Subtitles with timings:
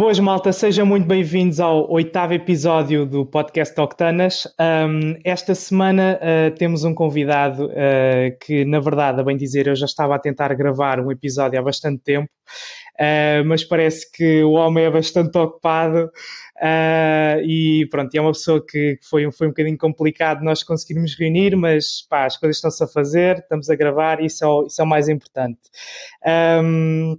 [0.00, 4.46] Boas malta, sejam muito bem-vindos ao oitavo episódio do podcast Octanas.
[4.58, 9.76] Um, esta semana uh, temos um convidado uh, que, na verdade, a bem dizer, eu
[9.76, 12.30] já estava a tentar gravar um episódio há bastante tempo,
[12.98, 16.10] uh, mas parece que o homem é bastante ocupado
[17.44, 22.06] e pronto, é uma pessoa que foi, foi um bocadinho complicado nós conseguirmos reunir, mas
[22.08, 24.84] pá, as coisas estão-se a fazer, estamos a gravar e isso é o, isso é
[24.84, 25.60] o mais importante.
[26.26, 27.18] Um,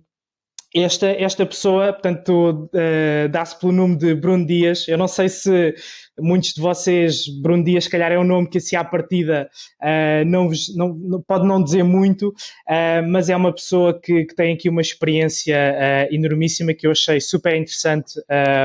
[0.73, 4.88] esta, esta pessoa, portanto, uh, dá-se pelo nome de Bruno Dias.
[4.88, 5.75] Eu não sei se
[6.20, 9.49] muitos de vocês, Bruno Dias, se calhar é um nome que assim à partida
[9.81, 14.53] uh, não, não, pode não dizer muito, uh, mas é uma pessoa que, que tem
[14.53, 18.13] aqui uma experiência uh, enormíssima que eu achei super interessante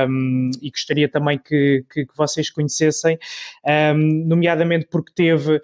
[0.09, 3.17] um, e gostaria também que, que, que vocês conhecessem,
[3.95, 5.61] um, nomeadamente porque teve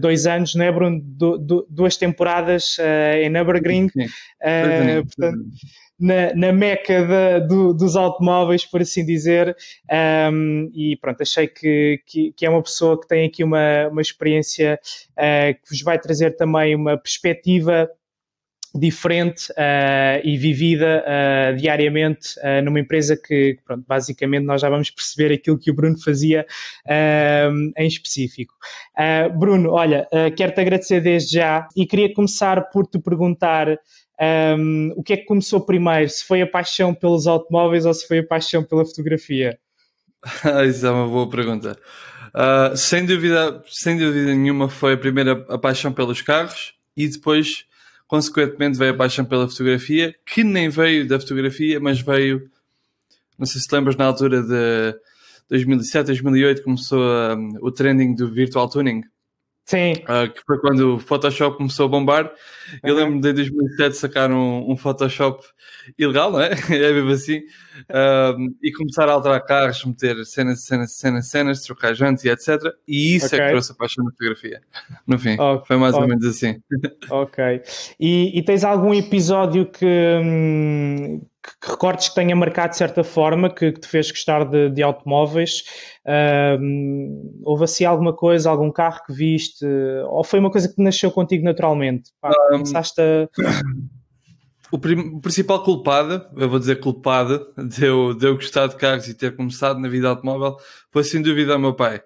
[0.00, 1.00] dois anos, não é, Bruno?
[1.02, 2.76] Du, du, duas temporadas
[3.20, 3.88] em Nürburgring.
[5.04, 5.44] portanto,
[5.98, 9.56] na, na meca do, dos automóveis, por assim dizer,
[10.30, 14.02] um, e pronto, achei que, que, que, é uma pessoa que tem aqui uma, uma
[14.02, 14.78] experiência
[15.12, 17.88] uh, que vos vai trazer também uma perspectiva
[18.78, 24.90] diferente uh, e vivida uh, diariamente uh, numa empresa que, pronto, basicamente nós já vamos
[24.90, 26.46] perceber aquilo que o Bruno fazia
[27.76, 28.54] em específico.
[29.38, 33.78] Bruno, olha, quero-te agradecer desde já e queria começar por te perguntar
[34.20, 36.08] um, o que é que começou primeiro?
[36.08, 39.58] Se foi a paixão pelos automóveis ou se foi a paixão pela fotografia?
[40.68, 41.78] Isso é uma boa pergunta.
[42.34, 47.64] Uh, sem, dúvida, sem dúvida nenhuma foi a primeira a paixão pelos carros e depois,
[48.06, 52.50] consequentemente, veio a paixão pela fotografia, que nem veio da fotografia, mas veio,
[53.38, 54.98] não sei se lembras, na altura de
[55.48, 59.02] 2007, 2008, começou um, o trending do Virtual Tuning.
[59.66, 59.94] Sim.
[60.04, 62.32] Uh, que foi quando o Photoshop começou a bombar.
[62.84, 65.44] Eu lembro de em 2007 sacar um, um, Photoshop
[65.98, 66.52] ilegal, não é?
[66.70, 67.38] é mesmo assim.
[67.90, 72.48] Uh, e começar a alterar carros, meter cenas, cenas, cenas, cenas, trocar jantes e etc.
[72.86, 73.40] E isso okay.
[73.40, 74.62] é que trouxe a paixão da fotografia.
[75.04, 75.66] No fim, okay.
[75.66, 76.02] foi mais okay.
[76.02, 76.60] ou menos assim.
[77.10, 77.62] Ok.
[77.98, 79.88] E, e tens algum episódio que.
[81.60, 84.82] Que recortes que tenha marcado de certa forma, que, que te fez gostar de, de
[84.82, 85.64] automóveis?
[86.04, 89.64] Uh, houve assim alguma coisa, algum carro que viste?
[90.08, 92.10] Ou foi uma coisa que nasceu contigo naturalmente?
[92.20, 93.28] Pá, um, começaste a...
[94.72, 99.06] O, o, principal culpado, eu vou dizer culpado, de eu, de eu gostar de carros
[99.06, 100.56] e ter começado na vida automóvel
[100.90, 102.02] foi sem dúvida o meu pai.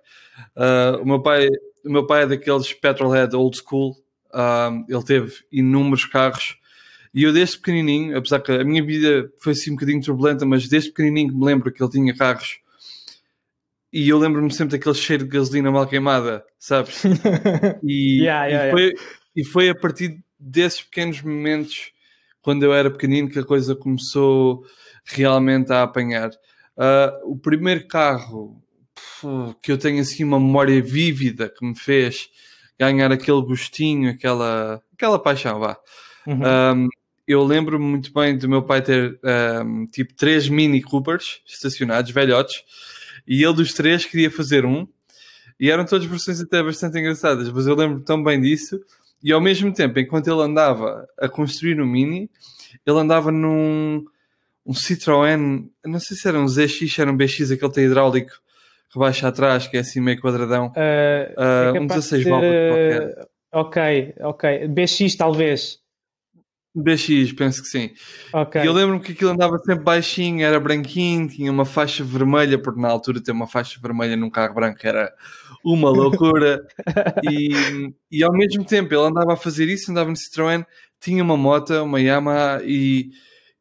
[0.54, 1.48] Uh, o, meu pai
[1.84, 3.96] o meu pai é daqueles petrolhead old school,
[4.34, 6.59] uh, ele teve inúmeros carros
[7.12, 10.68] e eu desde pequenininho, apesar que a minha vida foi assim um bocadinho turbulenta, mas
[10.68, 12.60] desde pequenininho me lembro que ele tinha carros
[13.92, 17.02] e eu lembro-me sempre daquele cheiro de gasolina mal queimada, sabes?
[17.82, 19.02] E, yeah, yeah, e, foi, yeah.
[19.36, 21.92] e foi a partir desses pequenos momentos,
[22.40, 24.64] quando eu era pequenino, que a coisa começou
[25.04, 26.30] realmente a apanhar.
[26.76, 28.62] Uh, o primeiro carro
[29.62, 32.28] que eu tenho assim uma memória vívida que me fez
[32.78, 35.76] ganhar aquele gostinho, aquela, aquela paixão, vá.
[36.26, 36.40] Uhum.
[36.42, 36.88] Um,
[37.30, 39.18] eu lembro-me muito bem do meu pai ter
[39.64, 42.64] um, tipo três Mini Coopers estacionados, velhotes,
[43.26, 44.86] e ele dos três queria fazer um,
[45.58, 48.80] e eram todas versões até bastante engraçadas, mas eu lembro tão bem disso,
[49.22, 52.28] e ao mesmo tempo, enquanto ele andava a construir o Mini,
[52.84, 54.04] ele andava num
[54.66, 58.32] um Citroën, não sei se era um ZX, era um BX, aquele tem hidráulico
[58.92, 63.28] que baixa atrás, que é assim meio quadradão, uh, uh, um 16 válvulas qualquer.
[63.52, 64.68] Ok, ok.
[64.68, 65.79] BX talvez.
[66.74, 67.90] BX, penso que sim.
[68.32, 68.62] Okay.
[68.62, 72.80] E eu lembro-me que aquilo andava sempre baixinho, era branquinho, tinha uma faixa vermelha, porque
[72.80, 75.12] na altura ter uma faixa vermelha num carro branco era
[75.64, 76.64] uma loucura.
[77.28, 80.64] e, e ao mesmo tempo ele andava a fazer isso, andava no Citroën,
[81.00, 83.10] tinha uma moto, uma Yamaha e,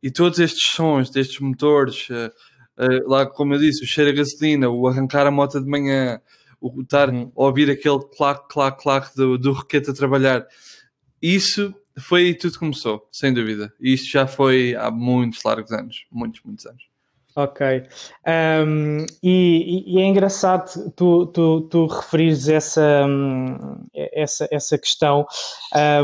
[0.03, 2.29] e todos estes sons destes motores, uh,
[2.77, 6.21] uh, lá como eu disse, o cheiro a gasolina, o arrancar a moto de manhã,
[6.61, 7.31] o estar uhum.
[7.35, 10.45] a ouvir aquele clac, clac, clac do, do requete a trabalhar.
[11.21, 13.73] Isso foi aí tudo começou, sem dúvida.
[13.79, 16.88] E isto já foi há muitos largos anos, muitos, muitos anos.
[17.41, 17.83] Ok.
[18.27, 23.07] Um, e, e, é engraçado tu, tu, tu referires essa,
[23.95, 25.25] essa, essa questão,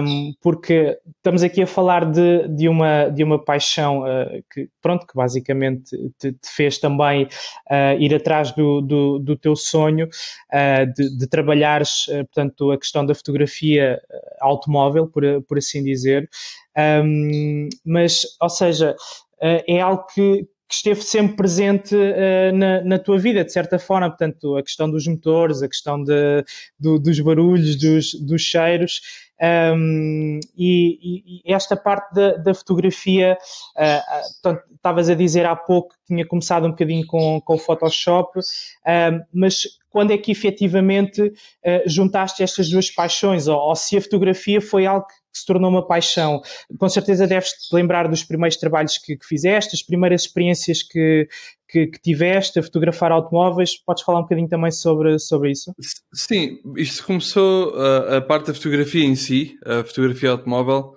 [0.02, 5.06] um, porque estamos aqui a falar de, de, uma, de uma paixão uh, que, pronto,
[5.06, 10.94] que basicamente te, te fez também uh, ir atrás do, do, do teu sonho uh,
[10.94, 14.02] de, de trabalhares, portanto, a questão da fotografia
[14.40, 16.30] automóvel, por, por assim dizer.
[16.78, 18.96] Um, mas, ou seja,
[19.42, 24.10] é algo que, que esteve sempre presente uh, na, na, tua vida, de certa forma,
[24.10, 26.44] portanto, a questão dos motores, a questão de,
[26.80, 29.02] do, dos barulhos, dos, dos cheiros,
[29.42, 33.38] Um, e, e, esta parte da, da fotografia,
[33.76, 38.40] uh, estavas a dizer há pouco que tinha começado um bocadinho com, com o Photoshop,
[38.40, 41.34] uh, mas quando é que efetivamente uh,
[41.86, 43.48] juntaste estas duas paixões?
[43.48, 46.42] Ou, ou, se a fotografia foi algo que se tornou uma paixão?
[46.78, 51.28] Com certeza deves-te lembrar dos primeiros trabalhos que, que fizeste, as primeiras experiências que,
[51.76, 53.76] que, que, tiveste a fotografar automóveis.
[53.78, 55.74] Podes falar um bocadinho também sobre, sobre isso?
[56.14, 60.96] Sim, isto começou uh, a parte da fotografia em si, a fotografia automóvel.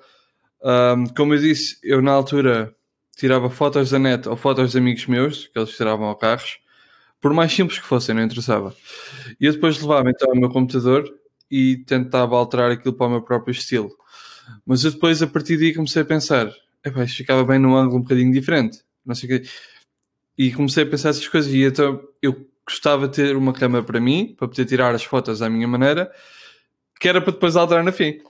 [0.62, 2.72] Um, como eu disse, eu na altura
[3.16, 6.58] tirava fotos da net ou fotos de amigos meus, que eles tiravam a carros,
[7.20, 8.72] por mais simples que fossem, não interessava.
[9.40, 11.12] E eu depois levava então o meu computador
[11.50, 13.90] e tentava alterar aquilo para o meu próprio estilo.
[14.64, 16.52] Mas eu depois, a partir daí, comecei a pensar:
[16.84, 18.78] isto ficava bem num ângulo um bocadinho diferente.
[19.04, 19.48] Não sei o quê
[20.38, 24.00] e comecei a pensar essas coisas e então eu gostava de ter uma câmera para
[24.00, 26.10] mim, para poder tirar as fotos à minha maneira,
[27.00, 28.20] que era para depois alterar na fim.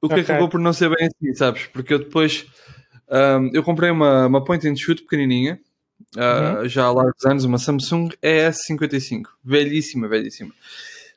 [0.00, 0.24] O que okay.
[0.24, 1.66] acabou por não ser bem assim, sabes?
[1.66, 2.46] Porque eu depois
[3.08, 5.60] um, eu comprei uma, uma point and shoot pequenininha,
[6.16, 6.68] uh, uhum.
[6.68, 10.52] já há largos anos, uma Samsung ES55, velhíssima, velhíssima.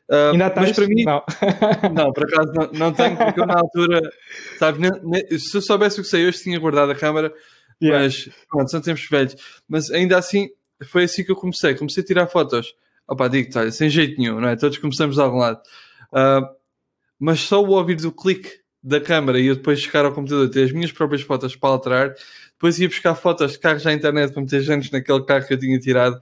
[0.10, 1.24] Uh, Ainda mas para mim, não,
[1.94, 4.02] não por acaso não, não tenho, porque eu na altura,
[4.58, 4.90] sabes,
[5.44, 7.34] se eu soubesse o que sei hoje, tinha guardado a câmera
[7.82, 8.04] Yeah.
[8.04, 9.36] Mas pronto, são tempos velhos.
[9.68, 10.50] Mas ainda assim,
[10.86, 11.76] foi assim que eu comecei.
[11.76, 12.74] Comecei a tirar fotos.
[13.08, 14.56] Opa, digo-te, olha, sem jeito nenhum, não é?
[14.56, 15.60] Todos começamos de algum lado.
[16.12, 16.48] Uh,
[17.20, 20.64] mas só o ouvir do clique da câmera e eu depois chegar ao computador ter
[20.64, 22.16] as minhas próprias fotos para alterar,
[22.54, 25.60] depois ia buscar fotos de carros à internet para meter gente naquele carro que eu
[25.60, 26.20] tinha tirado.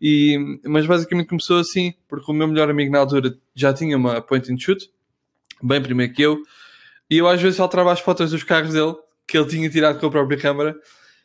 [0.00, 4.20] E, mas basicamente começou assim, porque o meu melhor amigo na altura já tinha uma
[4.20, 4.90] point and shoot,
[5.62, 6.42] bem primeiro que eu,
[7.10, 8.94] e eu às vezes alterava as fotos dos carros dele
[9.26, 10.74] que ele tinha tirado com a própria câmara.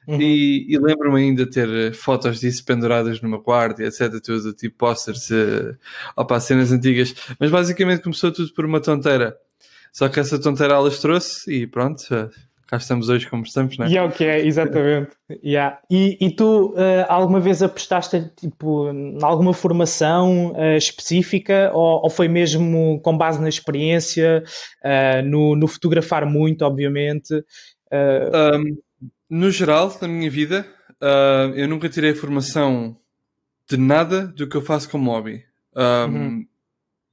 [0.08, 0.20] Uhum.
[0.20, 4.20] E, e lembro-me ainda de ter eh, fotos disso penduradas no meu quarto e etc.
[4.24, 5.78] Tudo, tipo posters, uh,
[6.16, 7.14] opa, cenas antigas.
[7.40, 9.36] Mas basicamente começou tudo por uma tonteira.
[9.92, 12.30] Só que essa tonteira elas trouxe e pronto, uh,
[12.70, 13.90] cá estamos hoje como estamos, não é?
[13.90, 15.10] E é o que é, exatamente.
[15.44, 15.80] yeah.
[15.90, 22.10] e, e tu uh, alguma vez apostaste tipo, em alguma formação uh, específica ou, ou,
[22.12, 24.44] foi mesmo com base na experiência,
[24.86, 27.44] uh, no, no, fotografar muito, obviamente?
[27.92, 28.78] Um,
[29.30, 30.66] no geral, na minha vida,
[31.02, 32.98] uh, eu nunca tirei formação
[33.70, 35.44] de nada do que eu faço como hobby.
[35.76, 36.48] Um, uhum.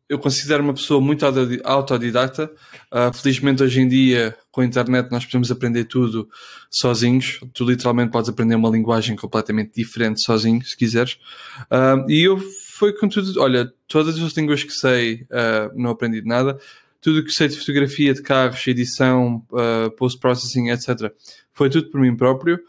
[0.09, 1.27] Eu considero uma pessoa muito
[1.65, 2.51] autodidata.
[2.93, 6.29] Uh, felizmente, hoje em dia, com a internet, nós podemos aprender tudo
[6.71, 7.41] sozinhos.
[7.53, 11.19] Tu literalmente podes aprender uma linguagem completamente diferente sozinho, se quiseres.
[11.63, 12.39] Uh, e eu
[12.79, 13.41] foi com tudo.
[13.43, 15.27] Olha, todas as línguas que sei,
[15.75, 16.59] não aprendi de nada
[17.01, 21.13] tudo o que sei de fotografia de carros, edição, uh, post-processing, etc.,
[21.53, 22.61] foi tudo por mim próprio.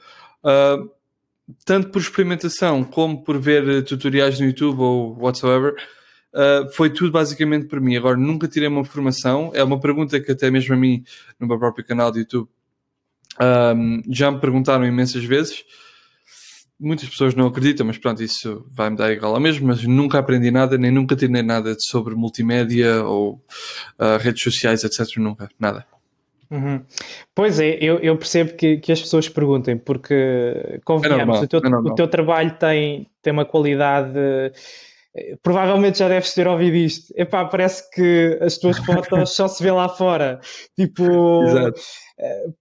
[0.44, 0.90] Uh,
[1.64, 5.76] tanto por experimentação como por ver tutoriais no YouTube ou whatsoever,
[6.34, 7.96] uh, foi tudo basicamente por mim.
[7.96, 9.52] Agora, nunca tirei uma formação.
[9.54, 11.04] É uma pergunta que até mesmo a mim,
[11.40, 12.50] no meu próprio canal de YouTube,
[13.76, 15.64] um, já me perguntaram imensas vezes
[16.80, 20.52] muitas pessoas não acreditam, mas pronto, isso vai-me dar igual ao mesmo, mas nunca aprendi
[20.52, 23.42] nada, nem nunca tirei nada sobre multimédia ou
[24.00, 25.18] uh, redes sociais, etc.
[25.18, 25.86] Nunca, nada.
[26.50, 26.82] Uhum.
[27.36, 31.48] Pois é, eu, eu percebo que, que, as pessoas perguntem, porque convenhamos, é normal, o,
[31.48, 34.18] teu, é o teu trabalho tem, tem uma qualidade.
[35.42, 37.14] Provavelmente já deves ter ouvido isto.
[37.16, 40.40] Epá, parece que as tuas fotos só se vê lá fora.
[40.76, 41.82] Tipo, Exato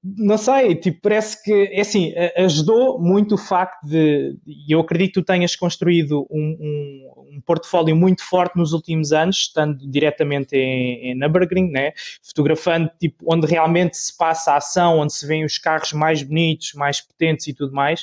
[0.02, 5.14] não sei, tipo, parece que, é assim, ajudou muito o facto de, e eu acredito
[5.14, 10.54] que tu tenhas construído um, um, um portfólio muito forte nos últimos anos, estando diretamente
[10.54, 11.92] em, em Nürburgring, né?
[12.22, 16.74] fotografando, tipo, onde realmente se passa a ação, onde se vêem os carros mais bonitos,
[16.74, 18.02] mais potentes e tudo mais,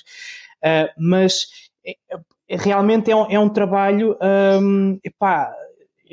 [0.65, 1.45] uh, mas
[1.85, 1.95] é,
[2.49, 4.17] realmente é um, é um trabalho,
[4.61, 5.53] um, epá,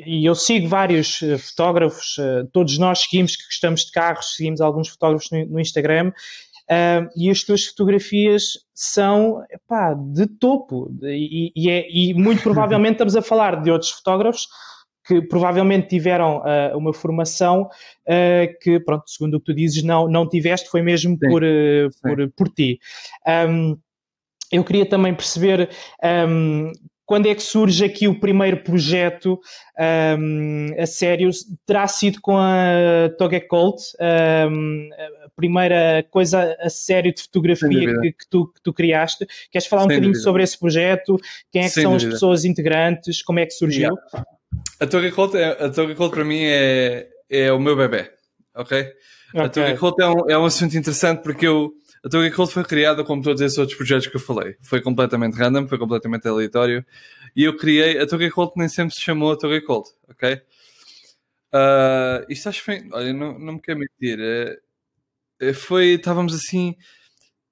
[0.05, 4.61] e eu sigo vários uh, fotógrafos, uh, todos nós seguimos que gostamos de carros, seguimos
[4.61, 11.51] alguns fotógrafos no, no Instagram, uh, e as tuas fotografias são epá, de topo, e,
[11.55, 14.47] e, é, e, muito provavelmente estamos a falar de outros fotógrafos
[15.03, 16.43] que provavelmente tiveram
[16.75, 17.67] uma formação
[18.61, 21.41] que, pronto, segundo o que tu dizes, não, não tiveste, foi mesmo por,
[22.03, 22.79] por, por ti.
[23.49, 23.75] Um,
[24.51, 25.69] eu queria também perceber
[26.03, 26.71] um,
[27.11, 29.37] quando é que surge aqui o primeiro projeto
[30.17, 31.29] um, a sério?
[31.65, 33.81] Terá sido com a Togecolt,
[34.49, 34.89] um,
[35.25, 39.27] a primeira coisa a sério de fotografia que, que, tu, que tu criaste.
[39.51, 40.23] Queres falar Sem um bocadinho dúvida.
[40.23, 41.17] sobre esse projeto?
[41.51, 42.07] Quem é que Sem são dúvida.
[42.07, 43.21] as pessoas integrantes?
[43.21, 43.89] Como é que surgiu?
[43.89, 44.25] Yeah.
[44.79, 48.09] A Togecolt, é, a para mim é, é o meu bebê,
[48.55, 48.79] ok?
[48.79, 49.41] okay.
[49.41, 53.03] A Togecolt é um, é um assunto interessante porque eu a Toga Cold foi criada
[53.03, 54.55] como todos esses outros projetos que eu falei.
[54.61, 56.85] Foi completamente random, foi completamente aleatório.
[57.35, 57.99] E eu criei.
[57.99, 60.41] A Toga Cold nem sempre se chamou a Toga Cold, ok?
[61.53, 64.17] Uh, isto acho que foi, olha, não, não me quero mentir.
[64.19, 66.75] Uh, foi, estávamos assim,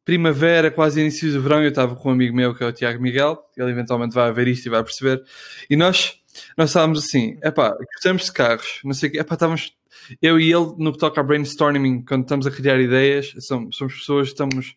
[0.04, 1.62] primavera, quase início do verão.
[1.62, 4.48] Eu estava com um amigo meu que é o Tiago Miguel, ele eventualmente vai ver
[4.48, 5.24] isto e vai perceber.
[5.70, 6.19] E nós,
[6.58, 9.74] nós estávamos assim, epá, gostamos de carros, não sei o quê, epá, estávamos
[10.22, 13.94] eu e ele, no que toca a brainstorming, quando estamos a criar ideias, somos, somos
[13.96, 14.76] pessoas, estamos,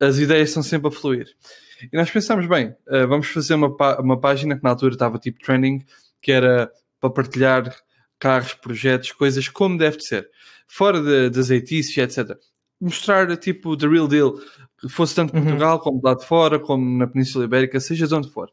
[0.00, 1.26] as ideias estão sempre a fluir.
[1.92, 5.40] E nós pensamos, bem, uh, vamos fazer uma, uma página que na altura estava tipo
[5.42, 5.84] trending,
[6.20, 6.70] que era
[7.00, 7.74] para partilhar
[8.18, 10.30] carros, projetos, coisas como deve de ser.
[10.68, 12.38] Fora de, azeitices, etc.
[12.80, 14.38] Mostrar tipo the real deal,
[14.80, 15.42] que fosse tanto uhum.
[15.42, 18.48] Portugal como lá de fora, como na Península Ibérica, seja de onde for.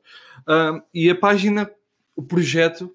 [0.47, 1.69] Uh, e a página,
[2.19, 2.93] o projeto,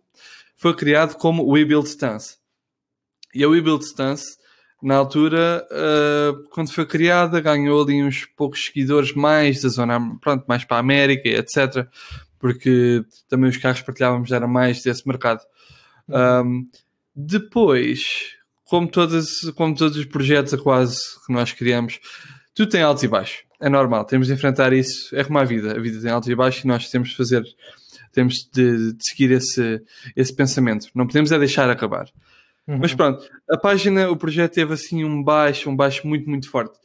[0.55, 2.37] foi criado como We Build Stance.
[3.35, 4.37] E a We Build Stance,
[4.83, 10.45] na altura, uh, quando foi criada, ganhou ali uns poucos seguidores mais da zona, pronto,
[10.47, 11.89] mais para a América, etc.
[12.39, 15.41] Porque também os carros partilhávamos era mais desse mercado.
[16.07, 16.69] Um,
[17.17, 21.99] depois, como, todas, como todos os projetos a quase que nós criamos,
[22.55, 23.43] tudo tem altos e baixos.
[23.59, 25.17] É normal, temos de enfrentar isso.
[25.17, 25.73] É como a vida.
[25.73, 27.43] A vida tem altos e baixos e nós temos de fazer,
[28.15, 29.83] temos de, de seguir esse,
[30.17, 30.89] esse pensamento.
[30.95, 32.07] Não podemos é deixar acabar.
[32.67, 32.79] Uhum.
[32.79, 36.79] Mas pronto, a página, o projeto teve assim um baixo, um baixo muito, muito forte.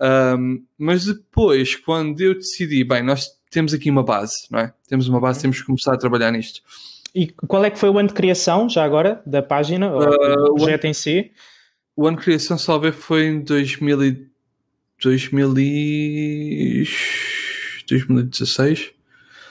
[0.00, 4.72] Um, mas depois, quando eu decidi, bem, nós temos aqui uma base, não é?
[4.88, 5.42] Temos uma base, uhum.
[5.42, 6.60] temos que começar a trabalhar nisto.
[7.14, 10.54] E qual é que foi o ano de criação, já agora, da página, uh, do
[10.54, 11.30] projeto em si?
[11.94, 14.26] O ano de criação, salve, foi em 2000 e...
[15.02, 16.84] 2000 e...
[17.88, 18.92] 2016.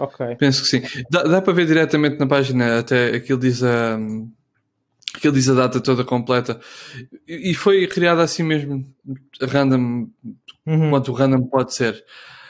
[0.04, 0.36] Ok.
[0.38, 0.82] Penso que sim.
[1.10, 3.98] Dá, dá para ver diretamente na página, até aquilo diz a...
[3.98, 4.32] Um
[5.14, 6.60] Aquilo diz a data toda completa.
[7.28, 8.86] E foi criada assim mesmo,
[9.42, 10.08] random,
[10.66, 10.90] uhum.
[10.90, 12.04] quanto random pode ser.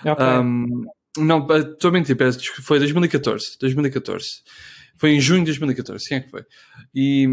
[0.05, 0.25] Okay.
[0.25, 0.85] Um,
[1.17, 2.15] não, estou a mentir,
[2.61, 3.57] foi 2014.
[3.59, 4.25] 2014.
[4.95, 6.45] Foi em junho de 2014, sim é que foi.
[6.93, 7.27] E,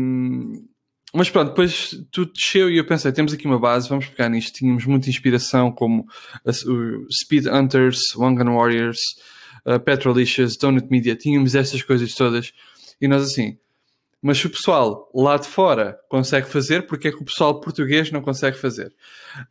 [1.13, 4.55] mas pronto, depois tudo desceu e eu pensei, temos aqui uma base, vamos pegar nisto.
[4.55, 6.07] Tínhamos muita inspiração, como
[6.47, 8.99] o Speed Hunters, Gun Warriors,
[9.67, 12.53] uh, Petrolicious, Donut Media, tínhamos essas coisas todas.
[13.01, 13.59] E nós assim,
[14.21, 18.11] mas se o pessoal lá de fora consegue fazer, porque é que o pessoal português
[18.11, 18.93] não consegue fazer?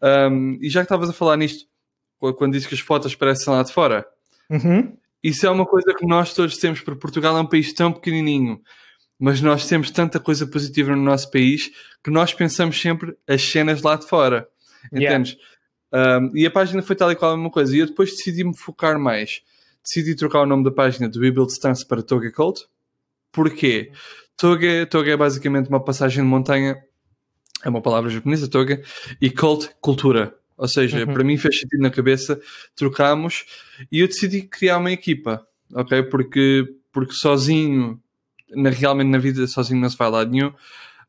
[0.01, 1.65] Um, e já que estavas a falar nisto,
[2.19, 4.05] quando disse que as fotos parecem lá de fora,
[4.49, 4.95] uhum.
[5.23, 8.61] isso é uma coisa que nós todos temos, porque Portugal é um país tão pequenininho,
[9.17, 11.71] mas nós temos tanta coisa positiva no nosso país
[12.03, 14.47] que nós pensamos sempre as cenas lá de fora.
[14.91, 15.37] Entendes?
[15.93, 16.19] Yeah.
[16.19, 17.75] Um, e a página foi tal e qual a mesma coisa.
[17.75, 19.41] E eu depois decidi me focar mais.
[19.87, 22.65] Decidi trocar o nome da página do We Build Stance para Toga Cult.
[23.31, 23.93] Porquê?
[24.35, 26.75] Toga, toga é basicamente uma passagem de montanha,
[27.63, 28.83] é uma palavra japonesa, toga,
[29.21, 30.35] e cult, cultura.
[30.57, 31.13] Ou seja, uhum.
[31.13, 32.37] para mim fez sentido na cabeça,
[32.75, 33.45] trocámos
[33.89, 36.03] e eu decidi criar uma equipa, ok?
[36.03, 37.97] Porque, porque sozinho,
[38.49, 40.51] na, realmente na vida, sozinho não se vai lá nenhum.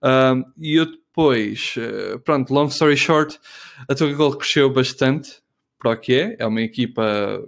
[0.01, 3.41] Um, e eu depois, uh, pronto, long story short,
[3.89, 5.43] a Toga Gold cresceu bastante
[5.81, 7.43] para o que é, é uma equipa,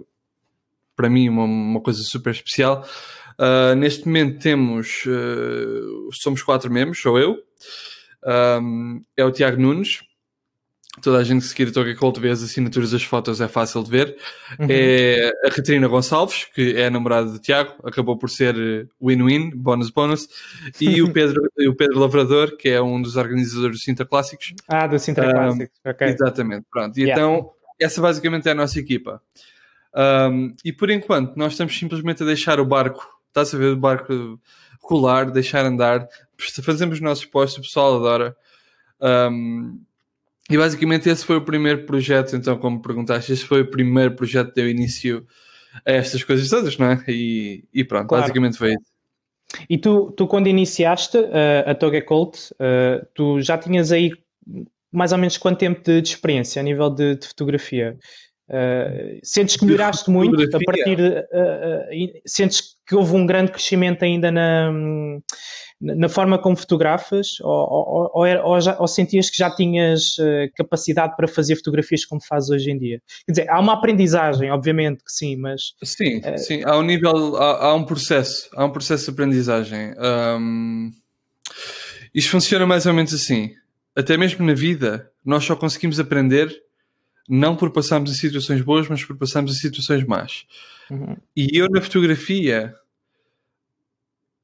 [1.01, 2.87] para mim, uma, uma coisa super especial.
[3.39, 7.39] Uh, neste momento temos, uh, somos quatro membros, sou eu,
[8.61, 10.01] um, é o Tiago Nunes,
[11.01, 13.83] toda a gente que seguir o Toga Colt vê as assinaturas das fotos, é fácil
[13.83, 14.15] de ver.
[14.59, 14.67] Uhum.
[14.69, 18.55] É a Catarina Gonçalves, que é a namorada de Tiago, acabou por ser
[19.01, 20.27] win-win, bônus-bônus,
[20.79, 24.53] e o Pedro, o Pedro Lavrador, que é um dos organizadores do Cinta Clássicos.
[24.67, 26.07] Ah, do Cinta um, Clássicos, ok.
[26.09, 26.95] Exatamente, pronto.
[26.95, 27.19] E yeah.
[27.19, 29.19] então, essa basicamente é a nossa equipa.
[29.93, 33.77] Um, e por enquanto, nós estamos simplesmente a deixar o barco Estás a ver o
[33.77, 34.39] barco
[34.81, 36.05] rolar, deixar andar,
[36.37, 38.35] fazemos os nossos postos, o pessoal adora.
[38.99, 39.81] Um,
[40.49, 44.49] e basicamente esse foi o primeiro projeto, então, como perguntaste, esse foi o primeiro projeto
[44.49, 45.25] que deu início
[45.85, 47.03] a estas coisas todas, não é?
[47.07, 48.23] E, e pronto, claro.
[48.23, 48.91] basicamente foi isso.
[49.69, 54.11] E tu, tu quando iniciaste uh, a Toga Colt, uh, tu já tinhas aí
[54.91, 57.97] mais ou menos quanto tempo de, de experiência a nível de, de fotografia?
[58.51, 63.49] Uh, sentes que melhoraste muito a partir de, uh, uh, sentes que houve um grande
[63.49, 64.69] crescimento ainda na,
[65.79, 70.17] na forma como fotografas ou, ou, ou, ou, já, ou sentias que já tinhas
[70.57, 73.01] capacidade para fazer fotografias como fazes hoje em dia?
[73.25, 75.73] Quer dizer, há uma aprendizagem, obviamente que sim, mas...
[75.81, 79.93] Sim, sim, há um nível, há, há, um processo, há um processo de aprendizagem.
[79.97, 80.91] Um,
[82.13, 83.51] isto funciona mais ou menos assim.
[83.95, 86.53] Até mesmo na vida, nós só conseguimos aprender
[87.27, 90.45] não por passarmos em situações boas, mas por passarmos em situações más.
[90.89, 91.15] Uhum.
[91.35, 92.75] E eu na fotografia,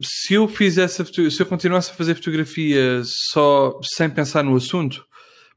[0.02, 5.06] se eu fizesse, se eu continuasse a fazer fotografia só sem pensar no assunto,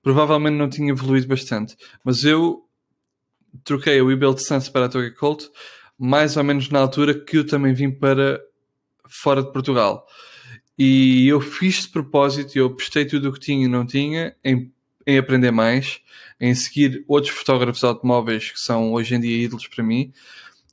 [0.02, 1.76] provavelmente não tinha evoluído bastante.
[2.04, 2.66] Mas eu
[3.64, 5.50] troquei o We Build Sense para a Toga Cult
[6.00, 8.40] mais ou menos na altura que eu também vim para
[9.06, 10.06] fora de Portugal.
[10.78, 14.72] E eu fiz de propósito, eu prestei tudo o que tinha e não tinha em,
[15.07, 16.00] em aprender mais,
[16.40, 20.12] em seguir outros fotógrafos automóveis que são hoje em dia ídolos para mim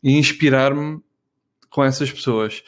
[0.04, 1.02] e inspirar-me
[1.70, 2.64] com essas pessoas.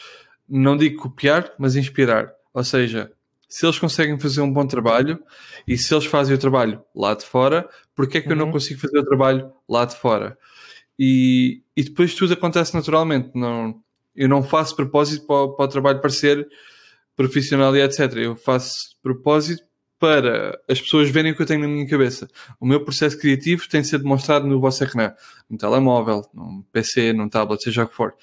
[0.48, 2.32] Não digo copiar, mas inspirar.
[2.54, 3.12] Ou seja,
[3.48, 5.20] se eles conseguem fazer um bom trabalho
[5.68, 8.34] e se eles fazem o trabalho lá de fora, porque é que uhum.
[8.34, 8.52] eu não uhum.
[8.52, 10.38] consigo fazer o trabalho lá de fora?
[10.98, 13.32] E, e depois tudo acontece naturalmente.
[13.34, 13.82] Não,
[14.16, 16.48] eu não faço propósito para, para o trabalho parecer
[17.16, 18.14] profissional e etc.
[18.18, 19.64] Eu faço propósito
[20.00, 22.28] para as pessoas verem o que eu tenho na minha cabeça.
[22.60, 25.14] O meu processo criativo tem de ser demonstrado no vosso ecrã,
[25.50, 28.16] no telemóvel, num PC, num tablet, seja o que for.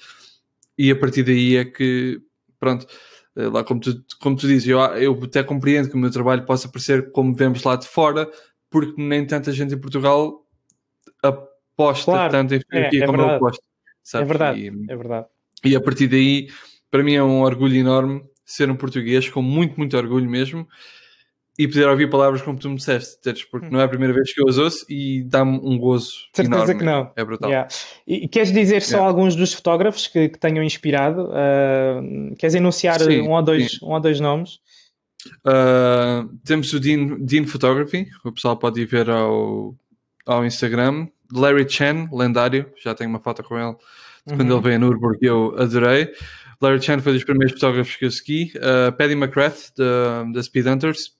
[0.77, 2.19] E a partir daí é que,
[2.59, 2.87] pronto,
[3.35, 6.45] eh, lá como tu, como tu dizes, eu, eu até compreendo que o meu trabalho
[6.45, 8.29] possa parecer como vemos lá de fora,
[8.69, 10.43] porque nem tanta gente em Portugal
[11.21, 13.33] aposta claro, tanto em fotografia é, é como verdade.
[13.33, 13.63] eu aposto.
[14.03, 14.25] Sabes?
[14.25, 15.27] É verdade, e, é verdade.
[15.63, 16.47] E a partir daí,
[16.89, 20.67] para mim é um orgulho enorme ser um português, com muito, muito orgulho mesmo,
[21.57, 23.17] e poder ouvir palavras como tu me disseste,
[23.49, 26.55] porque não é a primeira vez que eu as ouço e dá-me um gozo Certeza
[26.55, 26.75] enorme.
[26.75, 27.11] que não.
[27.15, 27.49] É brutal.
[27.49, 27.69] Yeah.
[28.05, 29.07] E queres dizer só yeah.
[29.07, 31.29] alguns dos fotógrafos que, que tenham inspirado?
[31.29, 34.59] Uh, queres enunciar sim, um, ou dois, um ou dois nomes?
[35.37, 39.75] Uh, temos o Dean, Dean Photography, o pessoal pode ir ver ao,
[40.27, 41.07] ao Instagram.
[41.33, 43.75] Larry Chen, lendário, já tenho uma foto com ele
[44.25, 44.57] de quando uhum.
[44.57, 46.09] ele veio a Nürburgring, eu adorei.
[46.61, 48.51] Larry Chen foi dos primeiros fotógrafos que eu segui.
[48.55, 51.17] Uh, Paddy McGrath, da Speed Hunters.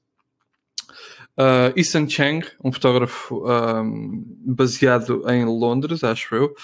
[1.38, 6.56] Uh, Ethan Chang, um fotógrafo um, baseado em Londres, acho eu.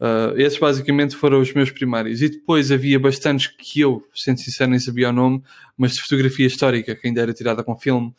[0.00, 2.22] Uh, esses basicamente foram os meus primários.
[2.22, 5.42] E depois havia bastantes que eu, sendo sincero, nem sabia o nome,
[5.76, 8.14] mas de fotografia histórica, que ainda era tirada com filme,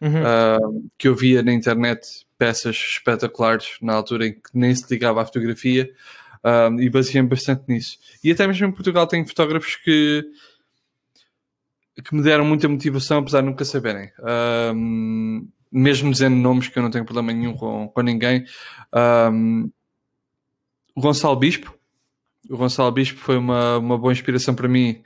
[0.00, 0.22] uhum.
[0.22, 5.22] uh, que eu via na internet peças espetaculares na altura em que nem se ligava
[5.22, 5.90] à fotografia
[6.44, 7.98] um, e baseei-me bastante nisso.
[8.22, 10.24] E até mesmo em Portugal tenho fotógrafos que,
[12.02, 14.10] que me deram muita motivação, apesar de nunca saberem.
[14.74, 18.44] Um, mesmo dizendo nomes que eu não tenho problema nenhum com, com ninguém.
[19.32, 19.70] Um,
[20.94, 21.74] o Gonçalo Bispo.
[22.48, 25.02] O Gonçalo Bispo foi uma, uma boa inspiração para mim,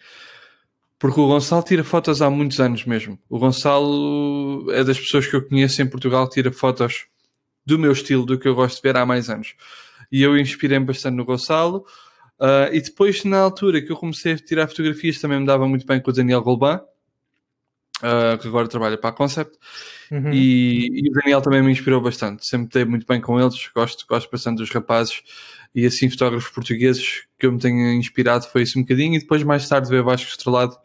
[0.99, 3.19] porque o Gonçalo tira fotos há muitos anos mesmo.
[3.29, 7.07] O Gonçalo é das pessoas que eu conheço em Portugal que tira fotos
[7.65, 9.55] do meu estilo, do que eu gosto de ver há mais anos
[10.11, 11.85] e eu inspirei-me bastante no Gonçalo.
[12.41, 15.87] Uh, e depois, na altura que eu comecei a tirar fotografias, também me dava muito
[15.87, 16.81] bem com o Daniel Golban,
[17.99, 19.57] uh, que agora trabalha para a Concept.
[20.11, 20.33] Uhum.
[20.33, 22.47] E, e, o Daniel também me inspirou bastante.
[22.47, 25.23] Sempre dei muito bem com eles, gosto, gosto bastante dos rapazes.
[25.75, 29.17] E assim, fotógrafos portugueses que eu me tenho inspirado foi isso um bocadinho.
[29.17, 30.77] E depois, mais tarde, veio Vasco Estrelado,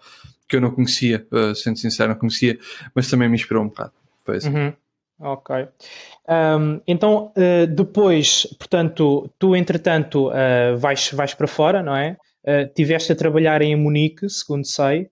[0.48, 2.60] que eu não conhecia, uh, sendo sincero, não conhecia,
[2.94, 3.94] mas também me inspirou um bocado.
[4.26, 4.50] Foi isso.
[4.50, 4.74] Uhum.
[5.20, 5.68] Ok.
[6.28, 12.18] Um, então, uh, depois, portanto, tu entretanto uh, vais, vais para fora, não é?
[12.46, 15.08] Uh, tiveste a trabalhar em Munique, segundo sei,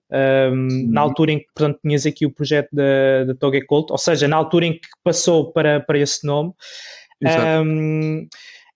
[0.52, 3.34] um, na altura em que, portanto, tinhas aqui o projeto da, da
[3.66, 6.52] Cult, ou seja, na altura em que passou para, para esse nome.
[7.64, 8.28] Um,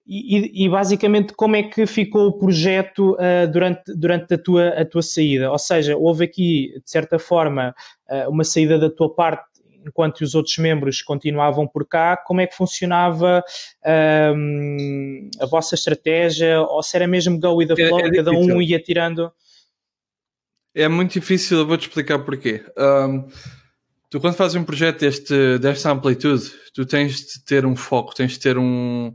[0.06, 4.84] e, e, basicamente, como é que ficou o projeto uh, durante, durante a, tua, a
[4.84, 5.50] tua saída?
[5.50, 7.74] Ou seja, houve aqui, de certa forma,
[8.08, 9.55] uh, uma saída da tua parte
[9.86, 13.42] enquanto os outros membros continuavam por cá, como é que funcionava
[14.34, 16.60] um, a vossa estratégia?
[16.60, 19.32] Ou se era mesmo go with the flow, é, é cada um ia tirando?
[20.74, 22.64] É muito difícil, eu vou-te explicar porquê.
[22.76, 23.28] Um,
[24.10, 28.32] tu quando fazes um projeto deste, desta amplitude, tu tens de ter um foco, tens
[28.32, 29.14] de ter um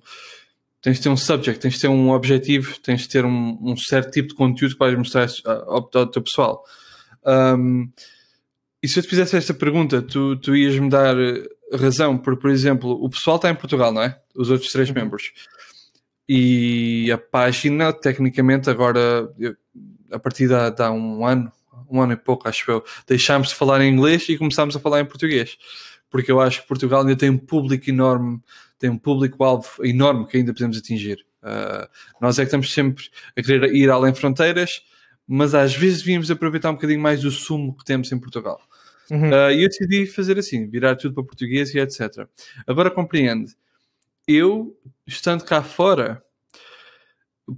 [0.82, 3.78] tens de ter um subject, tens de ter um objetivo, tens de ter um, um
[3.78, 6.64] certo tipo de conteúdo que vais mostrar ao, ao teu pessoal.
[7.24, 7.88] Um,
[8.84, 12.38] e se eu te fizesse esta pergunta, tu, tu ias me dar eh, razão, por,
[12.38, 14.20] por exemplo, o pessoal está em Portugal, não é?
[14.36, 14.96] Os outros três uhum.
[14.96, 15.32] membros.
[16.28, 19.30] E a página, tecnicamente, agora,
[20.12, 21.52] a partir de, há um ano,
[21.90, 25.02] um ano e pouco, acho eu, deixámos de falar em inglês e começámos a falar
[25.02, 25.58] em português.
[26.10, 28.42] Porque eu acho que Portugal ainda tem um público enorme,
[28.80, 31.26] tem um público-alvo enorme que ainda podemos atingir.
[31.44, 31.88] Uh,
[32.20, 33.06] nós é que estamos sempre
[33.38, 34.82] a querer ir além fronteiras,
[35.28, 38.60] mas às vezes devíamos aproveitar um bocadinho mais do sumo que temos em Portugal.
[39.12, 39.30] Uhum.
[39.30, 42.26] Uh, e eu decidi fazer assim, virar tudo para português e etc.
[42.66, 43.54] Agora compreende,
[44.26, 44.74] eu,
[45.06, 46.24] estando cá fora,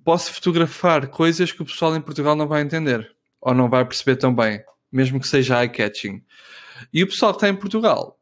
[0.04, 4.16] posso fotografar coisas que o pessoal em Portugal não vai entender ou não vai perceber
[4.16, 6.24] tão bem, mesmo que seja eye-catching.
[6.92, 8.18] E o pessoal que está em Portugal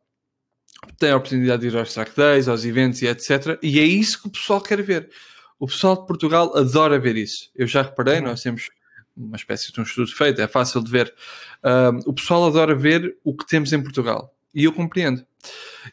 [0.97, 3.57] tem a oportunidade de ir aos track days, aos eventos e etc.
[3.61, 5.09] E é isso que o pessoal quer ver.
[5.57, 7.49] O pessoal de Portugal adora ver isso.
[7.55, 8.25] Eu já reparei, uhum.
[8.25, 8.69] nós temos
[9.15, 11.13] uma espécie de um estudo feito, é fácil de ver.
[11.63, 14.33] Uh, o pessoal adora ver o que temos em Portugal.
[14.53, 15.25] E eu compreendo.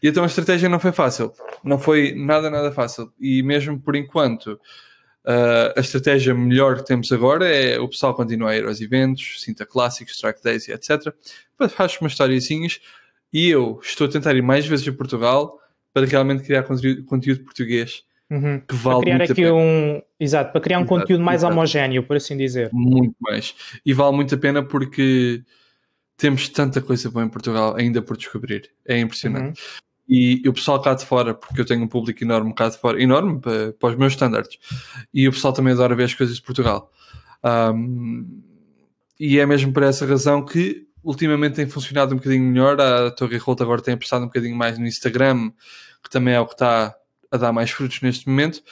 [0.03, 1.33] E então a estratégia não foi fácil.
[1.63, 3.13] Não foi nada, nada fácil.
[3.19, 4.59] E mesmo por enquanto,
[5.29, 9.43] Uh, a estratégia melhor que temos agora é o pessoal continuar a ir aos eventos,
[9.43, 11.13] Cinta Clássicos, Strike Days e etc.
[11.69, 12.81] Faz umas historiazinhas
[13.31, 15.61] e eu estou a tentar ir mais vezes a Portugal
[15.93, 18.61] para realmente criar conteúdo português uhum.
[18.61, 21.53] que vale para criar aqui um exato para criar um exato, conteúdo mais exato.
[21.53, 25.43] homogéneo por assim dizer muito mais e vale muito a pena porque
[26.17, 29.89] temos tanta coisa boa em Portugal ainda por descobrir é impressionante uhum.
[30.11, 32.79] E, e, o pessoal cá de fora, porque eu tenho um público enorme cá de
[32.79, 34.59] fora, enorme para, para os meus estándares,
[35.13, 36.91] e o pessoal também adora ver as coisas de Portugal.
[37.45, 38.43] Um,
[39.21, 42.81] e é mesmo por essa razão que ultimamente tem funcionado um bocadinho melhor.
[42.81, 45.51] A Torre Rolt agora tem apostado um bocadinho mais no Instagram,
[46.03, 46.95] que também é o que está
[47.31, 48.63] a dar mais frutos neste momento.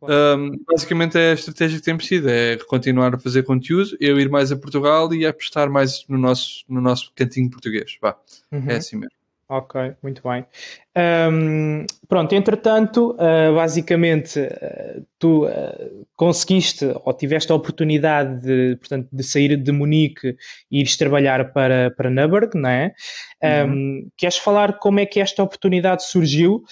[0.00, 4.28] Um, basicamente é a estratégia que temos sido, é continuar a fazer conteúdo, eu ir
[4.28, 7.98] mais a Portugal e apostar mais no nosso, no nosso cantinho português.
[8.00, 8.16] Vá.
[8.52, 8.64] Uhum.
[8.68, 9.18] É assim mesmo.
[9.48, 10.44] Ok, muito bem.
[10.98, 19.08] Um, pronto, entretanto, uh, basicamente, uh, tu uh, conseguiste ou tiveste a oportunidade de, portanto,
[19.12, 20.34] de sair de Munique
[20.68, 22.92] e ires trabalhar para, para Nürburg, não é?
[23.40, 24.08] Um, uhum.
[24.16, 26.64] Queres falar como é que esta oportunidade surgiu?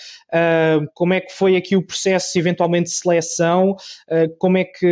[0.95, 3.75] como é que foi aqui o processo, eventualmente, de seleção?
[4.39, 4.85] como é que,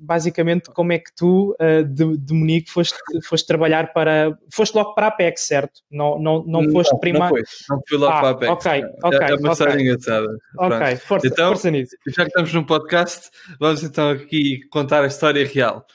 [0.00, 1.56] basicamente, como é que tu,
[1.88, 4.36] de, de Munique, foste, foste trabalhar para...
[4.52, 5.80] Foste logo para a PEC, certo?
[5.90, 7.36] Não, não, não foste primeiro...
[7.36, 8.30] Não, não fui logo ah.
[8.30, 9.18] Ok, ok.
[9.20, 9.86] É, é uma história okay.
[9.86, 10.28] engraçada.
[10.56, 11.96] Ok, força, então, força nisso.
[12.08, 15.86] Já que estamos num podcast, vamos então aqui contar a história real.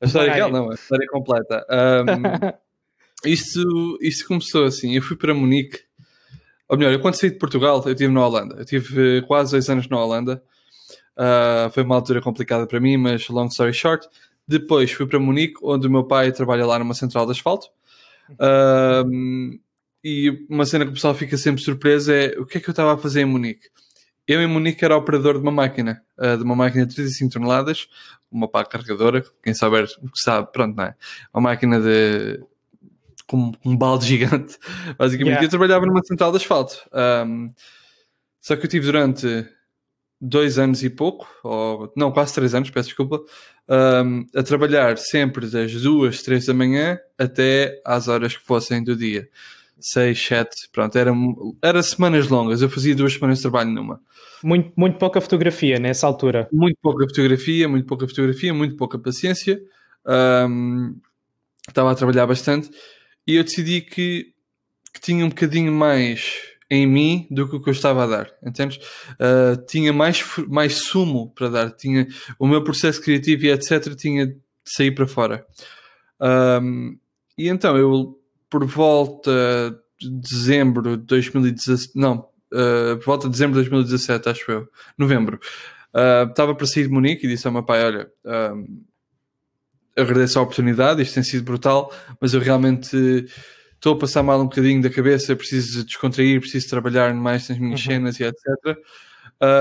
[0.00, 0.36] A história Vai.
[0.36, 1.66] real não, a história completa.
[1.70, 5.80] Um, isto, isto começou assim, eu fui para Munique,
[6.68, 8.56] ou melhor, eu quando saí de Portugal, eu estive na Holanda.
[8.56, 10.42] Eu tive quase dois anos na Holanda.
[11.16, 14.08] Uh, foi uma altura complicada para mim, mas long story short.
[14.46, 17.68] Depois fui para Munique, onde o meu pai trabalha lá numa central de asfalto.
[18.32, 19.58] Uh,
[20.04, 22.72] e uma cena que o pessoal fica sempre surpreso é o que é que eu
[22.72, 23.68] estava a fazer em Munique?
[24.28, 27.88] Eu em Munique era operador de uma máquina, uh, de uma máquina de 35 toneladas,
[28.30, 30.94] uma pá carregadora, quem souber o que sabe, pronto, não é?
[31.32, 32.40] Uma máquina de
[33.26, 34.58] com um balde gigante,
[34.98, 35.30] basicamente.
[35.30, 35.44] Yeah.
[35.46, 36.76] Eu trabalhava numa central de asfalto.
[36.92, 37.52] Um,
[38.40, 39.46] só que eu tive durante
[40.20, 43.20] dois anos e pouco, ou não, quase três anos, peço desculpa,
[43.68, 48.96] um, a trabalhar sempre das duas, três da manhã até às horas que fossem do
[48.96, 49.28] dia.
[49.84, 51.12] 6, 7, pronto, era,
[51.62, 54.00] era semanas longas, eu fazia duas semanas de trabalho numa.
[54.42, 56.48] Muito, muito pouca fotografia nessa altura.
[56.50, 59.60] Muito pouca fotografia, muito pouca fotografia, muito pouca paciência.
[60.06, 60.98] Um,
[61.68, 62.70] estava a trabalhar bastante
[63.26, 64.32] e eu decidi que,
[64.92, 68.30] que tinha um bocadinho mais em mim do que o que eu estava a dar,
[68.42, 68.78] entendes?
[69.12, 73.94] Uh, tinha mais, mais sumo para dar, tinha o meu processo criativo e etc.
[73.94, 75.46] tinha de sair para fora.
[76.18, 76.98] Um,
[77.36, 78.18] e então eu
[78.54, 84.48] por volta de dezembro de 2017, não, uh, por volta de dezembro de 2017, acho
[84.48, 85.40] eu, novembro,
[85.92, 88.80] uh, estava para sair de Munique e disse ao meu pai: Olha, uh,
[90.00, 92.96] agradeço a oportunidade, isto tem sido brutal, mas eu realmente
[93.74, 97.80] estou a passar mal um bocadinho da cabeça, preciso descontrair, preciso trabalhar mais nas minhas
[97.80, 97.90] uhum.
[97.90, 98.78] cenas e etc.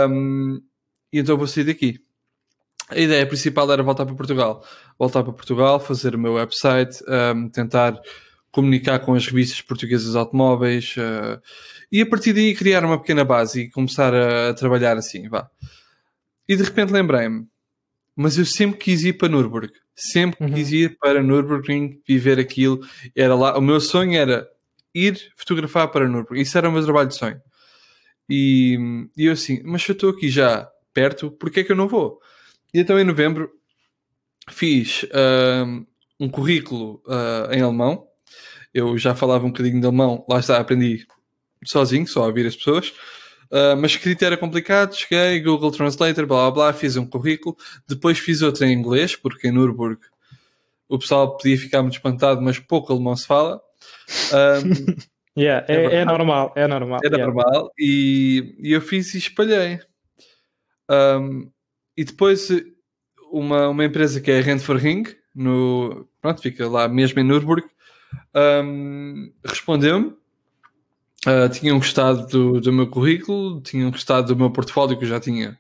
[0.08, 0.62] Um,
[1.12, 2.00] e então vou sair daqui.
[2.90, 4.64] A ideia principal era voltar para Portugal.
[5.00, 7.04] Voltar para Portugal, fazer o meu website,
[7.36, 8.00] um, tentar
[8.54, 11.42] comunicar com as revistas portuguesas de automóveis uh,
[11.92, 15.50] e a partir daí criar uma pequena base e começar a, a trabalhar assim, vá.
[16.48, 17.48] E de repente lembrei-me,
[18.16, 20.54] mas eu sempre quis ir para Nürburgring, sempre uhum.
[20.54, 22.80] quis ir para Nürburgring, viver aquilo,
[23.16, 24.48] era lá, o meu sonho era
[24.94, 27.42] ir fotografar para Nürburgring, isso era o meu trabalho de sonho.
[28.30, 28.78] E,
[29.18, 31.88] e eu assim, mas se eu estou aqui já perto, porquê é que eu não
[31.88, 32.20] vou?
[32.72, 33.50] E então em novembro
[34.52, 35.86] fiz uh,
[36.20, 38.08] um currículo uh, em alemão,
[38.74, 41.06] eu já falava um bocadinho de alemão, lá está, aprendi
[41.64, 42.94] sozinho, só a ouvir as pessoas.
[43.52, 47.56] Uh, mas escrito era complicado, cheguei, Google Translator, blá blá blá, fiz um currículo,
[47.88, 50.00] depois fiz outro em inglês, porque em Nürburg
[50.90, 53.62] o pessoal podia ficar muito espantado, mas pouco alemão se fala.
[54.34, 54.96] Um,
[55.40, 57.00] yeah, é, é, é, normal, é normal.
[57.04, 57.32] Era yeah.
[57.32, 59.80] normal, e, e, eu fiz e espalhei.
[60.90, 61.52] Um,
[61.96, 62.50] e depois
[63.32, 67.24] uma, uma empresa que é a Rent for Ring, no, pronto, fica lá mesmo em
[67.24, 67.68] Nürburg,
[68.36, 70.14] um, respondeu-me.
[71.26, 75.22] Uh, tinham gostado do, do, meu currículo, tinham gostado do meu portfólio, que eu já
[75.22, 75.58] tinha,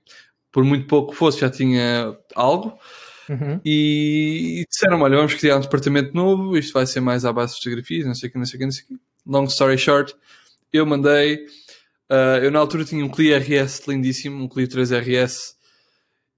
[0.51, 2.77] por muito pouco que fosse, já tinha algo.
[3.29, 3.61] Uhum.
[3.63, 7.55] E, e disseram: Olha, vamos criar um departamento novo, isto vai ser mais à base
[7.55, 8.95] de fotografias, não sei o que, não sei o que, não sei o que.
[9.25, 10.13] Long story short,
[10.71, 11.45] eu mandei.
[12.11, 15.55] Uh, eu na altura tinha um Clio RS lindíssimo, um Clio 3 RS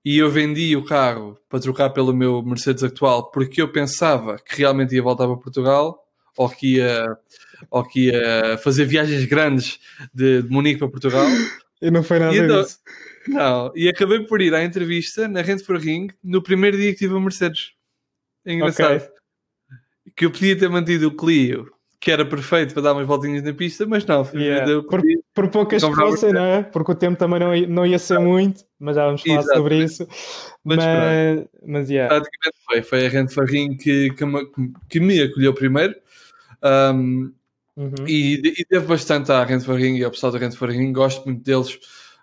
[0.06, 4.58] e eu vendi o carro para trocar pelo meu Mercedes atual porque eu pensava que
[4.58, 6.05] realmente ia voltar para Portugal
[6.38, 7.18] ou que ia,
[7.70, 9.80] ou que ia fazer viagens grandes
[10.14, 11.26] de, de Munique para Portugal.
[11.82, 12.80] E não foi nada então, disso.
[13.28, 17.00] Não, e acabei por ir à entrevista na Rent for Ring no primeiro dia que
[17.00, 17.74] tive a Mercedes.
[18.46, 18.96] É engraçado.
[18.96, 19.10] Okay.
[20.16, 23.52] Que eu podia ter mantido o Clio, que era perfeito para dar umas voltinhas na
[23.52, 24.24] pista, mas não.
[24.34, 24.84] Yeah.
[24.84, 25.02] Por,
[25.34, 26.62] por, poucas que fossem, não é?
[26.62, 29.58] Porque o tempo também não ia, não ia ser muito, mas já vamos falar Exato.
[29.58, 30.08] sobre isso.
[30.64, 32.14] Mas, mas, mas yeah.
[32.14, 32.82] praticamente foi.
[32.84, 34.48] Foi a Rent for Ring que, que, me,
[34.88, 35.96] que me acolheu primeiro.
[36.66, 37.32] Um,
[37.78, 38.08] uhum.
[38.08, 40.92] e, e devo bastante à Rent for Ring e ao pessoal da Rent for Ring,
[40.92, 41.78] gosto muito deles.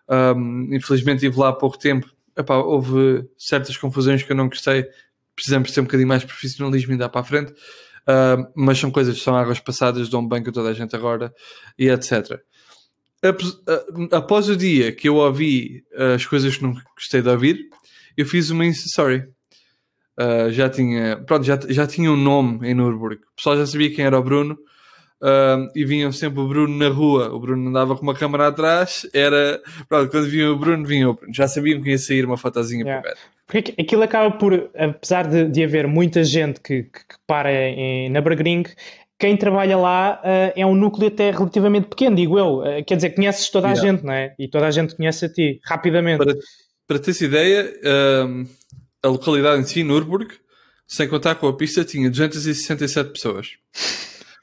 [0.09, 2.11] Um, infelizmente estive lá há pouco tempo.
[2.37, 4.87] Epá, houve certas confusões que eu não gostei.
[5.37, 7.52] Precisamos ter um bocadinho mais profissionalismo e dar para a frente.
[7.52, 11.33] Uh, mas são coisas que são águas passadas, dão bem com toda a gente agora
[11.78, 12.40] e etc.
[14.11, 17.68] Após o dia que eu ouvi as coisas que não gostei de ouvir,
[18.16, 19.28] eu fiz uma Story.
[20.18, 23.20] Uh, já tinha, pronto, já, já tinha um nome em Nürburgring.
[23.20, 24.59] O pessoal já sabia quem era o Bruno
[25.22, 27.33] uh, e vinham sempre o Bruno na rua.
[27.33, 29.09] O Bruno andava com uma câmera atrás.
[29.14, 31.33] Era, pronto, quando vinha o Bruno, vinha o Bruno.
[31.33, 33.01] Já sabiam que ia sair uma fotozinha yeah.
[33.01, 33.20] primeiro.
[33.46, 38.11] Porque aquilo acaba por, apesar de, de haver muita gente que, que, que para em,
[38.11, 38.64] na Bergring,
[39.18, 42.59] quem trabalha lá uh, é um núcleo até relativamente pequeno, digo eu.
[42.59, 43.88] Uh, quer dizer, conheces toda a yeah.
[43.88, 44.35] gente, não é?
[44.38, 46.18] E toda a gente conhece a ti, rapidamente.
[46.18, 46.35] Para,
[46.87, 47.72] para teres ideia,
[49.02, 50.34] a localidade em si, Nürburgring,
[50.86, 53.48] sem contar com a pista, tinha 267 pessoas.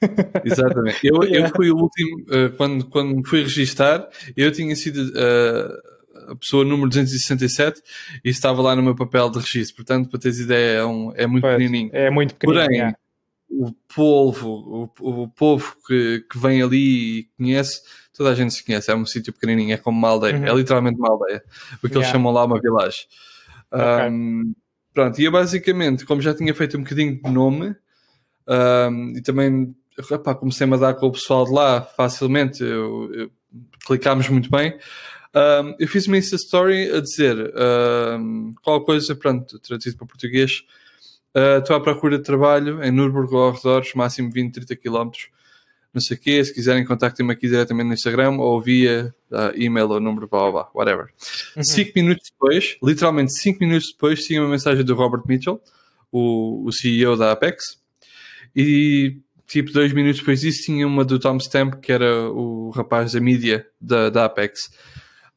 [0.44, 0.98] Exatamente.
[1.04, 6.32] Eu, eu fui o último, uh, quando, quando me fui registar, eu tinha sido uh,
[6.32, 7.82] a pessoa número 267
[8.24, 9.76] e estava lá no meu papel de registro.
[9.76, 11.90] Portanto, para teres ideia, é, um, é muito pois, pequenininho.
[11.92, 12.66] É muito pequenininho.
[12.66, 12.98] Porém, yeah.
[13.50, 17.82] o povo, o, o povo que, que vem ali e conhece,
[18.16, 18.90] toda a gente se conhece.
[18.90, 20.36] É um sítio pequenininho, é como uma aldeia.
[20.36, 20.46] Uhum.
[20.46, 21.42] É literalmente uma aldeia.
[21.76, 21.98] O que yeah.
[21.98, 23.02] eles chamam lá uma vilagem.
[23.72, 24.54] Okay.
[24.92, 27.76] Pronto, e eu basicamente, como já tinha feito um bocadinho de nome,
[28.48, 29.74] um, e também
[30.10, 33.30] epá, comecei-me a dar com o pessoal de lá facilmente, eu, eu,
[33.86, 34.76] clicámos muito bem.
[35.34, 37.52] Um, eu fiz uma Insta Story a dizer
[38.18, 40.64] um, qual coisa, pronto, traduzido para português.
[41.36, 45.10] Uh, estou à procura de trabalho em Nürburgring ou arredores, máximo 20, 30 km.
[45.92, 46.44] Não sei o quê.
[46.44, 50.70] Se quiserem, contactem-me aqui diretamente no Instagram ou via uh, e-mail ou número, blá, blá,
[50.74, 51.06] whatever.
[51.56, 51.62] Uhum.
[51.64, 55.60] Cinco minutos depois, literalmente cinco minutos depois, tinha uma mensagem do Robert Mitchell,
[56.12, 57.62] o, o CEO da Apex,
[58.54, 59.18] e
[59.50, 63.20] tipo, dois minutos depois disso, tinha uma do Tom Stamp, que era o rapaz da
[63.20, 64.70] mídia da, da Apex.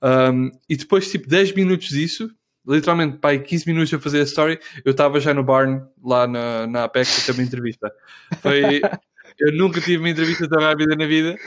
[0.04, 2.30] Um, e depois, tipo, 10 minutos disso,
[2.68, 6.68] literalmente, pai, 15 minutos a fazer a story, eu estava já no barn, lá na,
[6.68, 7.92] na Apex, a ter uma entrevista.
[8.42, 8.82] Foi,
[9.40, 11.38] eu nunca tive uma entrevista tão rápida na vida.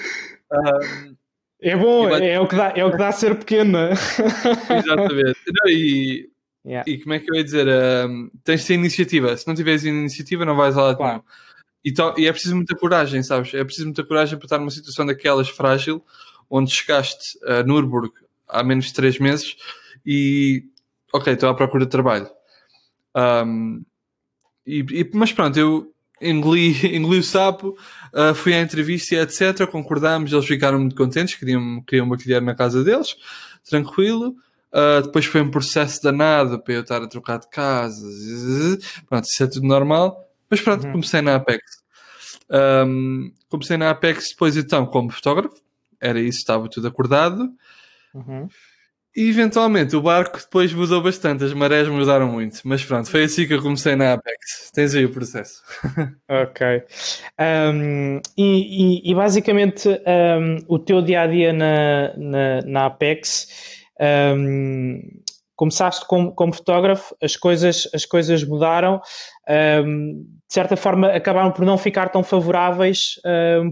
[0.53, 1.17] Um,
[1.61, 2.31] é bom, vai...
[2.31, 3.79] é, o que dá, é o que dá a ser pequeno.
[3.79, 3.93] É?
[3.93, 5.39] Exatamente.
[5.65, 6.31] Não, e,
[6.65, 6.91] yeah.
[6.91, 7.67] e como é que eu ia dizer?
[7.67, 9.37] Um, tens de ter iniciativa.
[9.37, 11.25] Se não tiveres iniciativa, não vais lá claro.
[11.85, 13.55] E, e, é preciso muita coragem, sabes?
[13.55, 16.05] É preciso muita coragem para estar numa situação daquelas frágil,
[16.51, 18.13] onde chegaste a Nürburgring
[18.49, 19.57] há menos de 3 meses
[20.05, 20.65] e,
[21.13, 22.29] ok, estou à procura de trabalho.
[23.17, 23.83] Um,
[24.67, 27.77] e, e, mas pronto, eu engoli, engoli o sapo,
[28.13, 29.67] uh, fui à entrevista e etc.
[29.67, 33.17] Concordámos, eles ficaram muito contentes, queriam, queriam batalhar na casa deles,
[33.69, 34.35] tranquilo.
[34.73, 38.79] Uh, depois foi um processo danado para eu estar a trocar de casas.
[39.09, 40.23] Pronto, isso é tudo normal.
[40.51, 40.93] Mas pronto, uhum.
[40.93, 41.63] comecei na Apex.
[42.51, 45.57] Um, comecei na Apex depois então como fotógrafo.
[46.01, 47.51] Era isso, estava tudo acordado.
[48.15, 48.49] Uhum.
[49.17, 53.47] E eventualmente o barco depois mudou bastante, as marés mudaram muito, mas pronto, foi assim
[53.47, 54.71] que eu comecei na Apex.
[54.75, 55.63] Tens aí o processo.
[56.29, 56.83] ok.
[57.41, 63.81] Um, e, e, e, basicamente um, o teu dia a dia na, na, na Apex
[63.99, 65.01] um,
[65.55, 69.01] começaste como, como fotógrafo, as coisas, as coisas mudaram,
[69.49, 73.15] de certa forma acabaram por não ficar tão favoráveis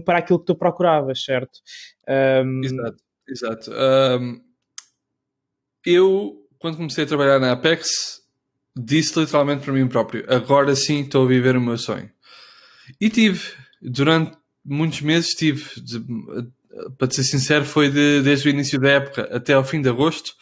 [0.03, 1.59] para aquilo que tu procuravas, certo?
[2.63, 2.97] Exato,
[3.29, 3.71] exato.
[5.85, 8.21] Eu, quando comecei a trabalhar na Apex,
[8.75, 12.09] disse literalmente para mim próprio: agora sim estou a viver o meu sonho.
[12.99, 13.41] E tive,
[13.81, 16.03] durante muitos meses, tive, de,
[16.97, 20.33] para ser sincero, foi de, desde o início da época até ao fim de agosto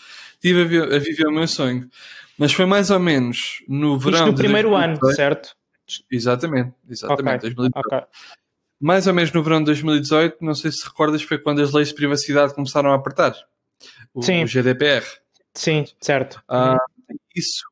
[0.44, 1.90] estive a, vi a, viver o meu sonho.
[2.38, 4.20] Mas foi mais ou menos no verão.
[4.20, 5.06] Isto no primeiro 2018.
[5.06, 5.56] ano, certo?
[6.12, 7.48] Exatamente, exatamente.
[7.48, 7.70] Okay.
[7.76, 8.02] Okay.
[8.80, 11.90] Mais ou menos no verão de 2018, não sei se recordas, foi quando as leis
[11.90, 13.34] de privacidade começaram a apertar.
[14.14, 14.44] O, Sim.
[14.44, 15.06] o GDPR.
[15.54, 16.42] Sim, certo.
[16.48, 16.78] Ah,
[17.36, 17.64] isso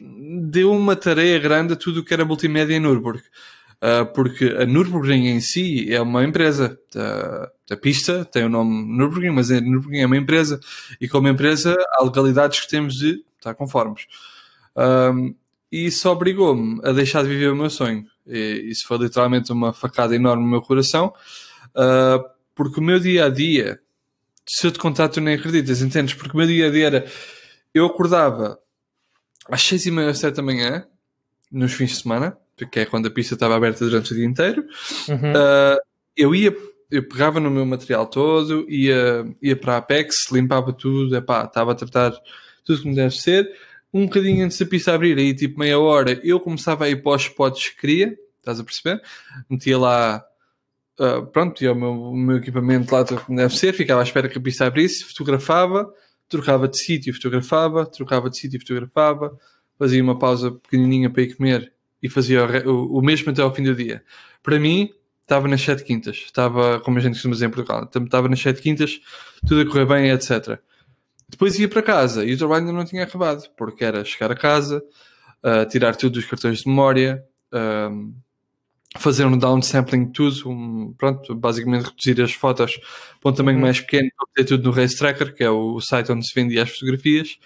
[0.00, 3.22] deu uma tarefa grande a tudo o que era multimédia em Nürburgring.
[3.82, 6.78] Uh, porque a Nürburgring em si é uma empresa.
[6.94, 10.60] Da, pista tem o nome Nürburgring, mas a Nürburgring é uma empresa.
[11.00, 14.06] E como empresa há legalidades que temos de estar conformes.
[14.76, 15.34] Um,
[15.72, 18.04] e isso obrigou-me a deixar de viver o meu sonho.
[18.26, 21.12] E isso foi literalmente uma facada enorme no meu coração,
[21.70, 22.22] uh,
[22.54, 23.80] porque o meu dia a dia
[24.52, 26.12] se eu te contar, tu nem acreditas, entendes?
[26.14, 27.06] Porque o meu dia a dia era.
[27.72, 28.58] Eu acordava
[29.48, 30.84] às seis e meia, sete da manhã,
[31.52, 32.36] nos fins de semana,
[32.72, 34.64] que é quando a pista estava aberta durante o dia inteiro.
[35.08, 35.32] Uhum.
[35.32, 35.78] Uh,
[36.16, 36.56] eu ia,
[36.90, 41.70] eu pegava no meu material todo, ia, ia para a Apex, limpava tudo, epá, estava
[41.70, 42.12] a tratar
[42.64, 43.48] tudo como deve ser.
[43.94, 47.12] Um bocadinho antes da pista abrir, aí tipo meia hora, eu começava a ir para
[47.14, 49.00] os spots que queria, estás a perceber?
[49.48, 50.24] Metia lá
[51.00, 54.28] Uh, pronto, tinha o meu, o meu, equipamento lá como deve ser, ficava à espera
[54.28, 55.90] que a pista abrisse, fotografava,
[56.28, 59.34] trocava de sítio, fotografava, trocava de sítio, fotografava,
[59.78, 63.62] fazia uma pausa pequenininha para ir comer e fazia o, o, mesmo até ao fim
[63.62, 64.04] do dia.
[64.42, 64.90] Para mim,
[65.22, 68.60] estava nas sete quintas, estava, como a gente costuma dizer em Portugal, estava nas sete
[68.60, 69.00] quintas,
[69.48, 70.58] tudo a correr bem, etc.
[71.30, 74.36] Depois ia para casa e o trabalho ainda não tinha acabado, porque era chegar a
[74.36, 74.84] casa,
[75.42, 78.12] uh, tirar tudo dos cartões de memória, uh,
[78.98, 82.80] fazer um downsampling de tudo, um, pronto, basicamente reduzir as fotos
[83.20, 83.64] para um tamanho uhum.
[83.64, 86.70] mais pequeno, ter tudo no Race Tracker, que é o site onde se vendia as
[86.70, 87.38] fotografias.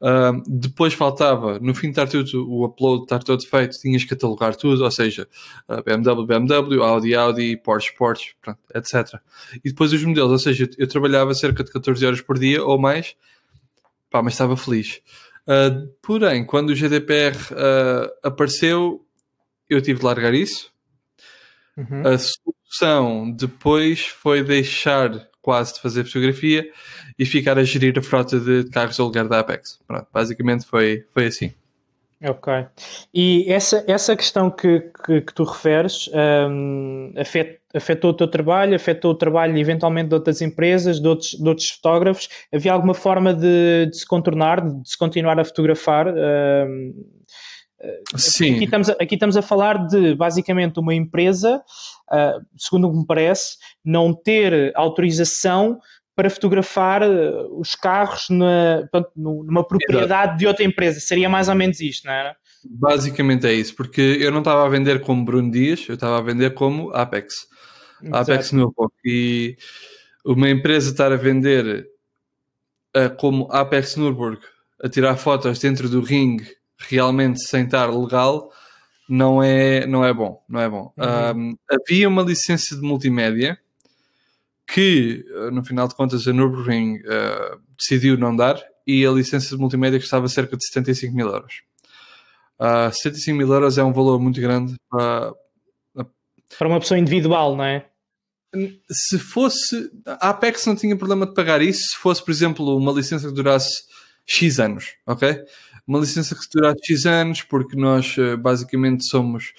[0.00, 4.10] Uh, depois faltava, no fim de estar tudo, o upload estar todo feito, tinhas que
[4.10, 5.26] catalogar tudo, ou seja,
[5.66, 9.18] uh, BMW, BMW, Audi, Audi, Porsche, Porsche, pronto, etc.
[9.64, 12.62] E depois os modelos, ou seja, eu, eu, trabalhava cerca de 14 horas por dia
[12.62, 13.16] ou mais,
[14.10, 15.00] pá, mas estava feliz.
[15.48, 17.38] Uh, porém, quando o GDPR
[18.22, 19.06] apareceu,
[19.70, 20.73] eu tive de largar isso,
[21.76, 22.02] Uhum.
[22.06, 26.66] A solução depois foi deixar quase de fazer fotografia
[27.18, 29.78] e ficar a gerir a frota de carros de aluguer da Apex.
[29.86, 31.52] Pronto, basicamente foi, foi assim.
[32.22, 32.52] Ok.
[33.12, 38.74] E essa, essa questão que, que, que tu referes um, afet, afetou o teu trabalho,
[38.74, 42.28] afetou o trabalho eventualmente de outras empresas, de outros, de outros fotógrafos?
[42.52, 46.06] Havia alguma forma de, de se contornar, de se continuar a fotografar?
[46.08, 46.94] Um,
[48.16, 48.56] Sim.
[48.56, 51.62] Aqui estamos, a, aqui estamos a falar de basicamente uma empresa,
[52.10, 55.80] uh, segundo o que me parece, não ter autorização
[56.16, 60.38] para fotografar ah, os carros na, numa propriedade Exato.
[60.38, 61.00] de outra empresa.
[61.00, 62.36] Seria mais ou menos isto, não era?
[62.64, 66.22] Basicamente é isso, porque eu não estava a vender como Bruno Dias, eu estava a
[66.22, 67.34] vender como Apex.
[68.02, 68.32] Exato.
[68.32, 68.94] Apex Nürburgring.
[69.04, 69.56] E
[70.24, 71.88] uma empresa estar a vender
[72.96, 74.40] uh, como Apex Nürburgring,
[74.82, 76.46] a tirar fotos dentro do ringue
[76.88, 78.50] realmente sem estar legal
[79.08, 80.42] não é, não é bom.
[80.48, 80.92] Não é bom.
[80.96, 81.50] Uhum.
[81.50, 83.58] Um, havia uma licença de multimédia
[84.66, 89.60] que, no final de contas, a Nürburgring uh, decidiu não dar e a licença de
[89.60, 91.62] multimédia custava cerca de 75 mil euros.
[92.58, 95.34] Uh, 75 mil euros é um valor muito grande para...
[96.58, 97.86] Para uma pessoa individual, não é?
[98.90, 99.90] Se fosse...
[100.06, 103.34] A Apex não tinha problema de pagar isso se fosse, por exemplo, uma licença que
[103.34, 103.82] durasse
[104.26, 105.44] X anos, ok?
[105.86, 109.52] Uma licença que dura X anos, porque nós eh, basicamente somos,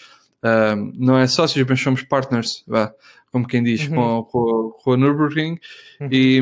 [0.43, 2.91] uh, não é sócios, mas somos partners, vá,
[3.31, 3.95] como quem diz, uhum.
[3.95, 5.59] com, com, com a Nürburgring,
[6.01, 6.09] uhum.
[6.11, 6.41] e,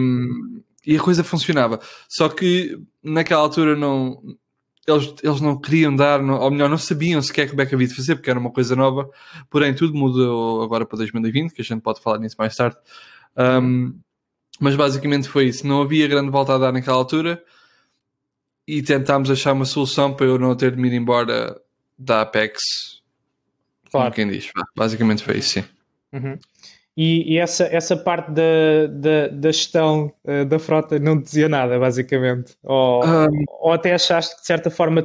[0.86, 1.80] e a coisa funcionava.
[2.08, 4.22] Só que naquela altura não,
[4.88, 7.88] eles, eles não queriam dar, não, ou melhor, não sabiam sequer como é que havia
[7.88, 9.10] de fazer, porque era uma coisa nova.
[9.50, 12.78] Porém, tudo mudou agora para 2020, que a gente pode falar nisso mais tarde.
[13.38, 13.98] Um,
[14.60, 15.66] mas basicamente foi isso.
[15.66, 17.42] Não havia grande volta a dar naquela altura
[18.68, 21.60] e tentámos achar uma solução para eu não ter de me ir embora
[21.98, 22.60] da Apex.
[23.92, 24.06] Claro.
[24.06, 24.50] Como quem diz.
[24.76, 25.64] Basicamente foi isso, sim.
[26.14, 26.38] Uhum.
[26.96, 31.80] E, e, essa, essa parte da, da, da gestão uh, da frota não dizia nada,
[31.80, 32.56] basicamente?
[32.62, 35.04] Ou, um, ou até achaste que de certa forma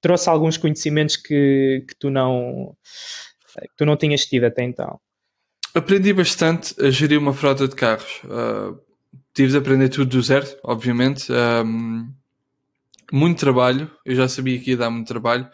[0.00, 2.74] trouxe alguns conhecimentos que, que, tu não,
[3.54, 4.98] que tu não tinhas tido até então?
[5.72, 8.20] Aprendi bastante a gerir uma frota de carros.
[8.24, 8.76] Uh,
[9.32, 11.30] tive de aprender tudo do zero, obviamente.
[11.32, 12.12] Um,
[13.12, 15.48] muito trabalho, eu já sabia que ia dar muito trabalho,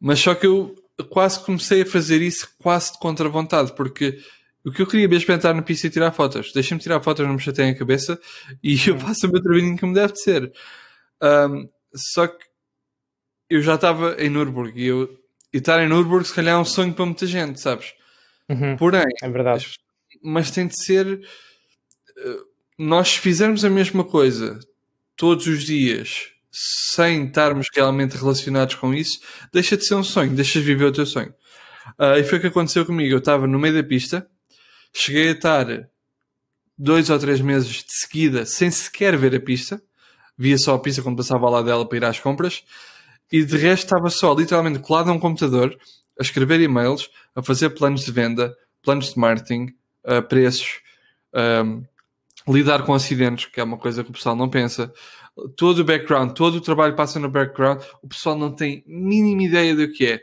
[0.00, 0.74] mas só que eu
[1.08, 4.18] quase comecei a fazer isso quase de contra vontade, porque
[4.64, 6.52] o que eu queria mesmo é entrar na pista e tirar fotos.
[6.52, 8.20] Deixem-me tirar fotos, não me chateiem a cabeça
[8.62, 10.52] e eu faço o meu trabalhinho como deve de ser.
[11.22, 12.44] Um, só que
[13.48, 15.18] eu já estava em Nürburgring e, eu,
[15.52, 17.94] e estar em Nürburgring se calhar é um sonho para muita gente, sabes?
[18.48, 19.78] Uhum, Porém, é verdade.
[20.22, 21.20] Mas tem de ser.
[22.16, 22.38] Eh,
[22.78, 24.58] nós fizermos a mesma coisa
[25.16, 29.20] todos os dias sem estarmos realmente relacionados com isso,
[29.52, 31.32] deixa de ser um sonho, deixas de viver o teu sonho.
[31.98, 33.12] Uh, e foi o que aconteceu comigo.
[33.12, 34.26] Eu estava no meio da pista,
[34.92, 35.88] cheguei a estar
[36.76, 39.82] dois ou três meses de seguida sem sequer ver a pista,
[40.36, 42.64] via só a pista quando passava lá dela para ir às compras,
[43.30, 45.76] e de resto estava só literalmente colado a um computador,
[46.18, 50.80] a escrever e-mails, a fazer planos de venda, planos de marketing, uh, preços,
[51.32, 51.84] um,
[52.48, 54.92] ah, lidar com acidentes, que é uma coisa que o pessoal não pensa,
[55.56, 59.74] todo o background, todo o trabalho passa no background, o pessoal não tem mínima ideia
[59.74, 60.20] do que é.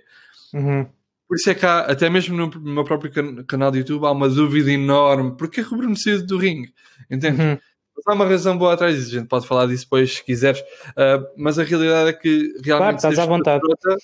[0.53, 0.88] Uhum.
[1.28, 4.12] Por isso é que há, até mesmo no meu próprio can canal de YouTube, há
[4.12, 5.36] uma dúvida enorme.
[5.36, 5.95] Porquê que o Bruno
[6.26, 6.74] do ringue?
[7.12, 7.41] Entende?
[7.41, 7.58] Uhum.
[8.05, 11.28] há uma razão boa atrás disso, a gente pode falar disso depois se quiseres, uh,
[11.36, 13.26] mas a realidade é que realmente claro, estás à.
[13.26, 13.97] Frota,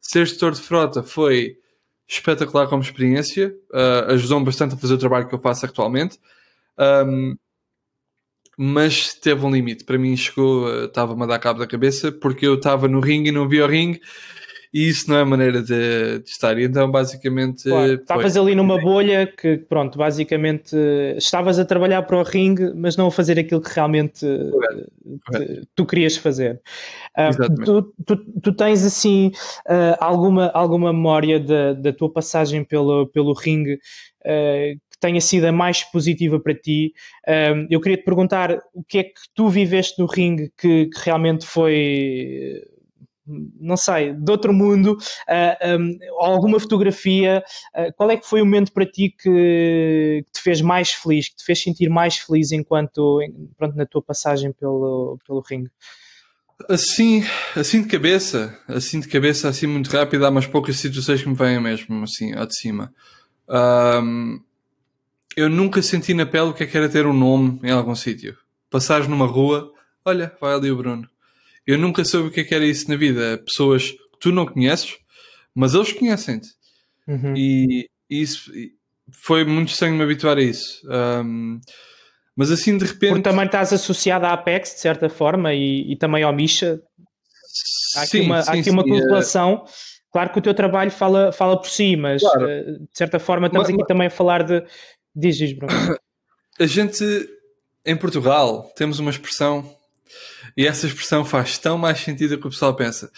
[0.00, 1.56] ser gestor de frota foi
[2.06, 6.18] espetacular como experiência, uh, ajudou-me bastante a fazer o trabalho que eu faço atualmente,
[7.06, 7.36] um,
[8.60, 9.84] mas teve um limite.
[9.84, 13.32] Para mim chegou, estava-me a dar cabo da cabeça, porque eu estava no ringue e
[13.32, 14.00] não via o ringue,
[14.74, 16.58] e isso não é maneira de, de estar.
[16.58, 17.68] E então, basicamente.
[17.68, 20.76] Claro, estavas ali numa bolha que, pronto, basicamente
[21.16, 24.90] estavas a trabalhar para o ringue, mas não a fazer aquilo que realmente Correto.
[25.32, 26.60] Te, tu querias fazer.
[27.16, 29.32] Uh, tu, tu, tu, tens, assim,
[29.68, 35.52] uh, alguma, alguma memória da, da tua passagem pelo, pelo ringue uh, tenha sido a
[35.52, 36.92] mais positiva para ti?
[37.70, 41.46] eu queria te perguntar o que é que tu viveste no ringue que, que realmente
[41.46, 42.62] foi
[43.60, 47.44] não sei, de outro mundo, uh, ah, um, alguma fotografia,
[47.76, 51.28] uh, qual é que foi o momento para ti que, que, te fez mais feliz,
[51.28, 53.20] que te fez sentir mais feliz enquanto,
[53.56, 55.70] pronto, na tua passagem pelo, pelo ringue?
[56.68, 57.22] Assim,
[57.54, 61.34] assim de cabeça, assim de cabeça, assim muito rápido, há umas poucas situações que me
[61.34, 62.92] vêm mesmo, assim, ao de cima.
[63.48, 64.40] Um,
[65.36, 67.94] eu nunca senti na pele o que é que era ter um nome em algum
[67.94, 68.36] sítio.
[68.70, 69.72] Passares numa rua,
[70.04, 71.08] olha, vai ali o Bruno
[71.68, 73.36] eu nunca soube o que, é que era isso na vida.
[73.44, 74.96] Pessoas que tu não conheces,
[75.54, 76.48] mas eles conhecem-te.
[77.06, 77.34] Uhum.
[77.36, 78.50] E, isso
[79.12, 80.80] foi muito estranho me habituar a isso.
[80.88, 81.60] Um,
[82.34, 83.10] mas assim de repente.
[83.10, 86.80] Porque também estás associado à Apex, de certa forma, e, e também ao Misha.
[87.96, 89.64] Há aqui sim, uma, sim, há aqui sim, uma correlação.
[89.66, 89.70] É...
[90.10, 92.48] Claro que o teu trabalho fala, fala por si, mas claro.
[92.48, 93.88] Eh, de certa forma estamos mas, aqui mas...
[93.88, 94.64] também a falar de.
[95.18, 95.74] Diz, diz, Bruno.
[96.60, 97.04] A gente,
[97.84, 99.76] em Portugal, temos uma expressão
[100.56, 103.10] e essa expressão faz tão mais sentido do que o pessoal pensa.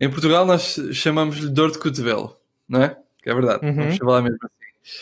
[0.00, 2.36] Em Portugal nós chamamos-lhe dor de cotovelo,
[2.68, 2.96] não é?
[3.22, 3.74] Que é verdade, uhum.
[3.74, 5.00] vamos chamar mesmo assim.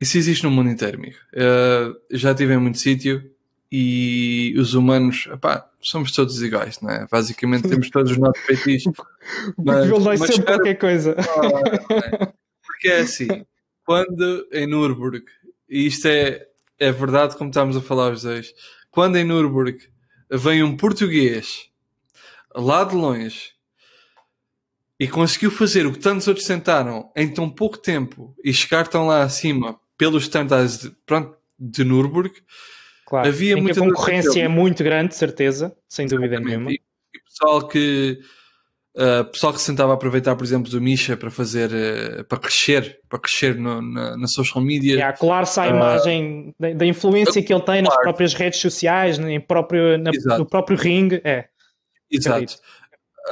[0.00, 1.16] Isso existe no mundo inteiro, amigo.
[1.34, 3.30] Uh, já estive em muito sítio
[3.70, 7.06] e os humanos, epá, somos todos iguais, não é?
[7.10, 8.94] Basicamente temos todos os nossos feitiços.
[9.58, 11.16] o cotovelo dói sempre qualquer coisa.
[11.18, 12.32] é?
[12.64, 13.44] Porque é assim,
[13.84, 15.24] quando em Nürburgring,
[15.68, 16.46] e isto é,
[16.78, 18.54] é verdade como estamos a falar os dois,
[18.90, 19.78] quando em Nürburgring
[20.30, 21.70] vem um português
[22.54, 23.52] lá de longe
[24.98, 29.06] e conseguiu fazer o que tantos outros tentaram em tão pouco tempo e chegar tão
[29.06, 32.34] lá acima pelos standards de, pronto, de Nürburgring,
[33.06, 33.28] claro.
[33.28, 36.70] havia muita a concorrência é muito grande, certeza, sem dúvida nenhuma.
[36.70, 36.80] E,
[37.14, 38.20] e pessoal que
[38.96, 42.98] uh, pessoal que se tentava aproveitar, por exemplo, do Misha para fazer, uh, para crescer,
[43.08, 45.04] para crescer no, na, na social media.
[45.04, 49.18] É, colar-se à uh, imagem da, da, influência que ele tem nas próprias redes sociais,
[49.18, 51.20] em próprio, na, no próprio ringue.
[51.22, 51.46] É.
[52.10, 52.58] Exato.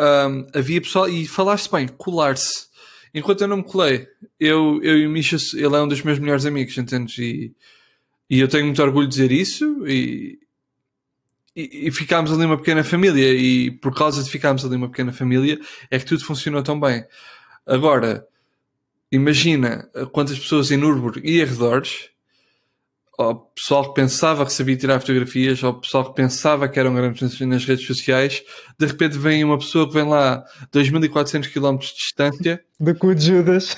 [0.00, 2.66] Um, havia pessoal, e falaste bem, colar-se.
[3.14, 4.08] Enquanto eu não me colei,
[4.40, 7.16] eu, eu e o Misha, ele é um dos meus melhores amigos, entendes?
[7.18, 7.54] E,
[8.28, 10.36] e eu tenho muito orgulho de dizer isso, e,
[11.54, 15.12] e, e ficámos ali uma pequena família, e por causa de ficarmos ali uma pequena
[15.12, 15.58] família,
[15.90, 17.04] é que tudo funcionou tão bem.
[17.66, 18.26] Agora,
[19.10, 22.10] imagina quantas pessoas em Nürburgring e arredores,
[23.16, 27.40] ou pessoal que pensava que sabia tirar fotografias, ou pessoal que pensava que eram grandes
[27.40, 28.42] nas redes sociais,
[28.78, 32.60] de repente vem uma pessoa que vem lá 2400 km de distância.
[32.80, 33.76] Do cu de Judas.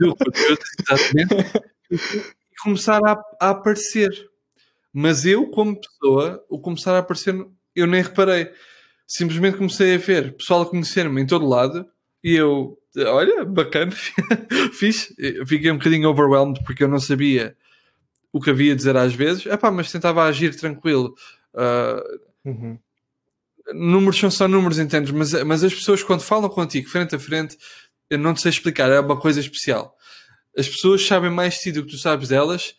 [0.00, 1.62] Do cu de Judas, exatamente.
[1.90, 4.10] e começar a, a aparecer.
[4.98, 7.34] Mas eu, como pessoa, o começar a aparecer,
[7.74, 8.50] eu nem reparei.
[9.06, 11.86] Simplesmente comecei a ver pessoal a conhecer-me em todo lado
[12.24, 13.92] e eu, olha, bacana,
[14.72, 15.14] fiz.
[15.46, 17.54] Fiquei um bocadinho overwhelmed porque eu não sabia
[18.32, 19.44] o que havia a dizer às vezes.
[19.44, 21.14] Epá, mas tentava agir tranquilo.
[21.52, 22.78] Uh, uhum.
[23.74, 25.10] Números são só números, entendes?
[25.10, 27.58] Mas, mas as pessoas, quando falam contigo frente a frente,
[28.08, 29.94] eu não te sei explicar, é uma coisa especial.
[30.56, 32.74] As pessoas sabem mais de ti do que tu sabes delas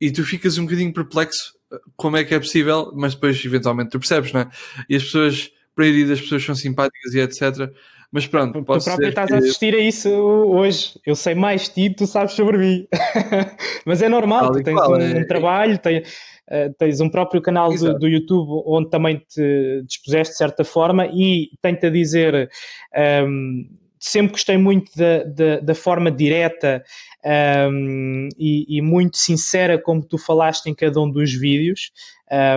[0.00, 1.54] e tu ficas um bocadinho perplexo
[1.96, 4.50] como é que é possível, mas depois eventualmente tu percebes, não é?
[4.88, 7.72] E as pessoas, para ir das pessoas são simpáticas e etc.
[8.12, 9.34] Mas pronto, tu próprio estás que...
[9.34, 11.00] a assistir a isso hoje.
[11.04, 12.86] Eu sei mais de ti, tu sabes sobre mim.
[13.84, 15.18] mas é normal, tu tens um, é...
[15.18, 16.08] um, trabalho, tens,
[16.48, 21.06] uh, tens um próprio canal do, do, YouTube onde também te dispuseste de certa forma
[21.06, 22.50] e tenho-te a dizer.
[22.94, 26.84] Um, ehm, sempre gostei muito da, da, da forma direta
[27.24, 31.90] um, e, e, muito sincera como tu falaste em cada um dos vídeos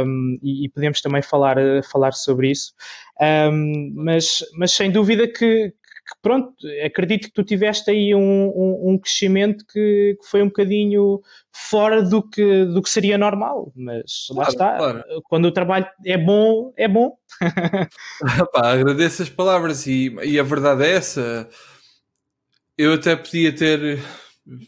[0.06, 1.56] um, e, e, podemos também falar,
[1.90, 2.74] falar sobre isso
[3.22, 6.54] um, mas, mas sem dúvida que, que, pronto,
[6.86, 12.04] acredito que tu tiveste aí um, um, um crescimento que, que, foi um bocadinho fora
[12.04, 15.04] do que, do que seria normal, mas claro, lá está, claro.
[15.30, 17.16] quando o trabalho é bom, é bom.
[18.52, 21.48] Pá, agradeço as palavras e, e a verdade é essa.
[22.78, 24.00] Eu até podia ter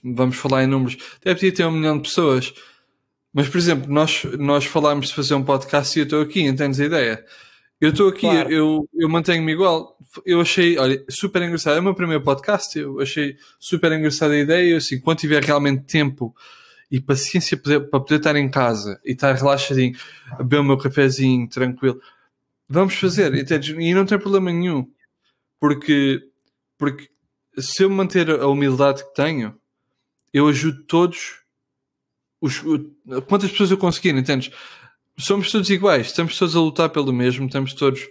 [0.03, 2.53] vamos falar em números, até podia ter um milhão de pessoas,
[3.33, 6.79] Mas, por exemplo, nós, nós falámos de fazer um podcast e eu estou aqui, entendes
[6.79, 7.25] a ideia?
[7.79, 8.51] Eu estou aqui, claro.
[8.51, 9.97] eu, eu mantenho-me igual.
[10.25, 11.77] Eu achei, olha, super engraçado.
[11.77, 14.71] É o meu primeiro podcast, eu achei super engraçada a ideia.
[14.71, 16.35] Eu, assim, quando tiver realmente tempo
[16.91, 19.95] e paciência para poder estar em casa e estar relaxadinho,
[20.31, 22.01] a beber o meu cafezinho, tranquilo,
[22.67, 23.69] vamos fazer, entendes?
[23.77, 24.89] E não tem problema nenhum.
[25.59, 26.21] Porque,
[26.77, 27.09] porque
[27.57, 29.58] se eu manter a humildade que tenho,
[30.33, 31.39] eu ajudo todos
[32.41, 32.61] os,
[33.27, 34.51] quantas pessoas eu conseguir, entendes?
[35.17, 38.03] Somos todos iguais, estamos todos a lutar pelo mesmo, estamos todos.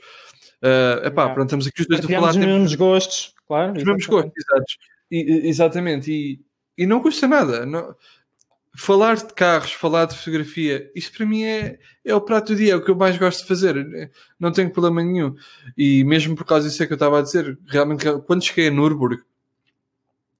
[0.60, 1.34] Uh, epá, yeah.
[1.34, 2.30] pronto, estamos aqui os dois a falar.
[2.30, 3.72] Os mesmos gostos, claro.
[3.72, 4.78] Os mesmos gostos,
[5.10, 6.10] e, exatamente.
[6.10, 6.40] E,
[6.76, 7.64] e não custa nada.
[7.64, 7.94] Não,
[8.76, 12.72] falar de carros, falar de fotografia, isto para mim é, é o prato do dia,
[12.72, 14.10] é o que eu mais gosto de fazer.
[14.38, 15.34] Não tenho problema nenhum.
[15.76, 18.70] E mesmo por causa disso é que eu estava a dizer, realmente, quando cheguei a
[18.70, 19.22] Nürburgring,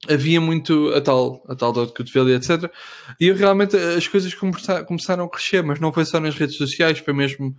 [0.07, 2.71] havia muito a tal, a tal dor de cotovelo e etc.
[3.19, 7.13] E realmente as coisas começaram a crescer, mas não foi só nas redes sociais, foi
[7.13, 7.57] mesmo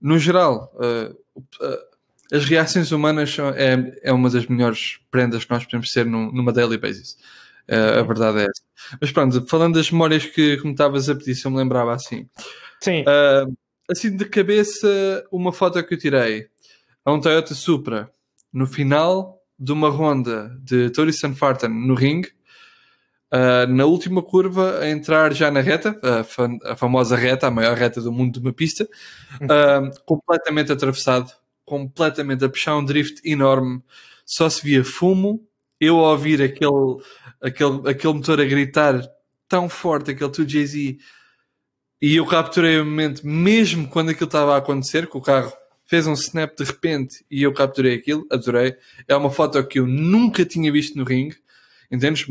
[0.00, 0.72] no geral.
[0.74, 1.14] Uh,
[1.62, 1.88] uh,
[2.32, 6.30] as reações humanas são, é, é uma das melhores prendas que nós podemos ser num,
[6.32, 7.16] numa daily basis.
[7.68, 8.98] Uh, a verdade é essa.
[9.00, 11.92] Mas pronto, falando das memórias que, que me estavas a pedir, se eu me lembrava
[11.92, 12.28] assim.
[12.80, 13.04] Sim.
[13.90, 14.88] assim, de cabeça,
[15.32, 16.46] uma foto que eu tirei
[17.04, 18.08] a um Toyota Supra
[18.52, 22.30] no final de uma ronda de Torison Farton no ringue,
[23.32, 27.76] uh, na última curva, a entrar já na reta, a, a, famosa reta, a maior
[27.76, 28.84] reta do mundo de uma pista,
[29.42, 31.32] uh, completamente atravessado,
[31.64, 33.82] completamente a puxar um drift enorme,
[34.24, 35.44] só se via fumo,
[35.80, 37.02] eu a ouvir aquele,
[37.42, 39.00] aquele, aquele motor a gritar
[39.48, 40.98] tão forte, aquele 2JZ,
[42.00, 45.52] e eu capturei o momento, mesmo quando aquilo estava a acontecer, com o carro
[45.88, 48.76] fez um snap de repente e eu capturei aquilo, adorei.
[49.08, 51.36] É uma foto que eu nunca tinha visto no ringue,
[51.90, 52.26] entendes?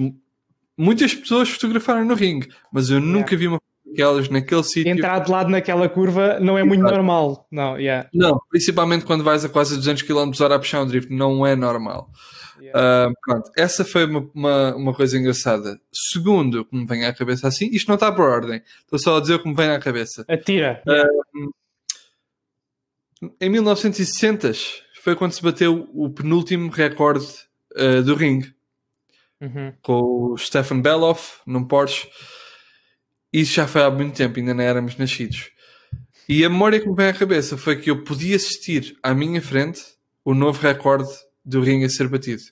[0.78, 3.60] Muitas pessoas fotografaram no ringue, mas eu nunca vi uma
[3.91, 4.91] aquelas naquele sítio.
[4.91, 7.47] Entrar de lado naquela curva não é muito normal.
[7.51, 8.08] Não, yeah.
[8.14, 11.55] não, principalmente quando vais a quase 200 km h a puxar um drift, não é
[11.55, 12.12] normal.
[12.62, 13.10] Yeah.
[13.10, 15.80] Uh, pronto, essa foi uma, uma, uma, coisa engraçada.
[15.91, 19.39] Segundo, como vem à cabeça assim, isto não está por ordem, estou só a dizer
[19.39, 20.26] como vem à cabeça.
[20.28, 20.82] Atira.
[20.86, 21.51] Uh,
[23.39, 24.51] em 1960
[25.01, 27.26] foi quando se bateu o penúltimo recorde
[27.76, 28.53] uh, do ringue
[29.41, 29.74] uhum.
[29.82, 30.01] com
[30.34, 32.07] o Stefan Beloff num Porsche.
[33.32, 35.49] Isso já foi há muito tempo, ainda não éramos nascidos.
[36.28, 39.41] E a memória que me vem à cabeça foi que eu podia assistir à minha
[39.41, 39.82] frente
[40.26, 41.09] o novo recorde
[41.43, 42.43] do ringue a ser batido.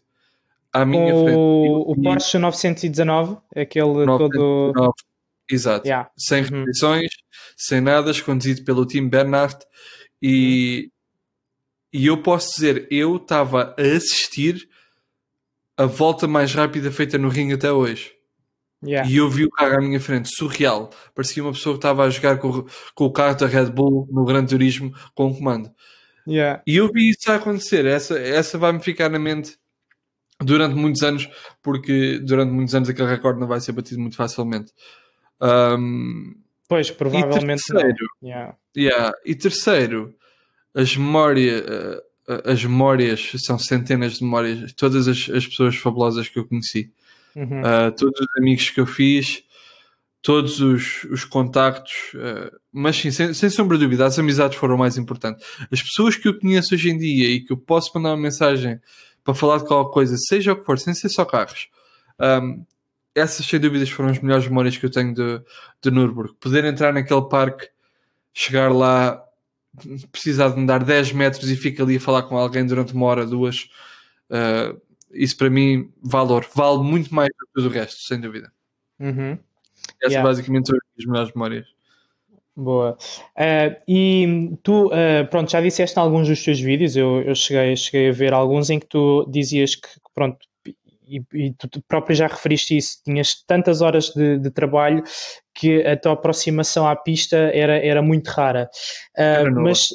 [0.72, 1.38] À minha o, frente.
[1.38, 4.94] O Porsche 919, aquele 919, todo.
[5.50, 5.86] Exato.
[5.86, 6.10] Yeah.
[6.18, 6.50] Sem uhum.
[6.50, 7.10] restrições,
[7.58, 9.66] sem nada, escondido pelo Tim Bernhardt
[10.22, 10.90] e,
[11.94, 14.68] e eu posso dizer, eu estava a assistir
[15.78, 18.14] a volta mais rápida feita no ringue até hoje.
[18.84, 19.10] Yeah.
[19.10, 20.92] E eu vi o carro à minha frente, surreal.
[21.14, 24.26] Parecia uma pessoa que estava a jogar com, com o carro da Red Bull no
[24.26, 25.72] Gran Turismo com o comando.
[26.28, 26.62] Yeah.
[26.66, 27.86] E eu vi isso a acontecer.
[27.86, 29.58] Essa, essa vai-me ficar na mente
[30.40, 31.30] durante muitos anos,
[31.62, 34.72] porque durante muitos anos aquele recorde não vai ser batido muito facilmente.
[35.42, 36.36] Um,
[36.68, 38.06] Pois, provavelmente e terceiro.
[38.24, 38.56] Yeah.
[38.76, 39.18] Yeah.
[39.26, 40.16] E terceiro,
[40.74, 42.02] as memórias, uh,
[42.44, 46.92] as memórias são centenas de memórias, todas as, as pessoas fabulosas que eu conheci,
[47.36, 47.62] uhum.
[47.62, 49.44] uh, todos os amigos que eu fiz,
[50.22, 54.76] todos os, os contactos, uh, mas sim, sem, sem sombra de dúvida, as amizades foram
[54.76, 55.46] o mais importantes.
[55.72, 58.80] As pessoas que eu conheço hoje em dia e que eu posso mandar uma mensagem
[59.24, 61.68] para falar de qualquer coisa, seja o que for, sem ser só carros.
[62.20, 62.66] Um,
[63.16, 65.42] essas sem dúvidas foram as melhores memórias que eu tenho de,
[65.82, 66.36] de Nürburgring.
[66.40, 67.70] Poder entrar naquele parque,
[68.34, 69.24] chegar lá,
[70.12, 73.26] precisar de andar 10 metros e ficar ali a falar com alguém durante uma hora,
[73.26, 73.70] duas,
[74.30, 74.80] uh,
[75.12, 78.52] isso para mim, valor, vale muito mais do que tudo o resto, sem dúvida.
[79.00, 79.38] Uhum.
[80.02, 80.28] Essas yeah.
[80.28, 81.68] basicamente são as melhores memórias.
[82.56, 82.98] Boa.
[83.38, 87.76] Uh, e tu, uh, pronto, já disseste em alguns dos teus vídeos, eu, eu cheguei,
[87.76, 90.38] cheguei a ver alguns em que tu dizias que, pronto,
[91.08, 95.04] e, e, tu próprio já referiste isso, tinhas tantas horas de, de, trabalho
[95.54, 98.70] que a tua aproximação à pista era, era muito rara.
[99.18, 99.90] Uh, mas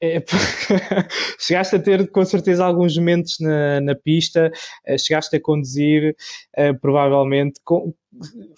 [0.00, 0.22] é,
[1.38, 4.52] chegaste a ter com certeza alguns momentos na, na pista,
[4.88, 6.16] uh, chegaste a conduzir,
[6.58, 7.60] uh, provavelmente.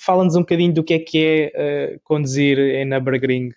[0.01, 3.51] Fala-nos um bocadinho do que é que é conduzir em Nürburgring.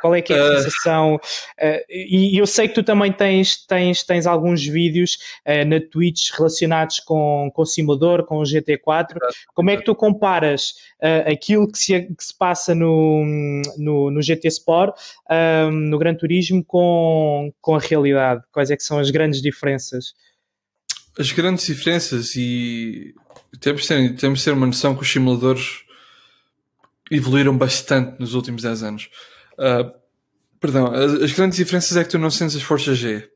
[0.00, 0.56] Qual é que é a ah.
[0.56, 1.16] sensação?
[1.16, 6.30] Uh, e eu sei que tu também tens, tens, tens alguns vídeos uh, na Twitch
[6.32, 9.16] relacionados com, com o simulador, com o GT4.
[9.54, 10.70] Como é que tu comparas
[11.02, 13.24] uh, aquilo que se, que se passa no,
[13.76, 14.96] no, no GT Sport,
[15.72, 18.42] no Gran Turismo, com, com a realidade?
[18.52, 20.14] Quais é que são as grandes diferenças?
[21.18, 23.14] As grandes diferenças e
[23.60, 25.84] temos de ter, temos de ter uma noção que os simuladores
[27.10, 29.10] evoluíram bastante nos últimos 10 anos.
[29.58, 29.92] Uh,
[30.60, 33.28] perdão, as, grandes diferenças é que tu não sentes as forças G.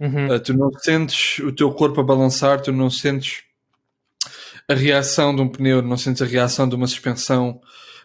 [0.00, 0.34] Uhum.
[0.34, 3.42] Uh, tu não sentes o teu corpo a balançar, tu não sentes
[4.68, 7.60] a reação de um pneu, não sentes a reação de uma suspensão.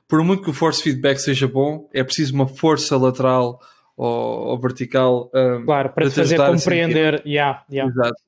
[0.07, 3.59] Por muito que o force feedback seja bom, é preciso uma força lateral
[3.95, 5.29] ou, ou vertical.
[5.33, 7.21] Um, claro, para te fazer compreender.
[7.25, 7.91] Yeah, yeah.
[7.91, 8.21] Exato.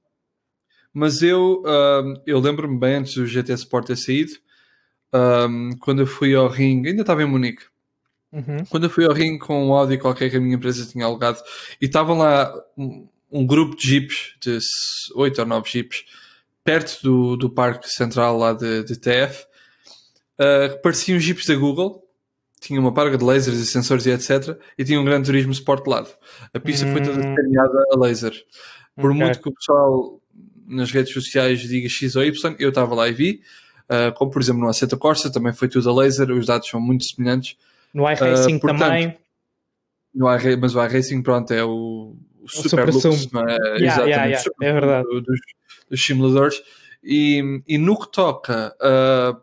[0.94, 4.34] Mas eu, um, eu lembro-me bem antes do GT Sport ter saído,
[5.14, 7.64] um, quando eu fui ao ring, ainda estava em Munique.
[8.32, 8.66] Uhum.
[8.70, 11.40] Quando eu fui ao ring com um Audi qualquer que a minha empresa tinha alugado,
[11.82, 14.58] e estavam lá um, um grupo de jeeps, de
[15.16, 16.06] 8 ou 9 jeeps,
[16.64, 19.46] perto do, do parque central lá de, de TF,
[20.40, 22.02] uh, pareciam jeeps da Google,
[22.62, 24.58] tinha uma parga de lasers e sensores e etc.
[24.78, 26.10] E tinha um grande turismo Sport lado.
[26.54, 27.36] A pista foi toda hum.
[27.36, 28.34] desenhada a laser.
[28.96, 29.24] Por okay.
[29.24, 30.22] muito que o pessoal
[30.68, 33.42] nas redes sociais diga X ou Y, eu estava lá e vi.
[33.90, 36.80] Uh, como por exemplo no Assetto Corsa, também foi tudo a laser, os dados são
[36.80, 37.58] muito semelhantes.
[37.94, 39.18] No iRacing uh, também.
[40.14, 40.28] No
[40.60, 43.56] mas o iRacing, pronto, é o, o, o super, super lux, não é?
[43.56, 44.52] Yeah, Exatamente, yeah, yeah.
[44.62, 45.08] é verdade.
[45.08, 45.40] Dos,
[45.90, 46.62] dos simuladores.
[47.04, 49.42] E, e no que toca uh,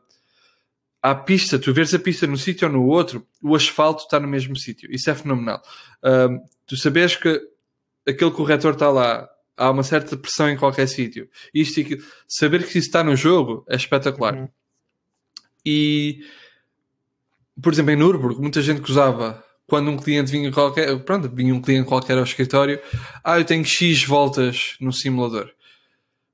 [1.02, 4.28] à pista, tu vês a pista num sítio ou no outro, o asfalto está no
[4.28, 4.90] mesmo sítio.
[4.92, 5.62] Isso é fenomenal.
[6.02, 7.40] Uh, tu sabes que
[8.06, 11.28] aquele corretor está lá, há uma certa pressão em qualquer sítio.
[11.52, 14.34] Isto e saber que isso está no jogo é espetacular.
[14.34, 14.48] Uhum.
[15.64, 16.20] E,
[17.62, 21.54] por exemplo, em Nürburgring, muita gente que usava quando um cliente vinha qualquer, pronto, vinha
[21.54, 22.80] um cliente qualquer ao escritório,
[23.22, 25.50] ah, eu tenho X voltas no simulador.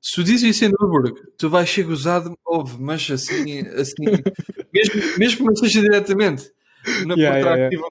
[0.01, 4.05] Se tu dizes isso em Nürburgring, tu vais ser gozado, ouve, mas assim, assim
[4.73, 6.51] mesmo, mesmo que não seja diretamente,
[7.07, 7.89] na yeah, yeah, yeah.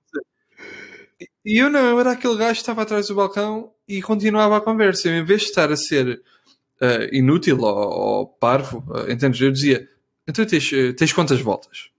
[1.46, 4.62] E eu não, eu era aquele gajo que estava atrás do balcão e continuava a
[4.62, 5.10] conversa.
[5.10, 6.22] Eu, em vez de estar a ser
[6.82, 9.42] uh, inútil ou, ou parvo, uh, entendes?
[9.42, 9.88] Eu dizia,
[10.28, 11.93] então tens, uh, tens quantas voltas?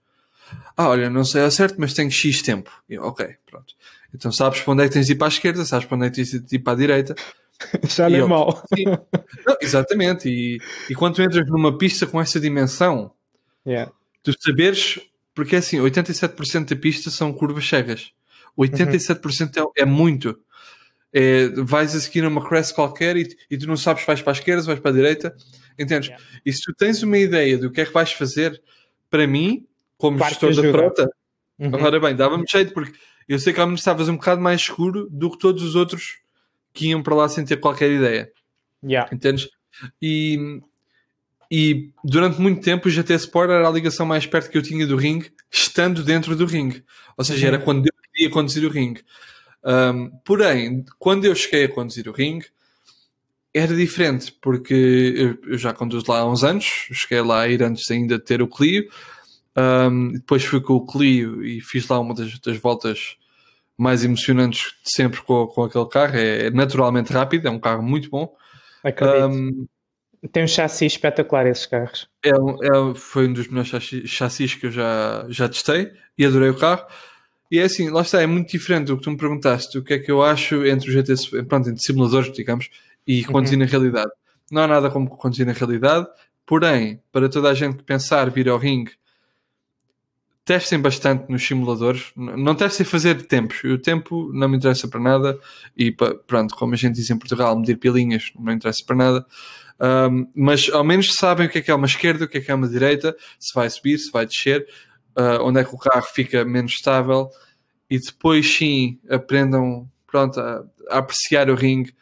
[0.76, 2.70] Ah, olha, não sei ao certo, mas tenho X tempo.
[2.88, 3.74] Eu, ok, pronto.
[4.14, 6.06] Então sabes para onde é que tens de ir para a esquerda, sabes para onde
[6.06, 7.14] é que tens de ir para a direita.
[7.88, 8.62] Já não é mal.
[9.60, 10.28] Exatamente.
[10.28, 13.12] E, e quando tu entras numa pista com essa dimensão,
[13.66, 13.90] yeah.
[14.22, 15.00] tu saberes,
[15.34, 18.12] porque é assim, 87% da pista são curvas cegas.
[18.58, 19.72] 87% uhum.
[19.76, 20.38] é, é muito.
[21.12, 24.32] É, vais a seguir numa crest qualquer e, e, tu não sabes se vais para
[24.32, 25.34] a esquerda, vais para a direita.
[25.78, 26.08] Entendes?
[26.08, 26.24] Yeah.
[26.44, 28.60] E se tu tens uma ideia do que é que vais fazer,
[29.08, 29.66] para mim,
[30.04, 31.10] como Parte gestor da frota,
[31.58, 31.74] uhum.
[31.74, 32.92] agora bem, dava-me jeito, porque
[33.26, 36.18] eu sei que ao menos estavas um bocado mais seguro do que todos os outros
[36.74, 38.30] que iam para lá sem ter qualquer ideia.
[38.84, 39.08] Yeah.
[39.10, 39.48] Entendes?
[40.02, 40.60] E,
[41.50, 44.86] e durante muito tempo o GT Sport era a ligação mais perto que eu tinha
[44.86, 46.84] do ringue, estando dentro do ringue.
[47.16, 47.54] Ou seja, uhum.
[47.54, 49.02] era quando eu queria conduzir o ringue.
[49.64, 52.44] Um, porém, quando eu cheguei a conduzir o ringue,
[53.54, 54.74] era diferente, porque
[55.16, 58.24] eu, eu, já conduzo lá há uns anos, cheguei lá a ir antes ainda de
[58.24, 58.86] ter o Clio,
[59.56, 63.16] um, depois fui com o Clio e fiz lá uma das, das voltas
[63.76, 66.16] mais emocionantes de sempre com, com aquele carro.
[66.16, 68.34] É, é naturalmente rápido, é um carro muito bom.
[69.30, 69.66] Um,
[70.30, 72.08] Tem um chassi espetacular esses carros.
[72.24, 76.50] É, é, foi um dos melhores chassis, chassis que eu já, já testei e adorei
[76.50, 76.86] o carro.
[77.50, 79.94] E é assim, lá está, é muito diferente do que tu me perguntaste, o que
[79.94, 82.68] é que eu acho entre o GT, pronto, entre simuladores, digamos,
[83.06, 83.32] e uhum.
[83.32, 83.64] conduzir uhum.
[83.64, 84.10] na realidade.
[84.50, 86.06] Não há nada como conduzir na realidade,
[86.44, 88.92] porém, para toda a gente que pensar vir ao ringue,
[90.44, 95.38] testem bastante nos simuladores, não testem fazer tempos, o tempo não me interessa para nada,
[95.76, 95.90] e
[96.26, 99.26] pronto, como a gente diz em Portugal, medir pilinhas não me interessa para nada.
[99.80, 102.40] Um, mas ao menos sabem o que é que é uma esquerda, o que é
[102.40, 104.66] que é uma direita, se vai subir, se vai descer,
[105.16, 107.30] uh, onde é que o carro fica menos estável
[107.88, 111.94] e depois sim aprendam pronto, a, a apreciar o ringue,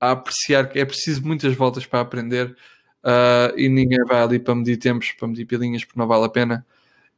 [0.00, 2.56] a apreciar que é preciso muitas voltas para aprender
[3.04, 6.28] uh, e ninguém vai ali para medir tempos, para medir pilinhas, porque não vale a
[6.28, 6.66] pena.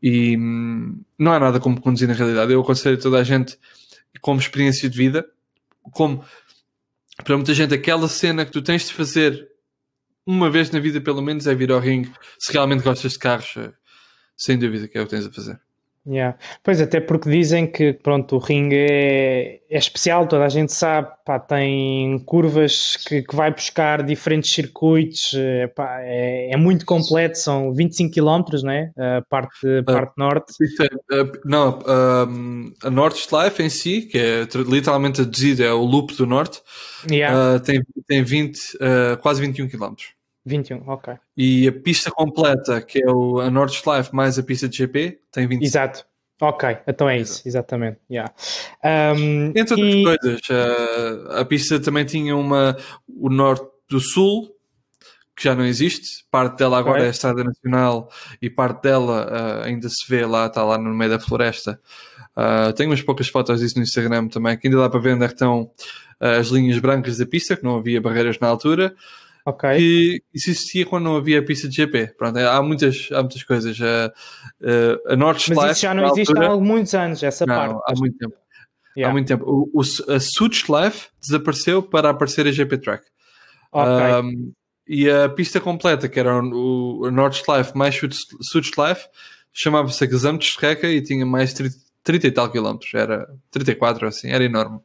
[0.03, 2.53] E hum, não há nada como conduzir na realidade.
[2.53, 3.59] Eu aconselho toda a gente,
[4.21, 5.27] como experiência de vida,
[5.93, 6.25] como
[7.25, 9.49] para muita gente, aquela cena que tu tens de fazer
[10.27, 12.13] uma vez na vida, pelo menos, é vir ao ringue.
[12.39, 13.55] Se realmente gostas de carros,
[14.37, 15.61] sem dúvida que é o que tens a fazer.
[16.09, 16.39] Yeah.
[16.63, 21.09] Pois, até porque dizem que pronto, o ringue é, é especial, toda a gente sabe,
[21.25, 27.37] pá, tem curvas que, que vai buscar diferentes circuitos, é, pá, é, é, muito completo,
[27.39, 28.93] são 25 km, né?
[28.97, 30.53] a parte, a parte uh, norte.
[30.63, 31.81] Uh, não,
[32.29, 36.61] um, a Norte Life em si, que é literalmente traduzido, é o loop do norte,
[37.11, 37.57] yeah.
[37.57, 38.79] uh, tem, tem 20,
[39.21, 39.95] quase 21 km.
[40.47, 41.15] 21, ok.
[41.37, 45.47] E a pista completa, que é o, a Nordschleife mais a pista de GP, tem
[45.49, 45.65] 25.
[45.65, 46.07] Exato.
[46.41, 47.99] Ok, então é isso, exatamente.
[48.11, 48.33] Yeah.
[48.85, 50.05] Um, Entre outras e...
[50.05, 52.77] coisas, a, a pista também tinha uma,
[53.09, 54.55] o norte do sul,
[55.35, 56.25] que já não existe.
[56.31, 57.07] Parte dela agora okay.
[57.07, 60.95] é a Estrada Nacional e parte dela uh, ainda se vê lá, está lá no
[60.95, 61.81] meio da floresta.
[62.37, 65.25] Uh, tenho umas poucas fotos disso no Instagram também, que ainda dá para ver onde
[65.25, 65.71] é estão
[66.19, 68.95] as linhas brancas da pista, que não havia barreiras na altura.
[69.47, 69.77] Ok.
[69.79, 72.15] Que isso existia quando não havia pista de GP.
[72.19, 73.79] Pronto, há muitas, há muitas coisas.
[73.79, 75.63] Uh, a Nordschleife...
[75.63, 77.81] Mas isso já não existe altura, há muitos anos, essa não, parte.
[77.87, 78.35] há muito tempo.
[78.97, 79.09] Yeah.
[79.09, 79.45] Há muito tempo.
[79.47, 83.05] O, o, a Suchlife desapareceu para aparecer a GP Track.
[83.71, 84.21] Okay.
[84.21, 84.53] Um,
[84.89, 88.01] e a pista completa, que era o, o Nordschleife mais
[88.41, 89.07] Suchlife,
[89.53, 92.93] chamava-se a Gesamtstrecke e tinha mais 30, 30 e tal quilómetros.
[92.95, 94.81] Era 34, assim, era enorme.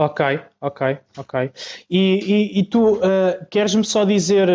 [0.00, 0.20] Ok,
[0.62, 1.52] ok, ok.
[1.90, 4.48] E, e, e tu uh, queres-me só dizer,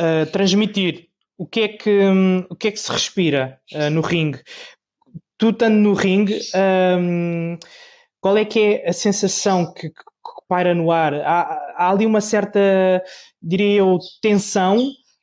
[0.00, 4.00] uh, transmitir o que é que, um, o que, é que se respira uh, no
[4.00, 4.40] ringue?
[5.36, 6.40] Tu estando no ringue,
[6.98, 7.58] um,
[8.22, 10.02] qual é que é a sensação que, que
[10.48, 11.12] paira no ar?
[11.12, 12.58] Há, há, ali uma certa,
[13.42, 14.78] diria eu, tensão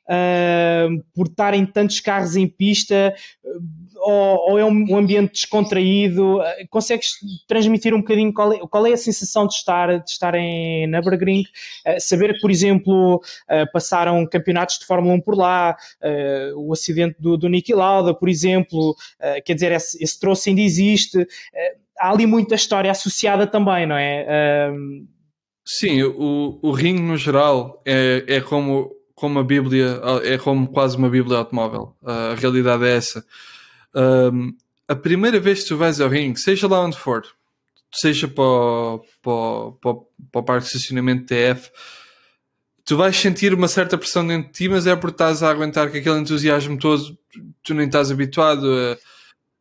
[0.08, 3.14] uh, por estarem tantos carros em pista,
[3.96, 6.40] ou, ou, é um ambiente descontraído?
[6.70, 7.12] Consegues
[7.48, 11.44] transmitir um bocadinho qual é, qual é a sensação de estar, de estar em Nürburgring?
[11.86, 15.76] Uh, saber que, por exemplo, uh, passaram campeonatos de Fórmula 1 por lá,
[16.56, 18.94] o acidente do, do Niki Lauda, por exemplo,
[19.44, 21.26] quer dizer, esse, esse troço ainda existe
[21.98, 24.70] há ali muita história associada também, não é?
[25.66, 28.90] Sim, o, o ringue no geral é, é como,
[29.24, 31.96] como a Bíblia, é como quase uma Bíblia automóvel.
[32.04, 33.24] A realidade é essa.
[33.94, 34.54] Um,
[34.86, 37.24] a primeira vez que tu vais ao ringue, seja lá onde for,
[37.92, 40.00] seja para o, para, para,
[40.30, 41.70] para o parque de estacionamento TF,
[42.84, 45.90] tu vais sentir uma certa pressão dentro de ti, mas é porque estás a aguentar
[45.90, 47.16] que aquele entusiasmo todo
[47.62, 48.96] tu nem estás habituado a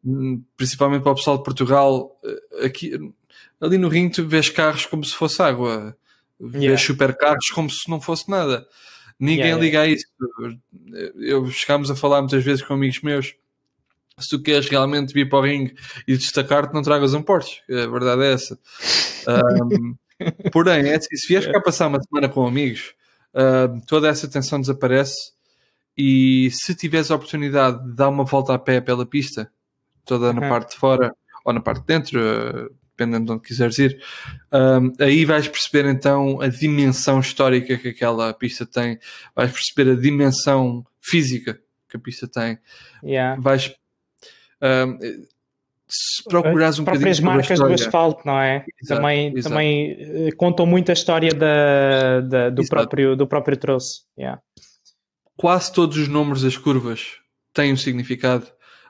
[0.06, 2.92] Hum, principalmente para o pessoal de Portugal, eh, aqui,
[3.62, 5.96] ali no ringue tu vês carros como se fosse água,
[6.38, 6.78] vês yeah.
[6.78, 8.68] supercarros como se não fosse nada.
[9.24, 9.90] Ninguém yeah, liga yeah.
[9.90, 10.06] a isso.
[11.16, 13.34] Eu chegámos a falar muitas vezes com amigos meus.
[14.20, 15.74] Se tu queres realmente vir para o ringue
[16.06, 17.62] e destacar-te, não tragas um Porsche.
[17.70, 18.60] A verdade é essa.
[19.26, 19.96] Um,
[20.52, 22.94] porém, é assim, se vieres cá passar uma semana com amigos,
[23.34, 25.32] uh, toda essa tensão desaparece.
[25.98, 29.50] E se tiveres a oportunidade de dar uma volta a pé pela pista,
[30.04, 30.34] toda uhum.
[30.34, 31.16] na parte de fora
[31.46, 34.02] ou na parte de dentro, uh, dependendo de onde quiseres ir.
[34.52, 39.00] Um, aí vais perceber então a dimensão histórica que aquela pista tem,
[39.36, 42.58] vais perceber a dimensão física que a pista tem.
[43.04, 43.40] Yeah.
[43.42, 43.74] Vais.
[44.62, 44.98] Um,
[45.88, 48.66] se procurares um próprias marcas do asfalto, não é?
[48.82, 49.50] Exato, também, exato.
[49.50, 54.06] também uh, contam muito a história da, da do, próprio, do próprio troço.
[54.18, 54.42] Yeah.
[55.38, 57.18] Quase todos os números das curvas
[57.54, 58.48] têm um significado.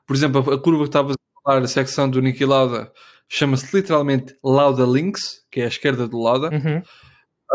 [0.07, 2.91] Por exemplo, a curva que estavas a falar, a secção do Niki Lauda,
[3.27, 6.49] chama-se literalmente Lauda Links, que é a esquerda do Lauda.
[6.49, 6.81] Uhum.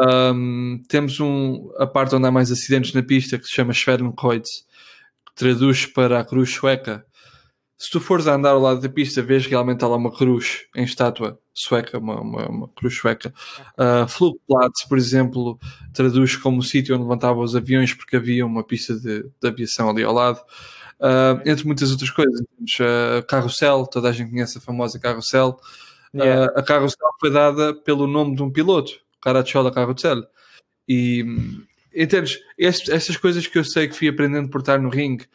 [0.00, 4.48] Um, temos um, a parte onde há mais acidentes na pista, que se chama Schwerenkreuz,
[5.26, 7.04] que traduz para a cruz sueca.
[7.76, 10.82] Se tu fores a andar ao lado da pista, vês realmente lá uma cruz em
[10.82, 13.32] estátua sueca, uma, uma, uma cruz sueca.
[13.78, 15.58] Uh, Flugplatz, por exemplo,
[15.92, 19.90] traduz como o sítio onde levantavam os aviões, porque havia uma pista de, de aviação
[19.90, 20.40] ali ao lado.
[21.00, 22.40] Uh, entre muitas outras coisas.
[22.40, 25.58] Uh, Carrossel, toda a gente conhece a famosa Carrossel.
[26.14, 26.52] Yeah.
[26.52, 28.92] Uh, a Carrossel foi dada pelo nome de um piloto,
[29.22, 30.24] Caracciola Carrossel.
[30.88, 31.24] E
[31.94, 32.38] entendes?
[32.56, 35.26] Estes, estas coisas que eu sei que fui aprendendo por estar no ringue,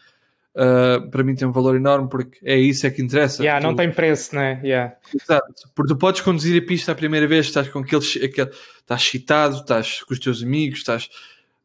[0.55, 3.41] uh, para mim tem um valor enorme porque é isso é que interessa.
[3.41, 4.59] Yeah, tu, não tem preço, né?
[4.63, 4.95] Yeah.
[5.13, 5.69] Exato.
[5.73, 8.49] Porque tu podes conduzir a pista a primeira vez, estás com aquele, aquele
[8.79, 11.09] estás excitado, estás com os teus amigos, estás.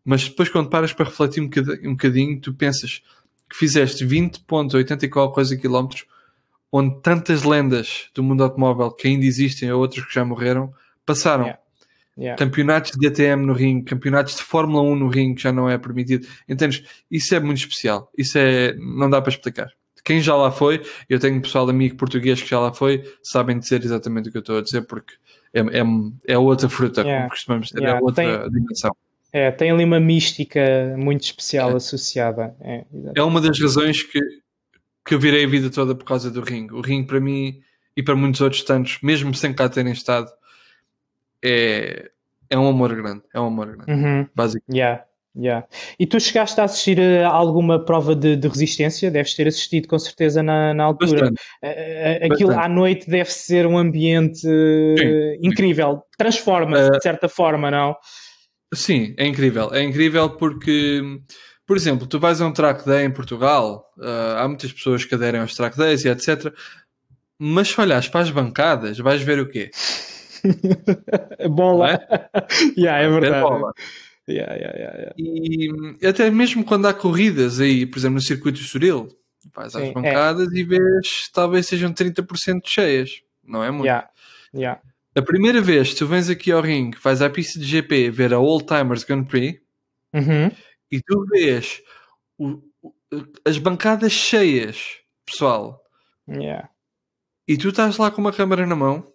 [0.05, 3.03] Mas depois, quando paras para refletir um bocadinho, um bocadinho tu pensas
[3.49, 6.05] que fizeste 20.80 e qual coisa quilómetros,
[6.71, 10.73] onde tantas lendas do mundo automóvel que ainda existem ou outras que já morreram,
[11.07, 11.45] passaram.
[11.45, 11.61] Yeah.
[12.19, 12.37] Yeah.
[12.37, 15.79] Campeonatos de DTM no ringue, campeonatos de Fórmula 1 no ringue, que já não é
[15.79, 16.27] permitido.
[16.49, 16.83] Entendes?
[17.09, 18.11] Isso é muito especial.
[18.19, 18.75] Isso é.
[18.75, 19.73] Não dá para explicar.
[20.05, 23.85] Quem já lá foi, eu tenho pessoal amigo português que já lá foi, sabem dizer
[23.85, 25.15] exatamente o que eu estou a dizer, porque
[25.53, 25.85] é, é,
[26.27, 27.21] é outra fruta, yeah.
[27.21, 28.51] como costumamos dizer, é outra Tem...
[28.51, 28.97] dimensão.
[29.33, 31.77] É, tem ali uma mística muito especial é.
[31.77, 32.55] associada.
[32.61, 34.21] É, é, uma das razões que,
[35.05, 36.75] que eu virei a vida toda por causa do ringue.
[36.75, 37.61] O ringue, para mim
[37.97, 40.31] e para muitos outros tantos, mesmo sem cá terem estado,
[41.45, 42.11] é,
[42.49, 43.23] é um amor grande.
[43.35, 44.27] É um amor grande, uhum.
[44.35, 44.77] basicamente.
[44.77, 45.05] Yeah.
[45.37, 45.67] Yeah.
[46.01, 49.09] E tu chegaste a assistir a alguma prova de, de resistência?
[49.09, 51.31] Deves ter assistido com certeza na, na altura.
[51.31, 51.41] Bastante.
[52.25, 52.67] Aquilo Bastante.
[52.67, 55.39] à noite deve ser um ambiente Sim.
[55.41, 56.03] incrível.
[56.17, 57.95] Transforma-se uh, de certa forma, não?
[58.73, 59.73] Sim, é incrível.
[59.73, 61.21] É incrível porque,
[61.67, 65.15] por exemplo, tu vais a um track day em Portugal, uh, há muitas pessoas que
[65.15, 66.53] aderem aos track days e etc.
[67.39, 69.71] Mas se olhares para as bancadas, vais ver o quê?
[71.51, 71.93] bola.
[71.93, 71.99] É?
[72.79, 73.41] yeah, é verdade.
[73.41, 73.73] Bola.
[74.29, 79.09] Yeah, yeah, yeah, E até mesmo quando há corridas aí, por exemplo, no circuito Estoril,
[79.55, 79.93] vais às Sim, é.
[79.93, 83.23] bancadas e vês talvez sejam 30% cheias.
[83.43, 83.87] Não é muito.
[84.55, 84.81] Yeah.
[85.19, 88.33] A primeira vez que tu vens aqui ao ringue, vais à pista de GP ver
[88.33, 89.61] a Old Timers Grand Prix
[90.15, 90.51] Uhum.
[90.93, 91.83] e tu vês
[92.39, 92.63] o-
[93.45, 95.83] as bancadas cheias, pessoal,
[96.29, 96.69] Yeah.
[97.49, 99.13] e tu estás lá com uma câmera na mão,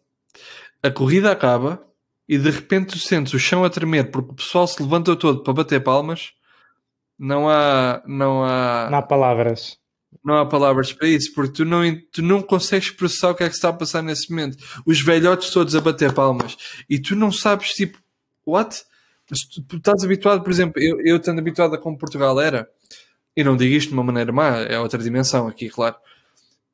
[0.81, 1.81] a corrida acaba
[2.27, 5.41] e de repente tu sentes o chão a tremer porque o pessoal se levanta todo
[5.43, 6.33] para bater palmas.
[7.17, 9.77] Não há, não há, Não há palavras.
[10.23, 13.49] Não há palavras para isso, porque tu não, tu não consegues processar o que é
[13.49, 14.57] que está a passar nesse momento.
[14.85, 16.57] Os velhotes todos a bater palmas
[16.89, 17.97] e tu não sabes, tipo,
[18.45, 18.83] what?
[19.27, 22.67] Tu, tu estás habituado, por exemplo, eu, eu estando habituado a como Portugal era,
[23.35, 25.95] e não digo isto de uma maneira má, é outra dimensão aqui, claro.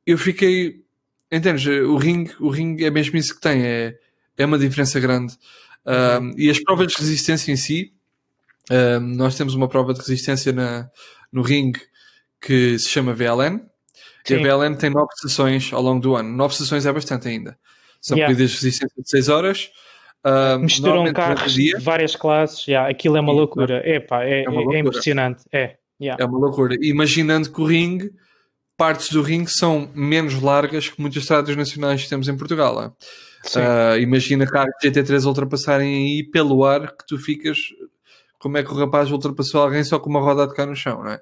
[0.06, 0.84] Eu fiquei,
[1.32, 1.66] entendes?
[1.66, 3.98] O ringue, o ringue é mesmo isso que tem, é,
[4.38, 5.38] é uma diferença grande.
[5.86, 7.94] Um, e as provas de resistência em si,
[8.72, 10.90] um, nós temos uma prova de resistência na,
[11.32, 11.80] no ringue
[12.42, 13.62] que se chama VLN.
[14.30, 14.44] E a Sim.
[14.44, 16.30] VLN tem nove sessões ao longo do ano.
[16.36, 17.58] Nove sessões é bastante ainda.
[18.02, 18.34] São Yeah.
[18.34, 19.72] corridas de resistência de 6 horas.
[20.60, 22.66] Misturam carros de várias classes.
[22.68, 23.90] Yeah, aquilo é uma Sim, loucura.
[23.90, 24.80] Epá, é, É uma é- é loucura.
[24.80, 25.44] impressionante.
[25.52, 25.76] É.
[26.02, 26.24] Yeah.
[26.24, 26.76] É uma loucura.
[26.82, 28.12] Imaginando que o ringue,
[28.78, 32.96] partes do ringue são menos largas que muitas estradas nacionais que temos em Portugal.
[33.44, 33.60] Sim.
[33.62, 37.58] Ah, imagina carros GT3 ultrapassarem aí pelo ar que tu ficas.
[38.38, 41.04] Como é que o rapaz ultrapassou alguém só com uma roda a tocar no chão,
[41.04, 41.22] não é?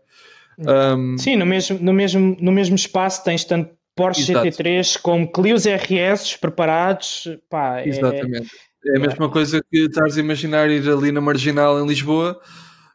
[0.59, 4.47] Um, Sim, no mesmo, no, mesmo, no mesmo espaço tens tanto Porsche Exato.
[4.47, 7.27] GT3 como Clios RS preparados.
[7.49, 8.47] Pá, é- Exatamente.
[8.85, 12.39] É a mesma coisa que estás a imaginar ir ali na Marginal em Lisboa,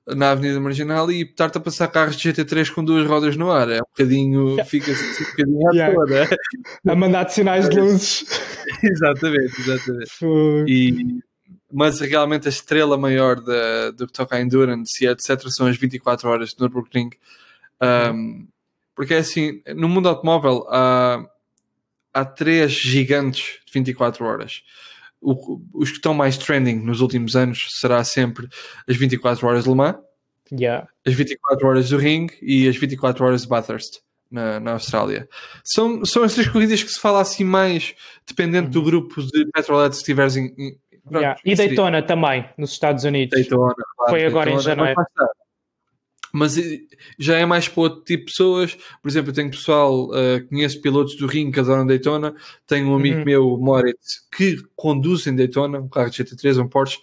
[0.07, 3.69] na Avenida Marginal, e estar-te a passar carros de GT3 com duas rodas no ar.
[3.69, 4.57] É um bocadinho.
[4.65, 5.95] Fica-se um bocadinho à Yeah.
[5.95, 6.29] toa, né?
[6.89, 8.25] a mandar de sinais de luzes.
[8.83, 10.11] exatamente, exatamente.
[10.69, 11.19] E,
[11.71, 15.43] mas realmente a estrela maior da, do que toca a Endurance e etc.
[15.49, 17.11] são as 24 horas de Nürburgring.
[17.83, 18.47] Um,
[18.95, 21.25] porque é assim, no mundo automóvel há,
[22.15, 24.63] há três gigantes de 24 horas.
[25.21, 28.49] O- os que estão mais trending nos últimos anos será sempre
[28.89, 29.97] as 24 horas de Le Mans,
[30.53, 30.87] Yeah.
[31.07, 35.27] as 24 horas do Ring e as 24 horas de Bathurst na, na Austrália.
[35.65, 37.95] São, são as três corridas que se fala assim mais
[38.27, 41.41] dependente do grupo de petroletes que estiveres em, em- pronto, Yeah.
[41.45, 43.35] E seria Daytona também, nos Estados Unidos.
[43.39, 44.95] Daytona, claro, Foi agora em Daytona, janeiro.
[45.17, 45.29] mas.
[46.33, 46.81] Mas eh,
[47.19, 48.75] já é mais para outro tipo de pessoas.
[49.03, 52.35] Por exemplo, eu tenho pessoal, eh, conheço pilotos do Ring que adoram Daytona.
[52.67, 53.25] Tenho um amigo Uhum.
[53.25, 56.99] meu, Moritz, que conduz em Daytona, um carro de GT3, um Porsche.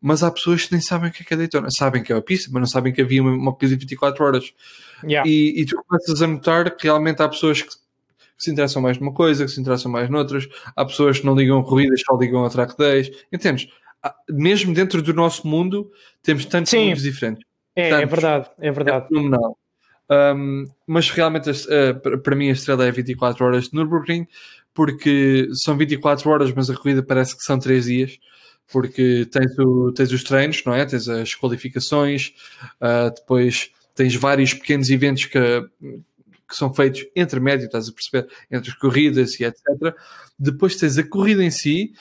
[0.00, 1.68] Mas há pessoas que nem sabem o que é, que é Daytona.
[1.70, 4.24] Sabem que é uma pista, mas não sabem que havia uma, uma corrida de 24
[4.24, 4.52] horas.
[5.04, 5.28] Yeah.
[5.28, 7.74] E, e tu começas a notar que realmente há pessoas que, que
[8.38, 10.48] se interessam mais numa coisa, que se interessam mais noutras.
[10.76, 13.10] Há pessoas que não ligam corridas, só ligam a track days.
[13.32, 13.68] Entendes?
[14.02, 15.90] Há- Mesmo dentro do nosso mundo,
[16.22, 17.44] temos tantos mundos diferentes.
[17.80, 18.10] É, é Tantos.
[18.10, 19.08] verdade, é É verdade.
[19.08, 19.58] fenomenal.
[20.10, 24.26] Um, mas realmente, eh, para mim, a estrela é 24 horas de Nürburgring,
[24.72, 28.18] porque são 24 horas, mas a corrida parece que são 3 dias.
[28.70, 30.84] Porque tens, o- tens os treinos, não é?
[30.84, 32.32] Tens as qualificações,
[32.80, 35.38] ah, depois tens vários pequenos eventos que,
[36.48, 38.28] que são feitos entre médio, estás a perceber?
[38.50, 39.94] Entre as corridas e etc.
[40.38, 41.92] Depois tens a corrida em si,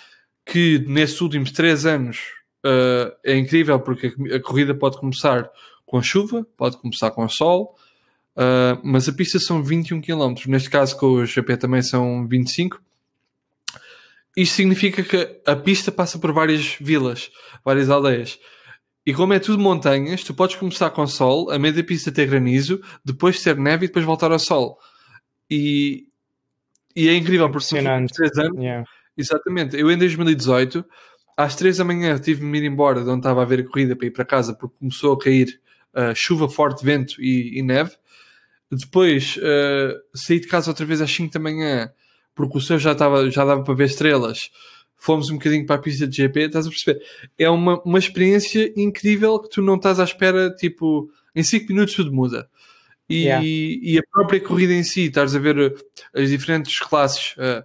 [0.45, 2.19] que nesses últimos 3 anos
[2.63, 5.49] ah, é incrível, porque a, corrida pode começar
[5.85, 7.75] com a chuva, pode começar com o sol,
[8.35, 10.33] ah, mas a pista são 21 km.
[10.47, 12.81] Neste caso, com o GP também são 25.
[14.35, 17.31] Isto significa que a pista passa por várias vilas,
[17.65, 18.39] várias aldeias.
[19.03, 22.27] E como é tudo montanhas, tu podes começar com sol, a meio da pista ter
[22.27, 24.77] granizo, depois ter neve e depois voltar ao sol.
[25.49, 26.07] E,
[26.93, 28.21] e é incrível, porque Impressionante.
[28.21, 28.85] anos Yeah.
[29.17, 29.75] Exatamente.
[29.75, 30.85] Eu em 2018,
[31.37, 34.07] às 3 da manhã, tive-me ir embora de onde estava a ver a corrida para
[34.07, 35.61] ir para casa porque começou a cair
[35.93, 37.91] uh, chuva forte, vento e, e neve.
[38.71, 41.91] Depois uh, saí de casa outra vez às 5 da manhã
[42.37, 44.51] porque o céu já, estava, já dava para ver estrelas.
[44.95, 47.01] Fomos um bocadinho para a pista de GP, estás a perceber?
[47.37, 51.93] É uma, uma experiência incrível que tu não estás à espera, tipo, em 5 minutos
[51.95, 52.49] tudo muda.
[53.09, 53.45] E, Yeah.
[53.45, 55.73] e a própria corrida em si, estás a ver uh,
[56.13, 57.63] as diferentes classes, uh,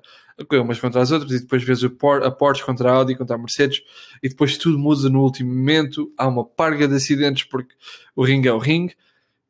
[0.53, 3.83] umas contra as outras, e depois vês a Porsche contra a Audi, contra a Mercedes,
[4.23, 6.13] e depois tudo muda no último momento.
[6.17, 7.75] Há uma parga de acidentes porque
[8.15, 8.95] o ringue é o ringue,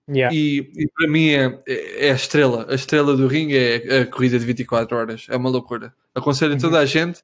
[0.08, 0.34] Yeah.
[0.34, 2.66] e, e para mim é, é, é a estrela.
[2.68, 5.26] A estrela do ringue é a corrida de 24 horas.
[5.28, 5.94] É uma loucura.
[6.14, 7.22] Aconselho a toda a gente,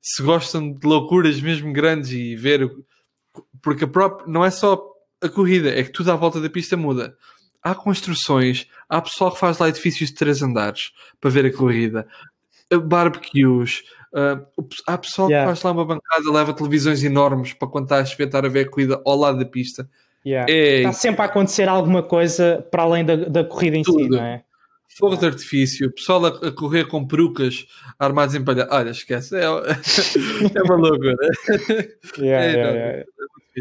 [0.00, 2.70] se gostam de loucuras mesmo grandes e ver.
[3.62, 6.76] Porque a própria, não é só a corrida, é que tudo à volta da pista
[6.76, 7.16] muda.
[7.62, 10.90] Há construções, há pessoal que faz lá edifícios de três andares
[11.20, 12.08] para ver a corrida,
[12.78, 13.82] barbecues,
[14.14, 14.44] Uh,
[14.86, 15.50] há pessoal yeah.
[15.50, 18.66] que faz lá uma bancada, leva televisões enormes para quando está a estar a ver
[18.66, 19.88] a corrida ao lado da pista.
[20.24, 20.52] Yeah.
[20.52, 20.78] É...
[20.80, 24.02] Está sempre a acontecer alguma coisa para além da, da corrida em Tudo.
[24.02, 24.44] si, não é?
[24.98, 27.66] Fogo de artifício, pessoal a, a, correr com perucas
[27.98, 28.68] armadas em palha.
[28.70, 29.44] Olha, esquece, é,
[30.54, 31.16] é uma loucura.
[32.18, 33.00] Yeah, é, yeah,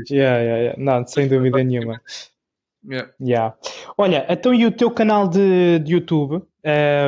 [0.09, 0.39] yeah.
[0.39, 0.76] Yeah.
[0.78, 2.01] Não, sem dúvida nenhuma.
[3.22, 3.55] Yeah.
[3.97, 6.43] Olha, então e o teu canal de, de YouTube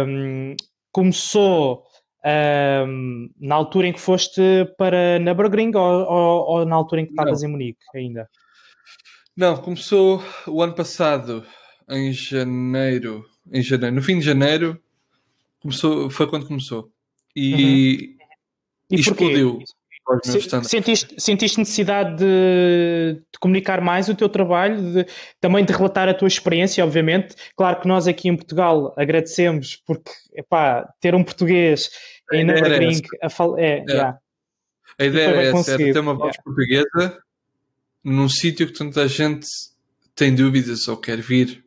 [0.07, 0.55] um,
[0.91, 1.83] começou
[2.25, 4.41] um, na altura em que foste
[4.77, 8.29] para Nürburgring ou, ou, ou na altura em que estavas em Munique ainda?
[9.35, 11.43] Não, começou o ano passado,
[11.89, 14.79] em janeiro, em janeiro, no fim de janeiro,
[15.59, 16.91] começou, foi quando começou.
[17.35, 17.59] E, uhum.
[17.59, 18.17] e,
[18.91, 19.59] e explodiu.
[20.63, 25.05] Sentiste, sentiste necessidade de, de, comunicar mais o teu trabalho, de,
[25.39, 27.35] também de relatar a tua experiência, obviamente.
[27.55, 31.89] Claro que nós aqui em Portugal agradecemos porque epá, ter um português
[32.33, 33.59] em Nürburgring a falar.
[33.59, 33.85] É, é.
[33.89, 34.17] Yeah.
[34.99, 36.43] A ideia é essa, é ter uma voz yeah.
[36.43, 37.23] portuguesa
[38.03, 39.47] num sítio que tanta gente
[40.15, 41.63] tem dúvidas ou quer vir,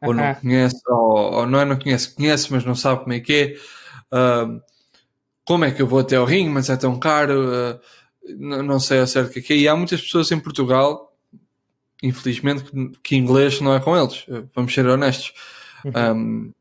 [0.00, 0.08] uh -huh.
[0.08, 3.20] ou não conhece, ou, ou, não é não conhece, conhece, mas não sabe como é
[3.20, 4.16] que é.
[4.16, 4.60] Uh,
[5.44, 7.80] como é que eu vou até ao ringue, mas é tão caro, uh,
[8.38, 9.56] não, não, sei ao certo o que é que é.
[9.56, 11.12] E há muitas pessoas em Portugal,
[12.02, 15.32] infelizmente, que, que inglês não é com eles, vamos ser honestos.
[15.84, 15.92] Uhum.
[16.14, 16.52] Um,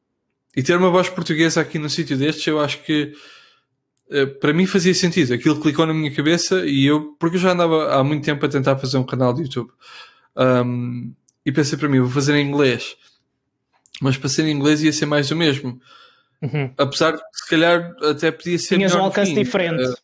[0.55, 3.13] e ter uma voz portuguesa aqui no sítio destes, eu acho que
[4.39, 5.33] para mim fazia sentido.
[5.33, 8.49] Aquilo clicou na minha cabeça e eu, porque eu já andava há muito tempo a
[8.49, 9.71] tentar fazer um canal de YouTube.
[10.35, 11.13] Um,
[11.45, 12.95] e pensei para mim, vou fazer em inglês.
[14.01, 15.79] Mas para ser em inglês ia ser mais o mesmo.
[16.41, 16.73] Uhum.
[16.77, 18.75] Apesar de se calhar até podia ser.
[18.75, 19.95] Tinhas um alcance diferente, uh,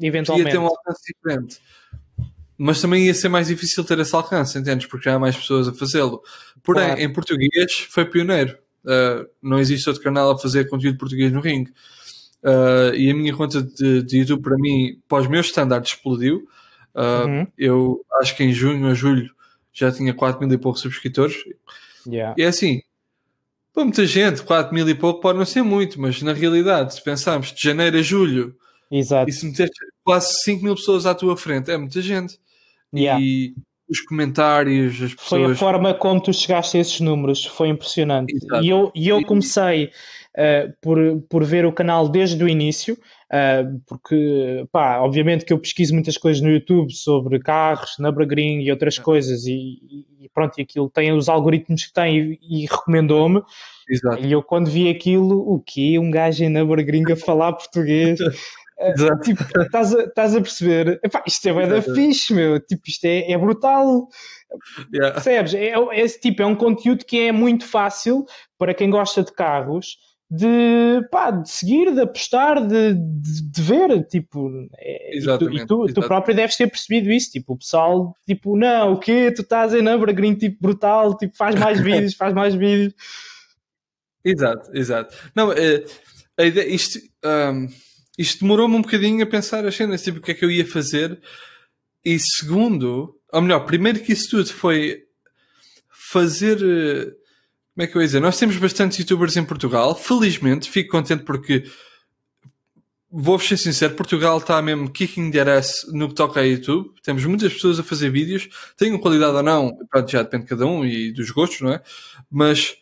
[0.00, 0.48] eventualmente.
[0.48, 1.58] Ia ter um alcance diferente.
[2.58, 4.86] Mas também ia ser mais difícil ter esse alcance, entendes?
[4.86, 6.22] Porque já há mais pessoas a fazê-lo.
[6.62, 7.00] Porém, claro.
[7.00, 8.56] em português foi pioneiro.
[8.84, 11.72] Uh, não existe outro canal a fazer conteúdo português no ringue.
[12.42, 16.46] Uh, e a minha conta de, de, YouTube, para mim, para os meus standards, explodiu.
[16.94, 17.46] Uh, uhum.
[17.58, 19.30] Eu acho que em junho a julho
[19.72, 21.36] já tinha 4 mil e poucos subscritores.
[22.06, 22.34] Yeah.
[22.38, 22.82] E é assim,
[23.74, 27.02] para muita gente, 4 mil e pouco pode não ser muito, mas na realidade, se
[27.02, 28.56] pensarmos de janeiro a julho
[28.90, 29.28] Exato.
[29.28, 29.68] e se meter
[30.02, 32.38] quase 5 mil pessoas à tua frente, é muita gente.
[32.94, 33.22] Yeah.
[33.22, 33.54] E
[33.88, 35.42] os comentários, as pessoas.
[35.42, 38.34] Foi a forma como tu chegaste a esses números, foi impressionante.
[38.34, 38.64] Exato.
[38.64, 39.90] E eu, e eu comecei
[40.36, 45.58] uh, por, por ver o canal desde o início, uh, porque, pá, obviamente que eu
[45.58, 49.02] pesquiso muitas coisas no YouTube sobre carros, Nürburgring e outras é.
[49.02, 49.78] coisas, e,
[50.20, 53.42] e, pronto, e aquilo tem os algoritmos que tem e, e recomendou-me.
[54.20, 55.98] E eu quando vi aquilo, o quê?
[55.98, 58.18] Um gajo em Nürburgring a falar português.
[58.78, 61.00] Uh, tipo, estás a, estás a perceber?
[61.02, 62.60] Epá, isto é bem da fixe, meu.
[62.60, 64.06] Tipo, isto é, é brutal.
[64.92, 65.14] Yeah.
[65.14, 65.54] Percebes?
[65.54, 68.26] É, é, tipo, é um conteúdo que é muito fácil
[68.58, 69.96] para quem gosta de carros
[70.30, 75.84] de, pá, de seguir, de apostar, de, de, de ver, tipo, é, exatamente, e, tu,
[75.84, 79.30] e tu, tu, próprio deves ter percebido isso, tipo, o pessoal, tipo, não, o quê?
[79.30, 82.92] Tu estás em Nürburgring, tipo, brutal, tipo, faz mais vídeos, faz mais vídeos.
[84.24, 85.16] Exato, exato.
[85.34, 85.84] Não, é,
[86.36, 87.68] a ideia, isto, um,
[88.18, 90.66] isto demorou-me um bocadinho a pensar as cenas, tipo, o que é que eu ia
[90.66, 91.20] fazer,
[92.04, 95.04] e segundo, ou melhor, primeiro que isso tudo foi
[96.12, 97.12] fazer eh,
[97.76, 98.20] como é que eu ia dizer?
[98.20, 99.94] Nós temos bastantes youtubers em Portugal.
[99.94, 101.70] Felizmente, fico contente porque
[103.10, 106.94] vou ser sincero, Portugal está mesmo kicking their ass no que toca a YouTube.
[107.02, 108.48] Temos muitas pessoas a fazer vídeos,
[108.78, 111.82] tenham qualidade ou não, pronto, já depende de cada um e dos gostos, não é?
[112.30, 112.78] Mas,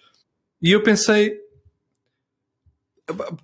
[0.62, 1.40] e eu pensei,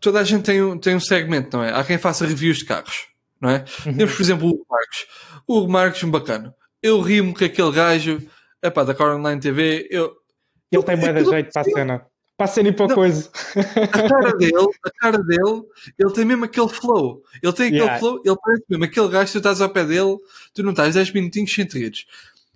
[0.00, 1.74] toda a gente tem um, tem um segmento, não é?
[1.74, 3.08] Há quem faça reviews de carros,
[3.40, 3.64] não é?
[3.86, 3.96] Uhum.
[3.96, 5.06] Temos, por exemplo, o Hugo Marques.
[5.48, 6.54] O Hugo Marques, um bacana.
[6.80, 8.22] Eu rimo com aquele gajo,
[8.62, 10.19] é pá, da Car Online TV, eu,
[10.70, 12.06] ele tem bem de jeito para a cena.
[12.36, 13.30] Para a cena e para a coisa.
[13.92, 15.62] A cara dele, a cara dele,
[15.98, 17.22] ele tem mesmo aquele flow.
[17.42, 17.98] Ele tem aquele yeah.
[17.98, 20.16] flow, ele parece mesmo aquele gajo, tu estás ao pé dele,
[20.54, 22.06] tu não estás 10 minutinhos sem te rires.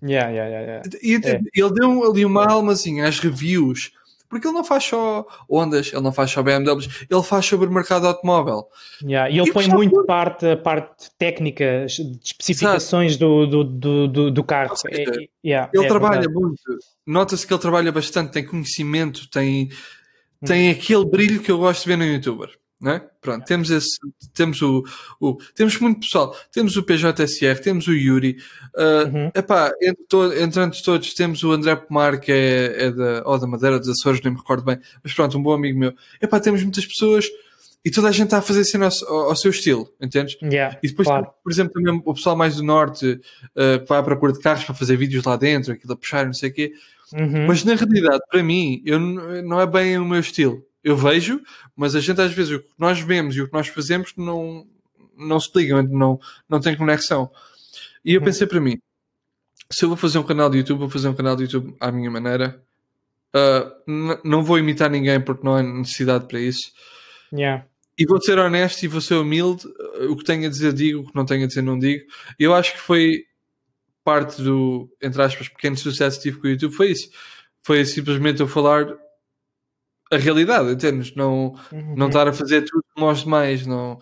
[0.02, 1.40] Yeah, yeah, yeah, E, é.
[1.54, 3.92] Ele deu ali uma almazinha às reviews
[4.34, 7.72] porque ele não faz só ondas, ele não faz só BMWs, ele faz sobre o
[7.72, 8.66] mercado automóvel.
[9.00, 14.08] Yeah, e ele e põe muito parte, a parte técnica, de especificações do, do, do,
[14.08, 14.76] do, do carro.
[14.76, 16.34] Seja, é, yeah, ele é trabalha verdade.
[16.34, 16.60] muito,
[17.06, 19.68] nota-se que ele trabalha bastante, tem conhecimento, tem,
[20.44, 20.72] tem hum.
[20.72, 22.50] aquele brilho que eu gosto de ver no youtuber.
[22.86, 23.00] É?
[23.20, 23.96] Pronto, temos esse,
[24.34, 24.84] temos o,
[25.18, 28.36] o, temos muito pessoal, temos o PJSR, temos o Yuri,
[28.76, 29.30] uh, uhum.
[29.34, 33.46] epá, entre, to, entre todos temos o André Pomar, que é, é da, ou da
[33.46, 35.94] Madeira, dos Açores, nem me recordo bem, mas pronto, um bom amigo meu.
[36.20, 37.26] Epá, temos muitas pessoas
[37.82, 40.36] e toda a gente está a fazer cena ao, ao, seu estilo, entendes?
[40.42, 41.28] Yeah, e depois, claro.
[41.42, 44.64] por exemplo, também o pessoal mais do Norte uh, que vai à procura de carros
[44.64, 46.72] para fazer vídeos lá dentro, aquilo a puxar, não sei o quê.
[47.14, 47.46] Uhum.
[47.46, 51.40] Mas na realidade, para mim, eu, não é bem o meu estilo eu vejo,
[51.74, 54.66] mas a gente às vezes o que nós vemos e o que nós fazemos não,
[55.16, 57.30] não se ligam, não, não têm conexão.
[58.04, 58.26] E eu Uhum.
[58.26, 58.78] pensei para mim,
[59.72, 61.90] se eu vou fazer um canal de YouTube, vou fazer um canal de YouTube à
[61.90, 62.62] minha maneira.
[63.34, 66.70] Uh, não vou imitar ninguém porque não há necessidade para isso.
[67.32, 67.66] Yeah.
[67.98, 69.66] E vou ser honesto e vou ser humilde.
[69.66, 71.00] Uh, O que tenho a dizer, digo.
[71.00, 72.04] O que não tenho a dizer, não digo.
[72.38, 73.24] Eu acho que foi
[74.04, 76.74] parte do, entre aspas, pequeno sucesso que tive com o YouTube.
[76.74, 77.08] Foi isso.
[77.62, 78.86] Foi simplesmente eu falar
[80.14, 81.14] a realidade, entendes?
[81.14, 81.94] Não, Uhum.
[81.96, 83.66] não estar a fazer tudo como aos demais.
[83.66, 83.98] Não...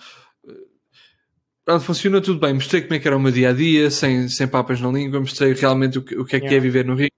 [1.65, 2.55] Pronto, funciona tudo bem.
[2.55, 5.21] Mostrei como é que era o meu dia a dia, sem, sem papas na língua.
[5.21, 6.63] Mostrei realmente o que, o que é que é Yeah.
[6.63, 7.13] viver no ringue.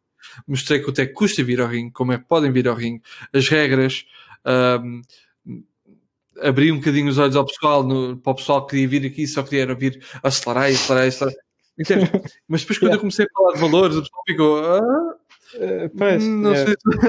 [0.46, 3.02] Mostrei quanto é que custa vir ao ringue, como é que podem vir ao ringue,
[3.32, 4.04] as regras.
[4.44, 5.00] ahm,
[6.42, 9.26] abri um bocadinho os olhos ao pessoal, no, para o pessoal que queria vir aqui,
[9.26, 11.38] só queria vir acelerar e acelerar e acelerar.
[12.48, 12.96] Mas depois, quando Yeah.
[12.96, 14.64] eu comecei a falar de valores, o pessoal ficou.
[14.64, 15.14] Ah,
[15.54, 16.66] Uh, pois, não yeah.
[16.66, 17.08] sei.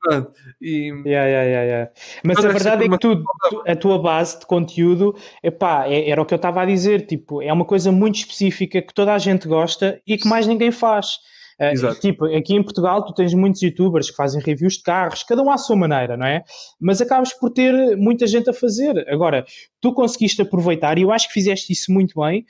[0.00, 0.32] Pronto.
[0.60, 1.90] E, Yeah, yeah, yeah.
[2.24, 6.22] Mas a verdade é que tu, tu- a tua base de conteúdo, epá, é- era
[6.22, 9.18] o que eu estava a dizer, tipo, é uma coisa muito específica que toda a
[9.18, 11.16] gente gosta e que mais ninguém faz.
[11.60, 15.42] Uh, tipo, aqui em Portugal tu tens muitos youtubers que fazem reviews de carros, cada
[15.42, 16.44] um à sua maneira, não é?
[16.80, 19.04] Mas acabas por ter muita gente a fazer.
[19.08, 19.44] Agora,
[19.80, 22.46] tu conseguiste aproveitar, e eu acho que fizeste isso muito bem,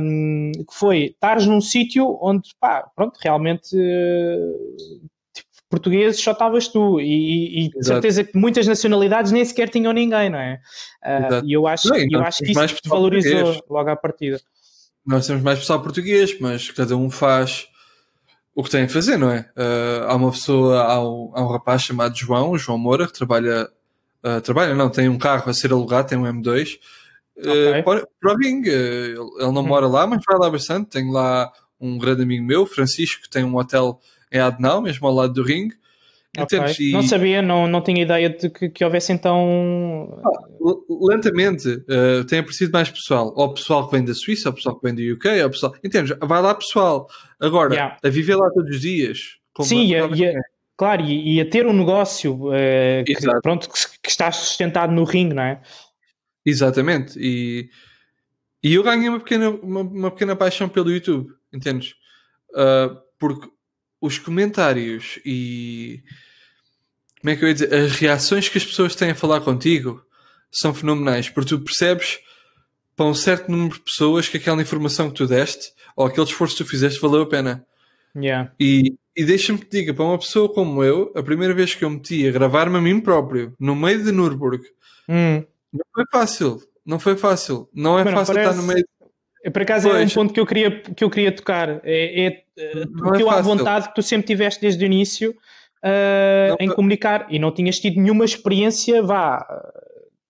[0.00, 5.06] um, que foi estares num sítio onde, pá, pronto, realmente uh,
[5.68, 10.30] portugueses só estavas tu, e, e- de certeza que muitas nacionalidades nem sequer tinham ninguém,
[10.30, 10.60] não é?
[11.04, 13.62] Uh, e eu acho, Não, eu acho que isso valorizou português.
[13.68, 14.40] logo à partida.
[15.06, 17.66] nós temos mais pessoal português, mas cada um faz
[18.54, 19.48] o que tem a fazer, não é?
[19.56, 23.68] Ah, há uma pessoa, há um, há um rapaz chamado João, João Moura, que trabalha,
[24.22, 26.78] ah, trabalha, não, tem um carro a ser alugado, tem um M2,
[27.38, 27.46] Ok.
[27.46, 28.08] uh,
[28.66, 29.66] ele, ele não Hum.
[29.66, 30.90] mora lá, mas vai lá bastante.
[30.90, 34.00] Tem lá um grande amigo meu, Francisco, que tem um hotel
[34.32, 35.74] em Adenau, mesmo ao lado do ringue.
[36.38, 36.58] Ok.
[36.58, 36.78] Entendes?
[36.80, 40.20] E- Não sabia, não, não tinha ideia de que, que houvesse então.
[40.60, 43.32] L- lentamente uh, tem aparecido mais pessoal.
[43.36, 45.74] Ou pessoal que vem da Suíça, ou pessoal que vem do UK, ou pessoal.
[45.82, 46.16] Entendes?
[46.20, 47.08] Vai lá pessoal.
[47.40, 47.96] Agora, Yeah.
[48.04, 49.38] a viver lá todos os dias.
[49.54, 50.40] como- Sim, a- e a-
[50.76, 55.04] claro, e, e a ter um negócio eh, que, pronto, que, que está sustentado no
[55.04, 55.60] ringue, não é?
[56.44, 57.18] Exatamente.
[57.18, 57.68] E,
[58.62, 61.30] e eu ganhei uma pequena, uma, uma pequena paixão pelo YouTube.
[61.52, 61.94] Entendes?
[62.50, 63.48] Uh, porque
[64.00, 66.02] os comentários e.
[67.20, 67.74] Como é que eu ia dizer?
[67.74, 70.02] As reações que as pessoas têm a falar contigo
[70.52, 71.28] são fenomenais.
[71.28, 72.18] Porque tu percebes
[72.94, 76.56] para um certo número de pessoas que aquela informação que tu deste ou aquele esforço
[76.56, 77.66] que tu fizeste valeu a pena.
[78.16, 78.52] Yeah.
[78.58, 81.84] E, e deixa-me que te diga, para uma pessoa como eu, a primeira vez que
[81.84, 84.62] eu meti a gravar-me a mim próprio, no meio de Nürburgring,
[85.08, 85.44] Hum.
[85.72, 86.62] não foi fácil.
[86.86, 87.68] Não foi fácil.
[87.74, 88.86] Não é Mas não fácil parece- estar no meio.
[89.52, 90.14] Por acaso era um Pois.
[90.14, 91.80] ponto que eu queria, que eu queria tocar.
[91.84, 95.34] É, é, eh, Não é à vontade que tu sempre tiveste desde o início
[95.82, 99.46] Não em comunicar e não tinhas tido nenhuma experiência, vá,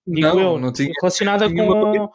[0.05, 2.09] digo Não, eu, não tinha relacionada nenhuma com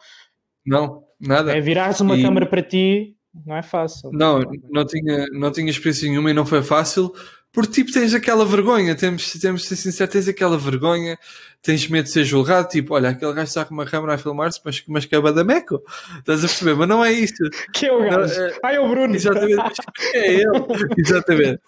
[0.65, 1.55] Não, nada.
[1.55, 3.15] é, virares uma E- câmara para ti,
[3.45, 4.09] não é fácil.
[4.13, 4.39] Não,
[4.69, 7.11] não tinha, não tinha experiência nenhuma e não foi fácil.
[7.55, 11.17] Porque, tipo, tens aquela vergonha, temos, temos de ser sinceros, tens aquela vergonha,
[11.61, 14.59] tens medo de ser julgado, tipo, olha, aquele gajo está com uma câmera a filmar-se,
[14.65, 15.81] mas, mas que é badameco.
[16.19, 16.75] Estás a perceber?
[16.75, 17.33] Mas não é isso.
[17.73, 18.41] Que é o Não, gajo?
[18.41, 19.15] é- Ah, é o Bruno.
[19.15, 19.55] Exatamente.
[20.13, 20.49] É ele.
[20.97, 21.61] Exatamente.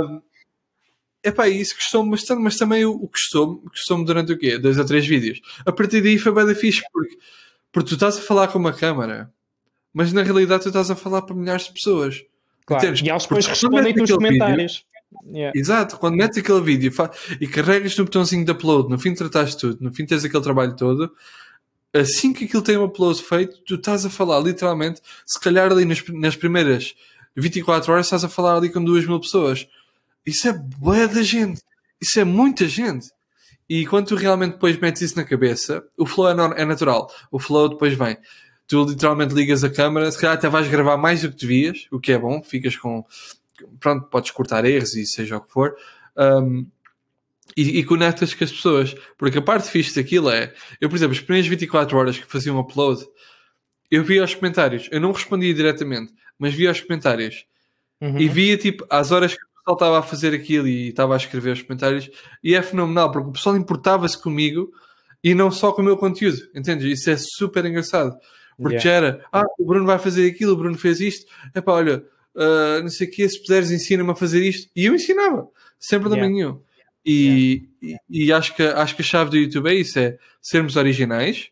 [0.00, 0.20] Um,
[1.22, 4.58] epá, isso custou-me bastante, mas também o, custou-me, custou-me durante o quê?
[4.58, 5.40] Dois ou três vídeos.
[5.64, 7.16] A partir daí foi bem fixe, porque,
[7.70, 9.30] porque tu estás a falar com uma câmara,
[9.92, 12.20] mas na realidade tu estás a falar para milhares de pessoas.
[12.66, 12.82] Claro.
[12.84, 13.06] Entendes?
[13.06, 14.84] E eles depois respondem-te nos comentários.
[15.26, 15.52] Yeah.
[15.58, 17.10] Exato, quando metes aquele vídeo fa-
[17.40, 20.74] e carregas no botãozinho de upload, no fim trataste tudo, no fim tens aquele trabalho
[20.76, 21.10] todo,
[21.92, 25.84] assim que aquilo tem um upload feito, tu estás a falar literalmente, se calhar ali
[25.84, 26.94] nas, nas primeiras
[27.36, 29.66] 24 horas estás a falar ali com duas mil pessoas.
[30.24, 31.60] Isso é boa da gente.
[32.00, 33.10] Isso é muita gente.
[33.68, 37.10] E quando tu realmente depois metes isso na cabeça, o flow é, é natural.
[37.30, 38.16] O flow depois vem.
[38.66, 41.98] Tu literalmente ligas a câmera, se calhar até vais gravar mais do que devias, o
[41.98, 43.04] que é bom, ficas com.
[43.80, 45.74] Pronto, podes cortar erros e seja o que for.
[46.16, 46.66] Um,
[47.56, 48.94] e, e conectas com as pessoas.
[49.18, 52.52] Porque a parte fixe daquilo é, eu, por exemplo, as primeiras 24 horas que fazia
[52.52, 53.04] um upload,
[53.90, 54.88] eu via os comentários.
[54.90, 57.46] Eu não respondia diretamente, mas via os comentários.
[58.00, 58.18] Uhum.
[58.18, 61.16] E via, tipo, às horas que o pessoal estava a fazer aquilo e estava a
[61.16, 62.10] escrever os comentários.
[62.42, 64.70] E é fenomenal, porque o pessoal importava-se comigo
[65.22, 66.38] e não só com o meu conteúdo.
[66.54, 67.00] Entendes?
[67.00, 68.16] Isso é super engraçado.
[68.56, 68.84] Porque Yeah.
[68.84, 71.26] já era, ah, o Bruno vai fazer aquilo, o Bruno fez isto.
[71.54, 72.04] Epá, olha,
[72.36, 74.70] ah, não sei o que, se puderes ensina-me a fazer isto.
[74.74, 75.48] E eu ensinava,
[75.78, 76.34] sem problema Yeah.
[76.34, 76.60] nenhum.
[77.06, 80.76] E, e, e acho, que, acho que a chave do YouTube é isso, é sermos
[80.76, 81.50] originais,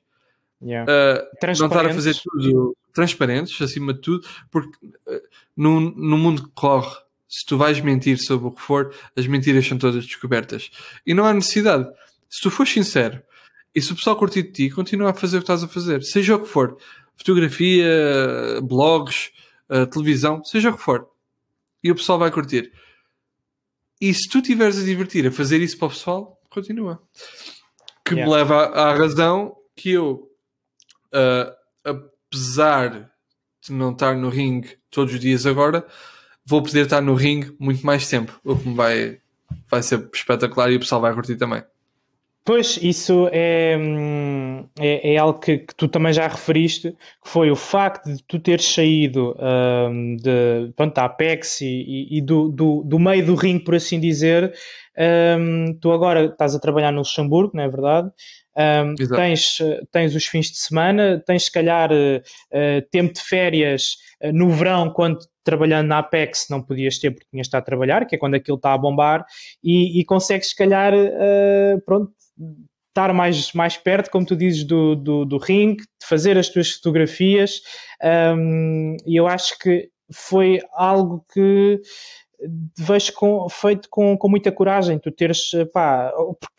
[0.62, 0.90] Yeah.
[0.90, 1.24] ah,
[1.58, 5.20] não estar a fazer tudo transparentes, acima de tudo, porque uh,
[5.56, 6.94] no, no mundo que corre,
[7.28, 10.70] se tu vais mentir sobre o que for, as mentiras são todas descobertas.
[11.06, 11.88] E não há necessidade.
[12.28, 13.22] Se tu fores sincero
[13.74, 16.02] E se o pessoal curtir de ti, continua a fazer o que estás a fazer.
[16.02, 16.76] Seja o que for.
[17.16, 17.86] Fotografia,
[18.62, 19.30] blogs,
[19.72, 21.08] uh, televisão, seja o que for.
[21.82, 22.72] E o pessoal vai curtir.
[24.00, 27.00] E se tu estiveres a divertir a fazer isso para o pessoal, continua.
[28.04, 28.30] Que yeah.
[28.30, 30.28] me leva à, à, razão que eu,
[31.14, 31.52] uh,
[31.84, 33.10] apesar
[33.62, 35.86] de não estar no ringue todos os dias agora,
[36.44, 38.38] vou poder estar no ringue muito mais tempo.
[38.44, 39.20] O que me vai,
[39.70, 41.62] vai ser espetacular e o pessoal vai curtir também.
[42.44, 47.52] Pois, isso é, hum, é, é algo que, que, tu também já referiste, que foi
[47.52, 52.48] o facto de tu teres saído um, de, pronto, da Apex e, e, e do,
[52.48, 54.52] do, do, meio do ringue, por assim dizer.
[55.38, 58.10] Um, tu agora estás a trabalhar no Luxemburgo, não é verdade?
[58.56, 59.58] Um, tens,
[59.90, 64.90] tens os fins de semana, tens se calhar uh, tempo de férias uh, no verão,
[64.90, 68.18] quando trabalhando na Apex não podias ter porque tinhas de estar a trabalhar, que é
[68.18, 69.24] quando aquilo está a bombar,
[69.62, 72.12] e, e consegues se calhar uh, pronto,
[72.88, 76.70] estar mais, mais perto, como tu dizes, do, do, do ring, de fazer as tuas
[76.70, 77.60] fotografias,
[78.36, 81.80] um, e eu acho que foi algo que
[82.78, 86.12] vejo com, feito com, com muita coragem, tu teres, pá,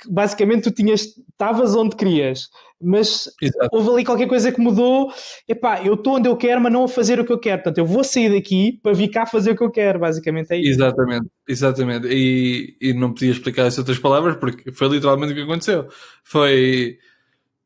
[0.08, 1.02] basicamente tu tinhas,
[1.32, 2.50] estavas onde querias,
[2.82, 3.70] mas Exato.
[3.72, 5.12] houve ali qualquer coisa que mudou,
[5.48, 7.78] epá, eu estou onde eu quero, mas não a fazer o que eu quero, portanto
[7.78, 10.70] eu vou sair daqui para vir cá fazer o que eu quero, basicamente é isso.
[10.70, 15.42] Exatamente, exatamente, e, e não podia explicar essas outras palavras porque foi literalmente o que
[15.42, 15.88] aconteceu,
[16.24, 16.98] foi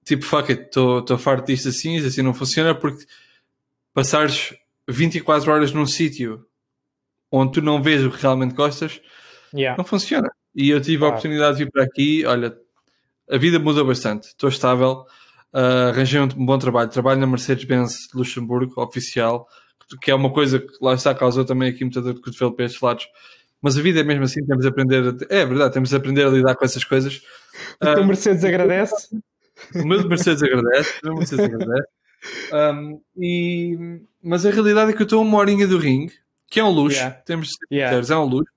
[0.03, 3.05] tipo, fuck it, estou farto disto assim, assim não funciona porque
[3.93, 4.55] passares
[4.87, 6.45] 24 horas num sítio
[7.31, 9.01] onde tu não vês o que realmente gostas,
[9.53, 9.77] yeah.
[9.77, 10.29] não funciona.
[10.55, 11.13] E eu tive claro.
[11.13, 12.57] a oportunidade de vir para aqui, olha,
[13.29, 15.05] a vida mudou bastante, estou estável,
[15.53, 19.47] uh, arranjei um bom trabalho, trabalho na Mercedes-Benz Luxemburgo, oficial,
[20.01, 22.65] que é uma coisa que lá está, causou também aqui muita dor de cotovelo para
[22.65, 23.07] estes lados.
[23.61, 26.25] Mas a vida é mesmo assim, temos de aprender, a, é verdade, temos de aprender
[26.25, 27.21] a lidar com essas coisas.
[27.81, 29.17] O teu uh, Mercedes agradece?
[29.75, 31.87] O meu Mercedes agradece, o meu Mercedes agradece.
[32.51, 33.77] Um, e,
[34.23, 36.13] mas a realidade é que eu estou uma horinha do ringue,
[36.47, 37.15] que é um luxo, yeah.
[37.15, 38.13] temos de ser yeah.
[38.13, 38.51] é um luxo.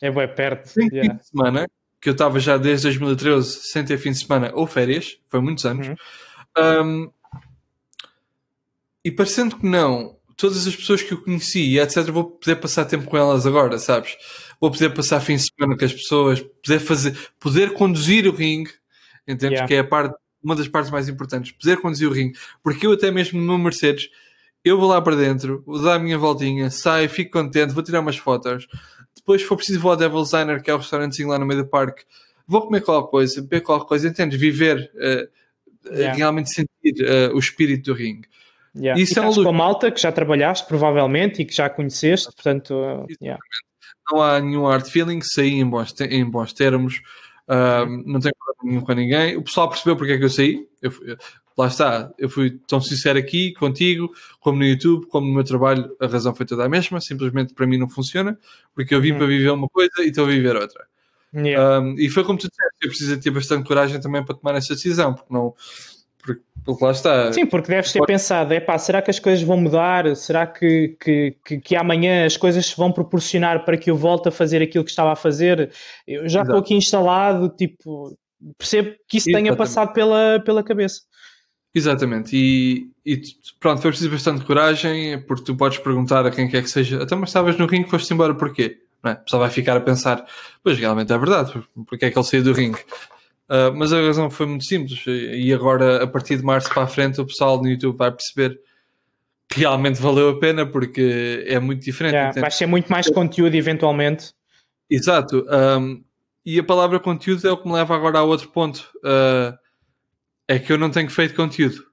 [0.00, 0.72] É bem perto.
[0.74, 1.10] Tem yeah.
[1.10, 1.68] fim de semana,
[2.00, 5.64] que eu estava já desde 2013 sem ter fim de semana ou férias, foi muitos
[5.64, 5.88] anos.
[5.88, 5.94] Uhum.
[6.56, 7.12] Um,
[9.04, 13.06] e parecendo que não, todas as pessoas que eu conheci etc, vou poder passar tempo
[13.06, 14.16] com elas agora, sabes?
[14.60, 18.70] Vou poder passar fim de semana com as pessoas, poder fazer, poder conduzir o ringue,
[19.26, 19.58] entendes?
[19.58, 19.66] Yeah.
[19.66, 22.92] Que é a parte, uma das partes mais importantes, poder conduzir o ringue, porque eu
[22.92, 24.08] até mesmo no meu Mercedes
[24.64, 28.00] eu vou lá para dentro, vou dar a minha voltinha, saio, fico contente, vou tirar
[28.00, 28.66] umas fotos.
[29.14, 31.62] Depois, se for preciso, vou ao Devil's Diner, que é o restaurantezinho lá no meio
[31.62, 32.04] do parque.
[32.46, 34.38] Vou comer qualquer coisa, beber qualquer coisa, entendes?
[34.38, 36.14] Viver, uh, yeah.
[36.14, 38.28] realmente sentir uh, o espírito do ringue.
[38.76, 39.00] Yeah.
[39.00, 42.26] Isso e é um com a malta que já trabalhaste, provavelmente, e que já conheceste,
[42.34, 43.40] portanto, uh, yeah.
[44.10, 47.00] não há nenhum hard feeling, saí em bons, em bons termos,
[47.48, 49.36] uh, não tenho problema nenhum com ninguém.
[49.36, 50.66] O pessoal percebeu porque é que eu saí.
[50.82, 50.92] Eu,
[51.56, 55.94] lá está, eu fui tão sincero aqui contigo, como no YouTube, como no meu trabalho,
[56.00, 58.38] a razão foi toda a mesma, simplesmente para mim não funciona,
[58.74, 59.18] porque eu vim uhum.
[59.18, 60.86] para viver uma coisa e estou a viver outra.
[61.34, 61.80] Yeah.
[61.80, 64.74] Um, e foi como tu disseste, eu preciso ter bastante coragem também para tomar essa
[64.74, 65.54] decisão, porque não.
[66.22, 67.32] Porque, porque lá está.
[67.32, 68.12] Sim, porque deves ter Pode...
[68.12, 70.14] pensado, é pá, será que as coisas vão mudar?
[70.16, 74.28] Será que, que, que, que, amanhã as coisas se vão proporcionar para que eu volte
[74.28, 75.72] a fazer aquilo que estava a fazer?
[76.06, 78.16] Eu já estou aqui instalado, tipo,
[78.56, 79.48] percebo que isso Exatamente.
[79.48, 81.00] tenha passado pela, pela cabeça.
[81.74, 83.20] Exatamente, e, e,
[83.58, 87.16] pronto, foi preciso bastante coragem, porque tu podes perguntar a quem quer que seja, até
[87.16, 88.78] mas estavas no ringue, foste embora porquê?
[89.02, 89.14] Não é?
[89.14, 90.24] O pessoal vai ficar a pensar,
[90.62, 91.52] pois realmente é verdade,
[91.88, 92.78] porque é que ele saiu do ringue?
[93.48, 96.86] Uh, mas a razão foi muito simples, e agora, a partir de março para a
[96.86, 98.60] frente, o pessoal no YouTube vai perceber
[99.48, 102.14] que realmente valeu a pena, porque é muito diferente.
[102.14, 104.32] Yeah, vai ser muito mais conteúdo, eventualmente.
[104.88, 106.04] Exato, um,
[106.46, 108.88] e a palavra conteúdo é o que me leva agora a outro ponto.
[108.98, 109.63] Uh,
[110.48, 111.84] é que eu não tenho feito conteúdo.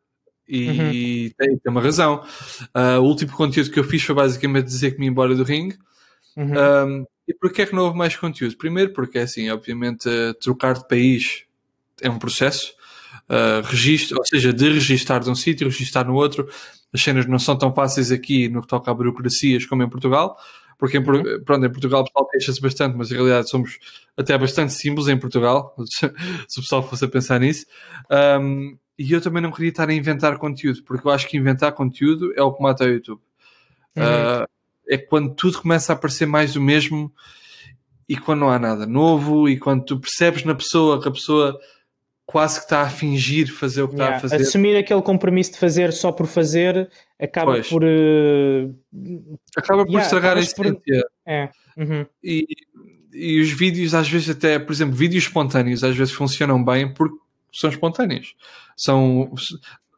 [0.48, 0.92] E uhum.
[1.38, 2.24] tem, tem, uma razão.
[2.76, 5.44] Uh, o último conteúdo que eu fiz foi basicamente dizer que me ia embora do
[5.44, 5.78] ringue.
[6.36, 6.52] Uhum.
[6.52, 8.58] Um, e porquê é que não houve mais conteúdo?
[8.58, 11.46] Primeiro porque, assim, obviamente, uh, trocar de país
[12.02, 12.74] é um processo.
[13.30, 16.50] Uh, registro, ou seja, de registar de um sítio, registar no outro.
[16.94, 20.38] As cenas não são tão fáceis aqui no que toca a burocracias como em Portugal
[20.82, 21.44] porque em, uhum.
[21.46, 23.78] pronto, em Portugal o pessoal queixa-se bastante, mas em realidade somos
[24.18, 26.08] até bastante simples em Portugal, se
[26.58, 27.68] o pessoal fosse a pensar nisso.
[28.10, 31.72] Um, e eu também não queria estar a inventar conteúdo, porque eu acho que inventar
[31.74, 33.22] conteúdo é o que mata o YouTube.
[33.96, 34.04] Uhum.
[34.04, 34.48] Uh,
[34.90, 37.14] é quando tudo começa a aparecer mais do mesmo
[38.10, 41.60] e quando não há nada novo e quando tu percebes na pessoa que a pessoa
[42.26, 44.16] quase que está a fingir fazer o que yeah.
[44.16, 44.44] está a fazer.
[44.44, 46.90] Assumir aquele compromisso de fazer só por fazer
[47.20, 47.68] acaba pois.
[47.68, 47.84] por.
[47.84, 49.38] Uh...
[49.58, 50.74] Acaba por yeah, estragar a essência.
[50.74, 51.12] Por...
[51.26, 51.50] É.
[51.78, 52.06] Uhum.
[52.24, 52.48] E,
[53.14, 57.18] e os vídeos, às vezes, até, por exemplo, vídeos espontâneos, às vezes funcionam bem porque
[57.54, 58.36] são espontâneos.
[58.76, 59.32] São,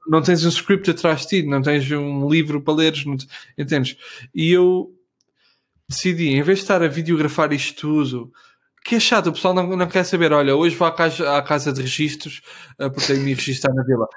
[0.07, 3.15] não tens um script atrás de ti, não tens um livro para leres, não,
[3.57, 3.95] entendes?
[4.33, 4.91] E eu
[5.87, 8.33] decidi, em vez de estar a videografar isto tudo,
[8.83, 11.41] que é chato, o pessoal não, não quer saber, olha, hoje vou à casa, à
[11.41, 12.41] casa de registros
[12.79, 14.07] uh, porque tenho de me registrar na vila.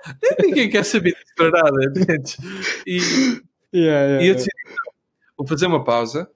[0.40, 1.92] Ninguém quer saber disso para nada?
[2.86, 2.96] E,
[3.74, 4.52] yeah, yeah, e eu decidi,
[5.36, 6.28] vou fazer uma pausa,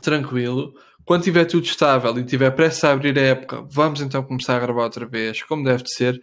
[0.00, 0.74] tranquilo,
[1.04, 4.60] quando tiver tudo estável e tiver pressa a abrir a época, vamos então começar a
[4.60, 6.20] gravar outra vez, como deve de ser.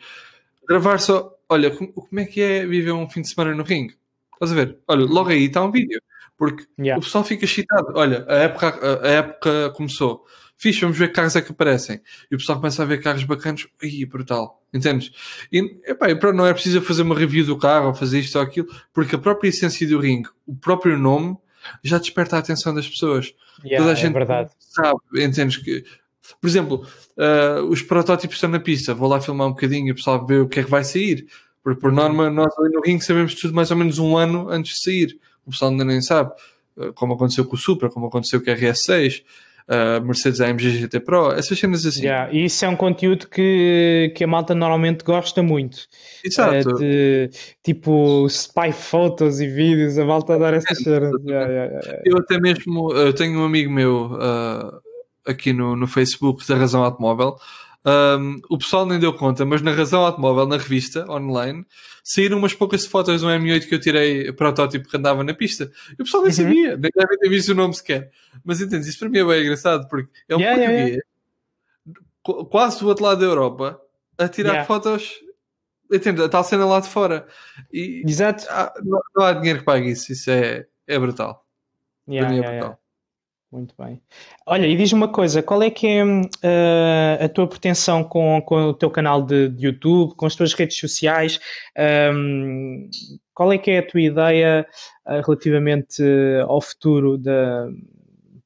[0.67, 3.95] Gravar só, olha, como é que é viver um fim de semana no ringue?
[4.33, 4.77] Estás a ver?
[4.87, 6.01] Olha, logo aí está um vídeo.
[6.37, 6.99] Porque yeah.
[6.99, 7.93] o pessoal fica excitado.
[7.95, 10.25] Olha, a época, a, época começou.
[10.63, 11.99] Fixe, vamos ver que carros é que aparecem.
[12.31, 13.67] E o pessoal começa a ver carros bacanas.
[13.81, 14.63] Ih, brutal.
[14.73, 15.11] Entendes?
[15.51, 18.37] E, epá, e pronto, não é preciso fazer uma review do carro ou fazer isto
[18.37, 21.35] ou aquilo, porque a própria essência do ringue, o próprio nome,
[21.83, 23.35] já desperta a atenção das pessoas.
[23.61, 24.51] Yeah, Toda a é gente verdade.
[24.57, 25.83] sabe, entendes que.
[26.39, 26.87] Por exemplo,
[27.17, 30.37] uh, os protótipos estão na pista, vou lá filmar um bocadinho e o pessoal vê
[30.37, 31.27] o que é que vai sair.
[31.61, 34.75] Porque, por norma, nós ali no ringue sabemos tudo mais ou menos um ano antes
[34.75, 35.19] de sair.
[35.45, 36.31] O pessoal ainda nem sabe.
[36.77, 39.23] Uh, como aconteceu com o Supra, como aconteceu com o RS6
[39.69, 42.03] uh, Mercedes AMG GT Pro, essas cenas assim.
[42.03, 45.87] Yeah, isso é um conteúdo que, que a malta normalmente gosta muito.
[46.23, 46.69] Exato.
[46.69, 47.29] Uh, de,
[47.63, 51.11] tipo spy photos e vídeos, a malta adora essas é, cenas.
[51.25, 54.81] Yeah, yeah, eu até mesmo, eu tenho um amigo meu uh,
[55.25, 57.35] aqui no, no Facebook da Razão Automóvel
[57.85, 61.65] um, o pessoal nem deu conta, mas na razão automóvel, na revista online,
[62.03, 65.69] saíram umas poucas fotos do M8 que eu tirei protótipo que andava na pista.
[65.91, 66.37] E o pessoal nem uhum.
[66.37, 68.09] sabia, nem devem ter visto o nome sequer.
[68.43, 71.03] Mas entendes, isso para mim é bem engraçado, porque é um yeah, português, yeah,
[72.25, 72.49] yeah.
[72.49, 73.81] quase do outro lado da Europa,
[74.17, 75.19] a tirar fotos.
[75.91, 76.23] Entende?
[76.23, 77.27] A tal cena lá de fora.
[77.71, 78.45] E, Exato.
[78.49, 80.11] Há, não, não, há dinheiro que pague isso.
[80.11, 81.45] Isso é, é brutal.
[82.07, 82.82] para mim é brutal.
[83.53, 84.01] Muito bem.
[84.47, 88.69] Olha, e diz-me uma coisa, qual é que é uh, a tua pretensão com, com
[88.69, 91.39] o teu canal de, de YouTube, com as tuas redes sociais?
[92.11, 92.89] Um,
[93.31, 94.65] qual é que é a tua ideia
[95.05, 96.01] uh, relativamente
[96.47, 97.67] ao futuro da,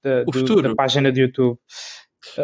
[0.03, 0.61] da, do, futuro.
[0.61, 1.57] da página de YouTube?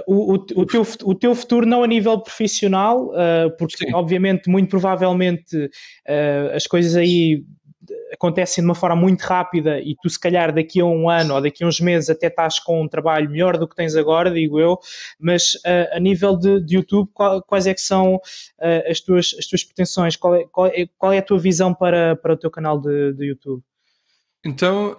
[0.07, 3.93] O, o, o, teu, o teu futuro não a nível profissional, uh, porque Sim.
[3.93, 5.69] obviamente, muito provavelmente,
[6.55, 7.43] as coisas aí
[8.11, 11.41] acontecem de uma forma muito rápida e tu, se calhar, daqui a um ano ou
[11.41, 14.59] daqui a uns meses até estás com um trabalho melhor do que tens agora, digo
[14.59, 14.77] eu,
[15.19, 19.35] mas uh, a nível de, de YouTube, qual, quais é que são uh, as, tuas,
[19.37, 20.15] as tuas pretensões?
[20.15, 23.13] Qual é, qual é, qual, é, a tua visão para, para o teu canal de,
[23.13, 23.61] de YouTube?
[24.45, 24.97] Então,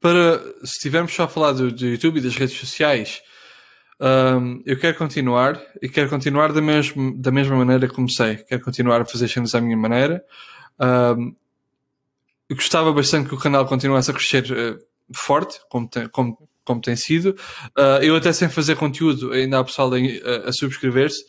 [0.00, 3.22] para, se estivermos só a falar do, do YouTube e das redes sociais,
[4.00, 8.36] um, eu quero continuar e quero continuar da, mesmo, da mesma maneira que comecei.
[8.36, 10.24] Quero continuar a fazer cenas à minha maneira.
[10.80, 11.39] Um, eu
[12.54, 14.78] gostava bastante que o canal continuasse a crescer uh,
[15.14, 17.36] forte, como tem, como, como tem sido.
[17.78, 21.22] Uh, eu até sem fazer conteúdo, ainda há pessoal a, a subscrever-se,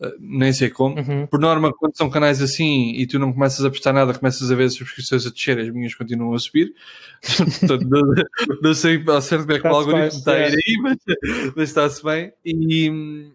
[0.00, 0.98] uh, nem sei como.
[0.98, 1.26] Uhum.
[1.26, 4.54] Por norma, quando são canais assim e tu não começas a prestar nada, começas a
[4.54, 6.72] ver as subscrições a descer, as minhas continuam a subir.
[7.68, 10.96] não, não, sei ao certo como é que o algoritmo está a ir aí, mas,
[11.56, 12.32] mas está-se bem.
[12.44, 13.30] E,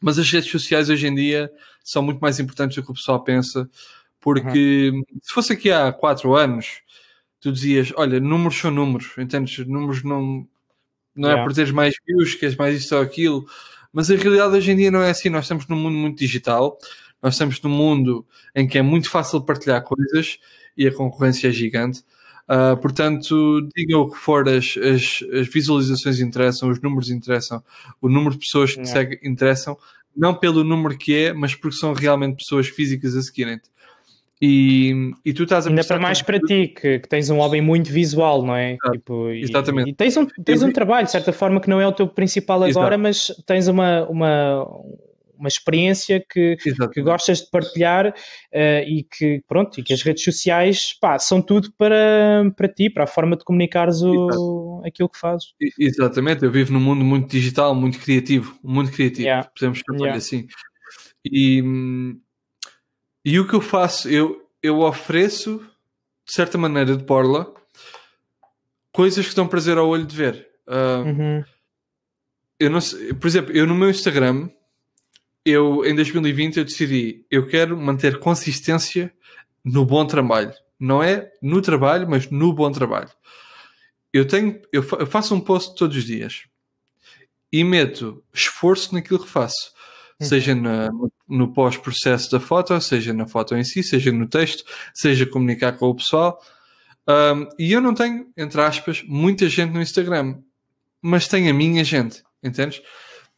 [0.00, 1.50] mas as redes sociais hoje em dia
[1.84, 3.68] são muito mais importantes do que o pessoal pensa.
[4.26, 5.04] Porque uhum.
[5.22, 6.80] se fosse aqui há quatro anos,
[7.40, 9.64] tu dizias, olha, números são números, entendes?
[9.64, 10.44] Números não,
[11.14, 11.42] não é yeah.
[11.42, 13.46] é por teres mais views, que és mais isto ou aquilo.
[13.92, 15.28] Mas a realidade hoje em dia não é assim.
[15.28, 16.76] Nós estamos num mundo muito digital,
[17.22, 20.40] nós estamos num mundo em que é muito fácil partilhar coisas
[20.76, 22.02] e a concorrência é gigante.
[22.48, 27.62] Uh, portanto, digam o que for, as, as, as, visualizações interessam, os números interessam,
[28.00, 28.92] o número de pessoas que yeah.
[28.92, 29.78] seguem interessam,
[30.16, 33.70] não pelo número que é, mas porque são realmente pessoas físicas a seguirem-te.
[34.40, 37.62] E, e tu estás a Ainda para mais para ti, que, que, tens um hobby
[37.62, 38.76] muito visual, não é?
[38.92, 39.88] Tipo, Exatamente.
[39.88, 42.06] E, e tens, um, tens um trabalho, de certa forma, que não é o teu
[42.06, 43.00] principal agora, Exato.
[43.00, 44.68] mas tens uma, uma,
[45.38, 46.56] uma experiência que,
[46.92, 51.40] que gostas de partilhar uh, e que, pronto, e que as redes sociais pá, são
[51.40, 55.54] tudo para, para ti, para a forma de comunicares o, aquilo que fazes.
[55.78, 59.48] Exatamente, eu vivo num mundo muito digital, muito criativo, muito criativo, yeah.
[59.54, 60.18] podemos chamar yeah.
[60.18, 60.46] assim.
[61.24, 62.20] E hum,
[63.26, 65.58] e o que eu faço, eu, eu ofereço,
[66.24, 67.52] de certa maneira, de borla,
[68.92, 70.48] coisas que dão prazer ao olho de ver.
[70.64, 71.44] Uh, uhum.
[72.60, 74.48] Eu não sei, por exemplo, eu no meu Instagram,
[75.44, 79.12] eu em 2020 eu decidi, eu quero manter consistência
[79.64, 80.54] no bom trabalho.
[80.78, 83.10] Não é no trabalho, mas no bom trabalho.
[84.12, 86.44] Eu tenho, eu faço um post todos os dias
[87.52, 89.74] e meto esforço naquilo que faço
[90.20, 90.90] seja na,
[91.28, 94.64] no pós-processo da foto, seja na foto em si, seja no texto,
[94.94, 96.40] seja comunicar com o pessoal.
[97.08, 100.38] Um, e eu não tenho, entre aspas, muita gente no Instagram,
[101.00, 102.82] mas tenho a minha gente, entendes?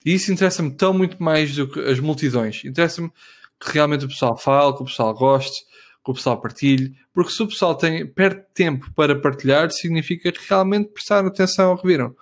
[0.04, 2.64] E isso interessa-me tão muito mais do que as multidões.
[2.64, 3.10] Interessa-me
[3.60, 5.64] que realmente o pessoal fale, que o pessoal goste,
[6.04, 10.40] que o pessoal partilhe, porque se o pessoal tem, perde tempo para partilhar, significa que
[10.48, 12.14] realmente prestaram atenção ao que viram.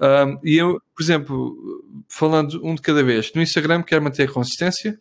[0.00, 4.32] Um, e eu, por exemplo, falando um de cada vez, no Instagram quero manter a
[4.32, 4.98] consistência,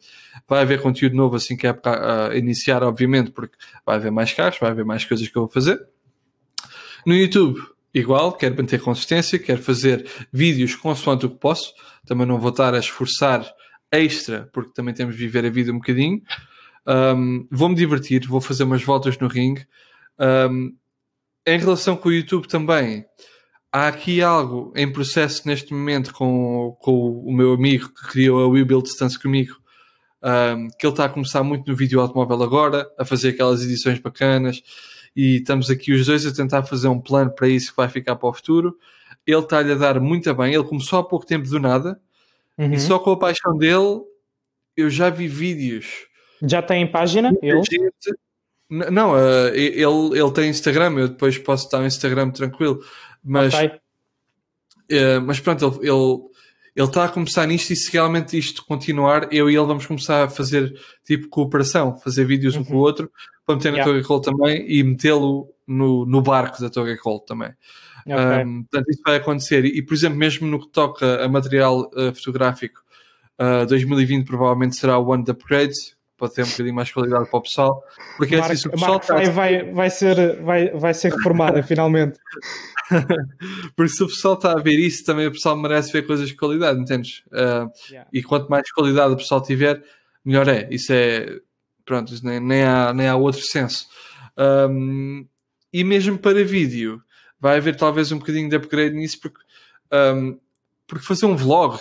[0.47, 3.55] vai haver conteúdo novo assim que é para iniciar, obviamente, porque
[3.85, 5.79] vai haver mais carros, vai haver mais coisas que eu vou fazer.
[7.05, 7.59] No YouTube,
[7.93, 11.73] igual, quero manter consistência, quero fazer vídeos consoante o que posso,
[12.05, 13.45] também não vou estar a esforçar
[13.91, 16.21] extra, porque também temos de viver a vida um bocadinho.
[16.87, 19.65] Um, vou-me divertir, vou fazer umas voltas no ringue.
[20.19, 20.75] Um,
[21.45, 23.05] em relação com o YouTube também,
[23.75, 28.47] há aqui algo em processo neste momento com, com o meu amigo que criou a
[28.47, 29.53] We Build Stance comigo,
[30.23, 33.99] um, que ele está a começar muito no vídeo automóvel agora, a fazer aquelas edições
[33.99, 34.63] bacanas,
[35.13, 38.15] e estamos aqui os dois a tentar fazer um plano para isso que vai ficar
[38.15, 38.77] para o futuro.
[39.27, 41.99] Ele está-lhe a dar muito bem, ele começou há pouco tempo do nada,
[42.57, 42.71] uhum.
[42.71, 44.03] e só com a paixão dele,
[44.77, 46.07] eu já vi vídeos.
[46.41, 47.33] Já tem página?
[47.41, 47.61] Ele?
[48.69, 52.79] Não, uh, ele, ele tem Instagram, eu depois posso dar um Instagram tranquilo,
[53.25, 53.67] mas, okay.
[53.67, 56.35] uh, mas pronto, ele, ele
[56.75, 60.25] ele está a começar nisto e se realmente isto continuar, eu e ele vamos começar
[60.25, 62.61] a fazer tipo cooperação, fazer vídeos uhum.
[62.61, 62.81] um com o uhum.
[62.81, 63.11] outro,
[63.45, 63.91] para meter na yeah.
[63.91, 67.53] Torre Call também e metê-lo no, no barco da Torre Call também.
[68.05, 68.43] Okay.
[68.43, 69.65] Um, portanto, isso vai acontecer.
[69.65, 72.81] E, por exemplo, mesmo no que toca a material uh, fotográfico,
[73.39, 77.37] uh, 2020 provavelmente será o ano de upgrades, pode ter um bocadinho mais qualidade para
[77.37, 77.83] o pessoal.
[78.17, 79.29] Porque Marco, assim, o pessoal está...
[79.31, 82.19] vai, vai, ser, vai, vai ser reformada finalmente.
[83.75, 86.35] Porque se o pessoal está a ver isso, também o pessoal merece ver coisas de
[86.35, 87.23] qualidade, entendes?
[87.27, 88.09] Uh, yeah.
[88.13, 89.83] E quanto mais qualidade o pessoal tiver,
[90.23, 90.67] melhor é.
[90.71, 91.39] Isso é.
[91.83, 93.85] Pronto, nem, nem, há, nem há outro senso.
[94.37, 95.27] Um,
[95.71, 97.01] e mesmo para vídeo,
[97.39, 99.39] vai haver talvez um bocadinho de upgrade nisso, porque,
[99.93, 100.39] um,
[100.87, 101.79] porque fazer um vlog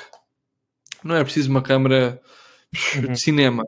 [1.03, 2.21] não é preciso uma câmera
[2.97, 3.13] uhum.
[3.13, 3.65] de cinema.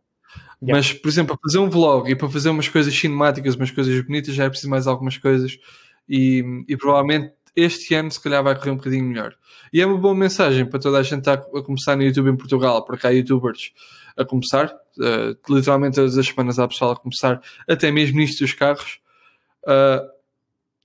[0.63, 0.79] Yeah.
[0.79, 4.01] Mas, por exemplo, para fazer um vlog e para fazer umas coisas cinemáticas, umas coisas
[4.01, 5.59] bonitas, já é preciso mais algumas coisas
[6.09, 9.35] e, e provavelmente este ano se calhar vai correr um bocadinho melhor.
[9.73, 12.37] E é uma boa mensagem para toda a gente estar a começar no YouTube em
[12.37, 13.73] Portugal, porque há youtubers
[14.17, 18.53] a começar, uh, literalmente todas as semanas há pessoal a começar, até mesmo nisto dos
[18.53, 19.01] carros.
[19.65, 20.07] Uh,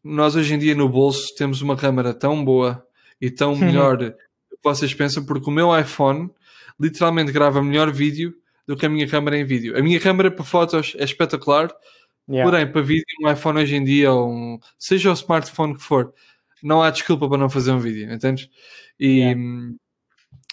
[0.03, 2.85] nós hoje em dia no bolso temos uma câmera tão boa
[3.19, 4.15] e tão melhor que
[4.63, 6.29] vocês pensam, porque o meu iPhone
[6.79, 8.33] literalmente grava melhor vídeo
[8.71, 9.77] do que a minha câmera em vídeo.
[9.77, 11.69] A minha câmera para fotos é espetacular,
[12.29, 12.49] Yeah.
[12.49, 16.13] Porém, para vídeo, um iPhone hoje em dia, ou um, seja o smartphone que for,
[16.63, 18.49] não há desculpa para não fazer um vídeo, entendes?
[18.97, 19.41] E yeah.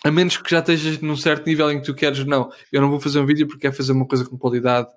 [0.05, 2.91] a menos que já estejas num certo nível em que tu queres, não, eu não
[2.91, 4.89] vou fazer um vídeo porque quero fazer uma coisa com qualidade.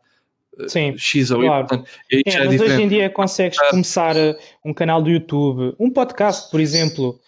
[0.59, 1.67] Eh, Sim, X ou claro.
[1.71, 4.35] Y, é, é mas hoje em dia consegues começar eh,
[4.65, 7.19] um canal do YouTube, um podcast, por exemplo,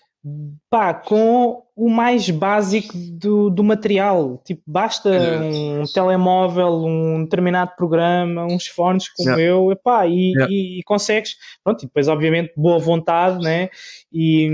[0.70, 4.42] pá, com o mais básico do, do material.
[4.46, 9.44] Tipo, basta um telemóvel, um determinado programa, uns fones como yeah.
[9.44, 10.48] eu, epá, e, yeah.
[10.50, 11.36] e, e, consegues.
[11.64, 13.70] Pronto, e depois, obviamente, boa vontade, né?
[14.12, 14.46] E,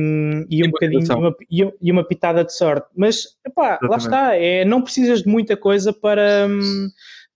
[0.50, 2.88] e um bocadinho uma, e, uma pitada de sorte.
[2.96, 6.48] Mas, epá, lá está, é, não precisas de muita coisa para,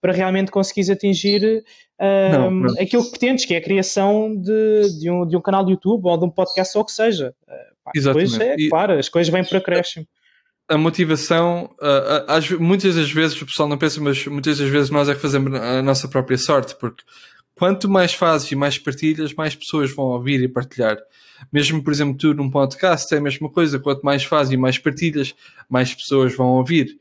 [0.02, 1.64] para realmente conseguires atingir
[2.32, 2.74] não, não.
[2.82, 6.06] aquilo que pretendes, que é a criação de, de, um, de um canal de YouTube
[6.06, 7.34] ou de um podcast ou o que seja.
[7.96, 8.32] Exatamente.
[8.32, 10.08] Depois é, e claro, as coisas vêm por acréscimo.
[10.68, 15.10] A motivação, uh, muitas das vezes o pessoal não pensa, mas muitas das vezes nós
[15.10, 17.04] é que fazemos a nossa própria sorte, porque
[17.54, 20.98] quanto mais fazes e mais partilhas, mais pessoas vão ouvir e partilhar.
[21.52, 24.78] Mesmo, por exemplo, tu num podcast é a mesma coisa, quanto mais fazes e mais
[24.78, 25.36] partilhas,
[25.70, 26.98] mais pessoas vão ouvir.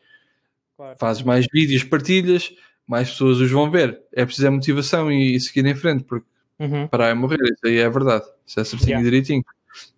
[0.77, 0.97] Claro.
[0.99, 2.53] Fazes mais vídeos, partilhas,
[2.87, 4.01] mais pessoas os vão ver.
[4.13, 6.27] É preciso a motivação e, e seguir em frente, porque
[6.59, 6.89] uhum.
[6.89, 8.25] parar é morrer, isso aí é verdade.
[8.47, 9.05] Isso é certinho yeah.
[9.05, 9.45] direitinho.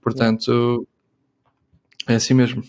[0.01, 0.87] Portanto,
[2.09, 2.63] é assim mesmo.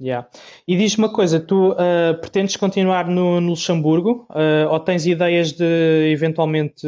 [0.00, 0.26] Yeah.
[0.66, 5.52] E diz uma coisa, tu uh, pretendes continuar no, no Luxemburgo uh, ou tens ideias
[5.52, 6.86] de eventualmente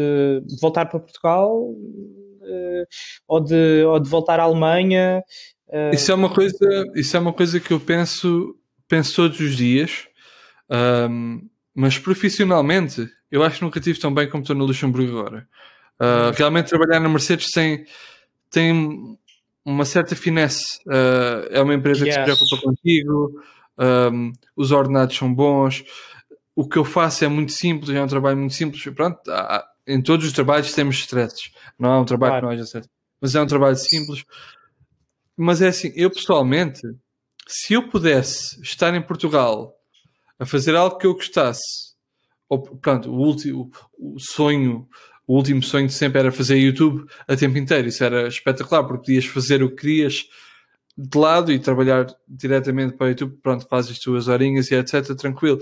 [0.63, 2.87] voltar para Portugal uh,
[3.29, 5.23] ou, de, ou de voltar à Alemanha?
[5.93, 6.57] Isso é uma coisa,
[6.95, 8.57] isso é uma coisa que eu penso,
[8.89, 10.07] penso todos os dias,
[11.11, 11.41] um,
[11.75, 15.49] mas profissionalmente eu acho que nunca tive tão bem como estou no Luxemburgo agora.
[16.35, 17.85] realmente trabalhar na Mercedes tem,
[18.51, 19.19] tem
[19.65, 20.79] uma certa finesse.
[20.87, 22.15] Uh, é uma empresa yes.
[22.15, 23.43] que se preocupa contigo,
[23.79, 25.85] um, os ordenados são bons.
[26.55, 28.83] O que eu faço é muito simples, é um trabalho muito simples.
[28.95, 31.51] Pronto, há, em todos os trabalhos temos stresses.
[31.79, 32.47] Não é um trabalho claro.
[32.47, 32.89] que não haja stress.
[33.21, 34.25] Mas é um trabalho simples.
[35.37, 36.83] Mas é assim, eu pessoalmente,
[37.47, 39.75] se eu pudesse estar em Portugal
[40.39, 41.93] a fazer algo que eu gostasse,
[42.49, 44.87] ou pronto, o último o sonho
[45.33, 47.89] o último sonho de sempre era fazer YouTube a tempo inteiro.
[47.89, 50.27] Isso era espetacular, porque podias fazer o que querias
[50.95, 53.39] de lado e trabalhar diretamente para o YouTube.
[53.43, 55.17] Pronto, fazes as tuas horinhas e etc.
[55.17, 55.59] Tranquilo.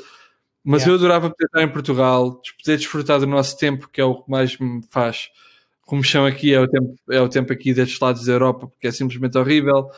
[0.64, 0.90] Mas Yeah.
[0.90, 4.28] eu adorava poder estar em Portugal, poder desfrutar do nosso tempo, que é o que
[4.28, 5.28] mais me faz.
[5.82, 8.88] Como chama aqui, é o tempo, é o tempo aqui destes lados da Europa, porque
[8.88, 9.88] é simplesmente horrível.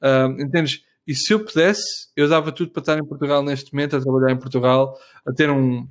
[0.00, 0.82] Ah, entendes?
[1.04, 4.32] E se eu pudesse, eu dava tudo para estar em Portugal neste momento, a trabalhar
[4.32, 4.96] em Portugal,
[5.26, 5.88] a ter um,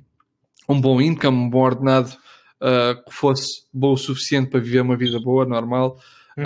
[0.66, 2.16] um bom income, um bom ordenado,
[2.60, 5.98] ah, que fosse bom o suficiente para viver uma vida boa, normal.
[6.36, 6.44] Uhum.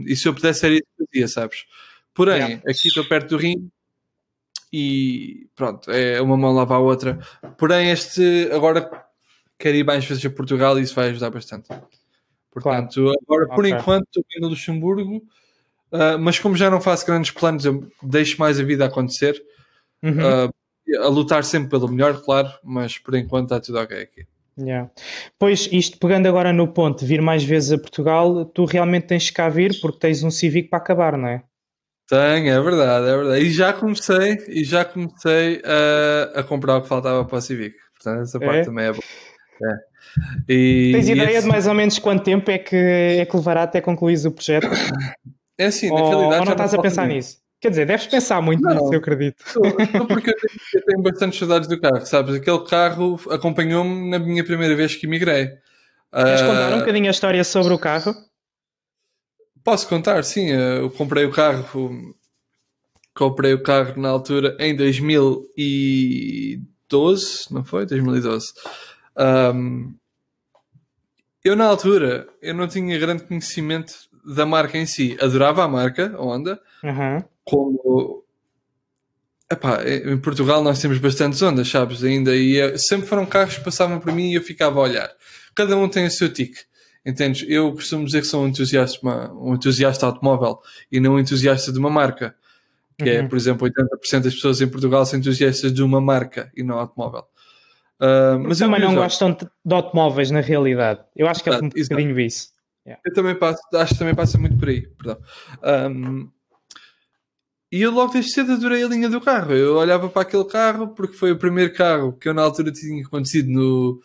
[0.00, 1.64] Um, e se eu pudesse era isso que fazia, sabes?
[2.14, 2.62] Porém, Yeah.
[2.68, 3.70] aqui estou perto do rim
[4.72, 7.18] e pronto, é uma mão lava a outra.
[7.58, 8.90] Porém, este agora
[9.58, 11.68] quero ir mais vezes a Portugal e isso vai ajudar bastante.
[12.50, 13.70] Portanto, agora por Ok.
[13.70, 15.22] enquanto estou aqui no Luxemburgo,
[15.92, 19.40] ah, mas como já não faço grandes planos, eu deixo mais a vida acontecer,
[20.02, 20.18] Uhum.
[20.20, 20.50] ah,
[21.04, 24.26] a lutar sempre pelo melhor, claro, mas por enquanto está tudo ok aqui.
[24.58, 24.90] Yeah.
[25.38, 29.28] Pois, isto pegando agora no ponto de vir mais vezes a Portugal, tu realmente tens
[29.30, 31.42] que cá vir porque tens um cívico para acabar, não é?
[32.08, 33.44] Tenho, é verdade, é verdade.
[33.44, 37.74] E já comecei, e já comecei a, a comprar o que faltava para o Civic.
[37.94, 38.64] Portanto, essa parte É?
[38.64, 39.02] também é boa.
[39.64, 40.52] É.
[40.52, 43.36] E, Tens e ideia esse- de mais ou menos quanto tempo é que, é que
[43.36, 44.68] levará até concluís o projeto?
[45.56, 46.40] É assim, na ou, realidade.
[46.40, 47.41] ou não estás a pensar nisso?
[47.62, 48.74] Quer dizer, deves pensar muito Não.
[48.74, 49.44] nisso, eu acredito.
[49.54, 52.34] Porque eu tenho, eu tenho bastante saudades do carro, sabes?
[52.34, 55.46] Aquele carro acompanhou-me na minha primeira vez que emigrei.
[55.46, 58.12] Queres Ah, contar um bocadinho a história sobre o carro?
[59.62, 60.48] Posso contar, sim.
[60.48, 62.12] Eu comprei o carro.
[63.14, 67.86] Comprei o carro na altura em 2012, não foi?
[67.86, 68.46] 2012.
[69.14, 69.94] Ahm,
[71.44, 73.94] eu na altura eu não tinha grande conhecimento
[74.34, 75.16] da marca em si.
[75.20, 77.24] Adorava a marca, a Honda, Aham.
[77.44, 78.24] Como
[79.50, 82.02] Epá, em Portugal nós temos bastantes ondas, sabes?
[82.02, 85.10] Ainda e eh, sempre foram carros que passavam por mim e eu ficava a olhar.
[85.54, 86.58] Cada um tem o seu tique,
[87.04, 87.44] entendes?
[87.46, 88.98] Eu costumo dizer que sou um entusiasta,
[89.34, 90.58] um entusiasta automóvel
[90.90, 92.34] e não um entusiasta de uma marca.
[92.96, 93.28] Que é, Uhum.
[93.28, 97.26] por exemplo, 80% das pessoas em Portugal são entusiastas de uma marca e não automóvel.
[98.02, 101.00] Ah, mas eu Também não gostam de automóveis, na realidade.
[101.14, 102.50] Eu acho que é um bocadinho isso.
[102.86, 105.18] Eu também passo, acho que também passa muito por aí, perdão.
[105.62, 106.28] Ahm,
[107.72, 109.54] e eu logo desde cedo adorei a linha do carro.
[109.54, 113.02] Eu olhava para aquele carro porque foi o primeiro carro que eu na altura tinha
[113.08, 114.02] conhecido no.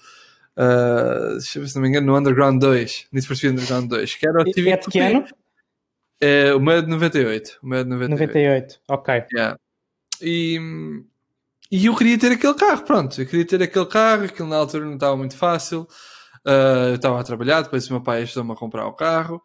[0.56, 3.90] ah, deixa eu ver se não me engano, no Underground 2, Need for Speed Underground
[3.90, 5.26] 2, que era o Civic é de que ano?
[6.22, 7.60] É, o meu é de 98.
[7.62, 8.22] O meu é de 98.
[8.22, 8.80] 98.
[8.88, 9.24] Ok.
[9.34, 9.60] Yeah.
[10.22, 10.60] E,
[11.70, 13.22] e eu queria ter aquele carro, pronto.
[13.22, 15.86] Eu queria ter aquele carro, aquilo na altura não estava muito fácil.
[16.46, 19.44] Ah, eu estava a trabalhar, depois o meu pai ajudou-me a comprar o carro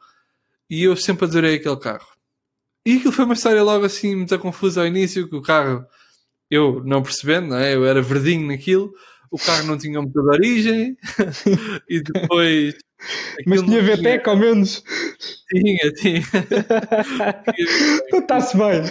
[0.70, 2.06] e eu sempre adorei aquele carro.
[2.84, 5.84] E aquilo foi uma história logo assim muito confusa ao início, que o carro,
[6.50, 7.74] eu não percebendo, não é?
[7.74, 8.92] eu era verdinho naquilo,
[9.30, 10.96] o carro não tinha motor de origem
[11.88, 12.74] e depois.
[13.46, 14.82] Mas tinha VTEC ao menos.
[15.48, 16.22] Tinha, tinha.
[18.06, 18.82] Então está-se bem.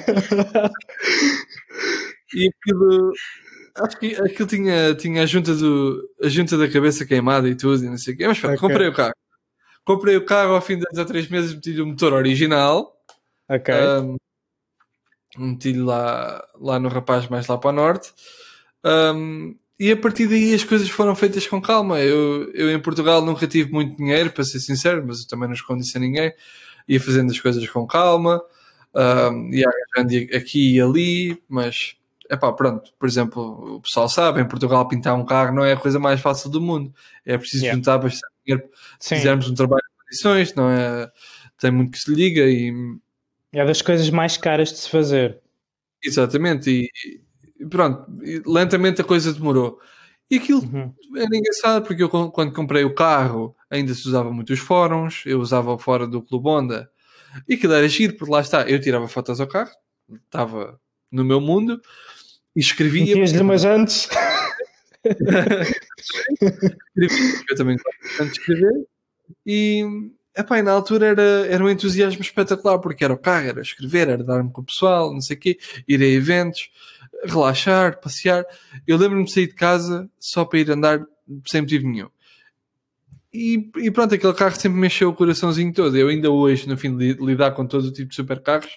[2.33, 3.11] E aquilo.
[3.75, 7.85] Acho que aquilo tinha, tinha a, junta do, a junta da cabeça queimada e tudo,
[7.85, 8.27] e não sei o quê.
[8.27, 8.67] Mas pronto, Ok.
[8.67, 9.13] comprei o carro.
[9.85, 13.00] Comprei o carro ao fim de dois ou três meses, meti-lhe o motor original.
[13.55, 13.73] Ok.
[13.75, 14.17] Um,
[15.37, 18.13] meti-lhe lá, lá no rapaz mais lá para o norte.
[18.83, 21.99] Um, e a partir daí as coisas foram feitas com calma.
[21.99, 25.55] Eu, eu em Portugal nunca tive muito dinheiro, para ser sincero, mas eu também não
[25.55, 26.33] escondo isso a ninguém.
[26.87, 28.41] Ia fazendo as coisas com calma,
[28.93, 31.95] um, ia arranjando aqui e ali, mas
[32.29, 32.91] é pá, pronto.
[32.99, 36.19] Por exemplo, o pessoal sabe, em Portugal pintar um carro não é a coisa mais
[36.19, 36.93] fácil do mundo.
[37.25, 37.75] É preciso Yeah.
[37.77, 38.69] juntar bastante dinheiro
[38.99, 39.15] se Sim.
[39.15, 41.11] fizermos um trabalho em condições, não é?
[41.59, 42.71] Tem muito que se liga e
[43.53, 45.39] É das coisas mais caras de se fazer.
[46.03, 46.89] Exatamente, e,
[47.59, 49.79] e pronto, e lentamente a coisa demorou.
[50.29, 50.93] E aquilo Uhum.
[51.17, 55.23] era engraçado porque eu quan- quando comprei o carro ainda se usava muito os fóruns,
[55.25, 56.89] eu usava o fórum do Clube Honda
[57.47, 59.71] e aquilo era giro, porque lá está, eu tirava fotos ao carro,
[60.25, 60.79] estava
[61.11, 61.81] no meu mundo
[62.55, 63.05] e escrevia.
[63.05, 64.07] Metias-lhe umas antes.
[65.03, 65.75] escrevia,
[67.49, 68.87] eu também gosto de escrever
[69.45, 69.83] e
[70.37, 74.09] epá, e na altura era, era um entusiasmo espetacular porque era o carro, era escrever,
[74.09, 76.69] era dar-me com o pessoal, não sei o quê, ir a eventos,
[77.25, 78.45] relaxar, passear.
[78.87, 81.05] Eu lembro-me de sair de casa só para ir andar
[81.47, 82.09] sem motivo nenhum.
[83.33, 85.97] E, e pronto, aquele carro sempre me encheu o coraçãozinho todo.
[85.97, 88.71] Eu ainda hoje, no fim de li- lidar com todo o tipo de supercarros,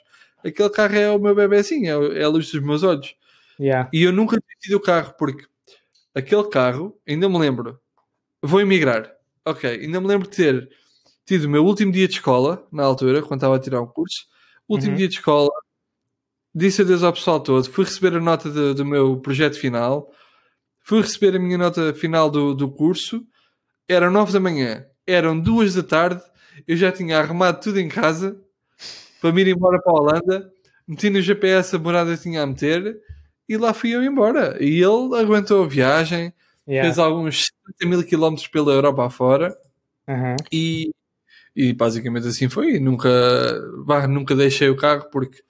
[0.45, 3.17] aquele carro é o meu bebezinho, é, é a luz dos meus olhos.
[3.59, 3.89] Yeah.
[3.93, 5.45] E eu nunca desisti do carro, porque
[6.15, 7.81] aquele carro, ainda me lembro,
[8.43, 9.11] vou emigrar.
[9.45, 10.71] Ok, ainda me lembro de ter
[11.25, 14.27] tido o meu último dia de escola, na altura, quando estava a tirar um curso.
[14.69, 14.97] Último Uhum.
[14.99, 15.51] dia de escola,
[16.55, 20.11] disse adeus ao pessoal todo, fui receber a nota de- do meu projeto final,
[20.83, 23.25] fui receber a minha nota final do, do curso,
[23.89, 26.23] eram nove da manhã, eram duas da tarde,
[26.67, 28.41] eu já tinha arrumado tudo em casa
[29.21, 30.53] para me ir embora para a Holanda,
[30.87, 33.01] meti no GPS a morada que tinha a meter
[33.49, 34.57] e lá fui eu embora.
[34.63, 36.33] E ele aguentou a viagem,
[36.67, 36.89] Yeah.
[36.89, 37.43] fez alguns
[37.79, 39.55] 70 mil quilómetros pela Europa afora
[40.09, 40.35] Uhum.
[40.51, 40.91] e,
[41.57, 42.79] e basicamente assim foi.
[42.81, 43.09] Nunca,
[43.87, 45.43] bah, nunca deixei o carro porque,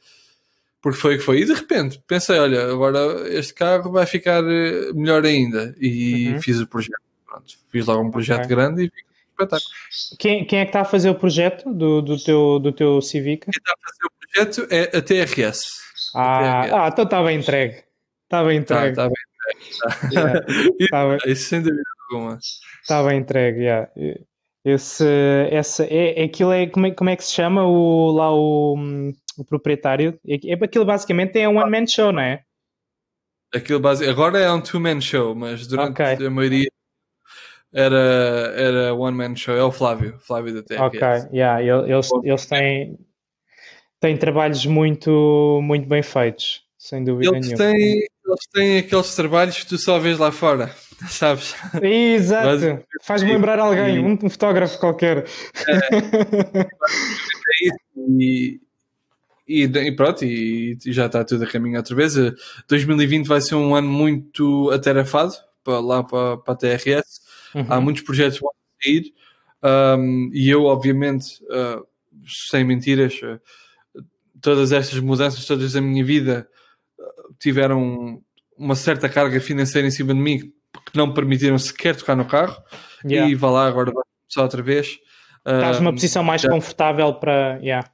[0.82, 1.40] porque foi o que foi.
[1.40, 2.98] E de repente pensei: olha, agora
[3.32, 5.74] este carro vai ficar eh, melhor ainda.
[5.80, 6.42] E Uhum.
[6.42, 7.00] fiz o projeto.
[7.26, 8.48] Pronto, fiz logo um projeto Ok.
[8.48, 8.92] grande e
[9.30, 9.70] espetáculo.
[10.18, 13.50] Quem, quem é que está a fazer o projeto do, do, teu, do teu Civica?
[13.50, 15.60] Quem está a fazer o projeto é a TRS.
[16.14, 16.72] Ah, TRS.
[16.74, 17.82] ah então está bem entregue.
[18.24, 18.96] Está bem Tá, entregue.
[18.96, 19.10] tá.
[20.90, 21.18] Tá bem.
[21.32, 22.38] Isso sem dúvida alguma.
[23.08, 23.90] Bem entregue, yeah.
[24.64, 25.04] Esse,
[25.50, 28.74] essa, é, aquilo é, como é, como é que se chama o, lá o,
[29.36, 30.18] o proprietário?
[30.26, 32.42] É, é, aquilo basicamente é um one-man show, não é?
[33.54, 34.08] Aquilo base...
[34.08, 36.26] Agora é um two-man show, mas durante Ok.
[36.26, 36.68] a maioria
[37.72, 37.96] era,
[38.56, 39.54] era one-man show.
[39.54, 40.80] É o Flávio, Flávio da TRS.
[40.82, 41.00] Ok,
[41.36, 42.98] yeah, ele- eles, eles têm,
[44.00, 47.64] têm trabalhos muito, muito bem feitos, sem dúvida Eles nenhuma.
[47.64, 50.68] têm, eles têm aqueles trabalhos que tu só vês lá fora,
[51.08, 51.54] sabes?
[51.82, 55.24] Exato, faz-me lembrar alguém, um, um fotógrafo qualquer.
[55.68, 57.78] É isso.
[58.18, 58.60] E,
[59.46, 62.16] e, e pronto, e, e já está tudo a caminho outra vez.
[62.16, 62.32] Eh,
[62.68, 67.22] 2020 vai ser um ano muito atarefado para, lá para, para a TRS.
[67.68, 67.82] Há Uhum.
[67.82, 68.52] muitos projetos que vão
[68.82, 69.14] sair
[69.64, 71.86] um, e eu, obviamente, uh,
[72.48, 73.40] sem mentiras, uh,
[74.40, 76.46] todas estas mudanças, todas da minha vida
[76.98, 78.22] uh, tiveram
[78.58, 80.52] uma certa carga financeira em cima de mim
[80.86, 82.56] que não permitiram sequer tocar no carro
[83.04, 83.30] Yeah.
[83.30, 84.98] e vá lá, agora vai começar outra vez.
[85.46, 87.58] Estás numa Um, posição mais já- confortável para.
[87.62, 87.86] Yeah.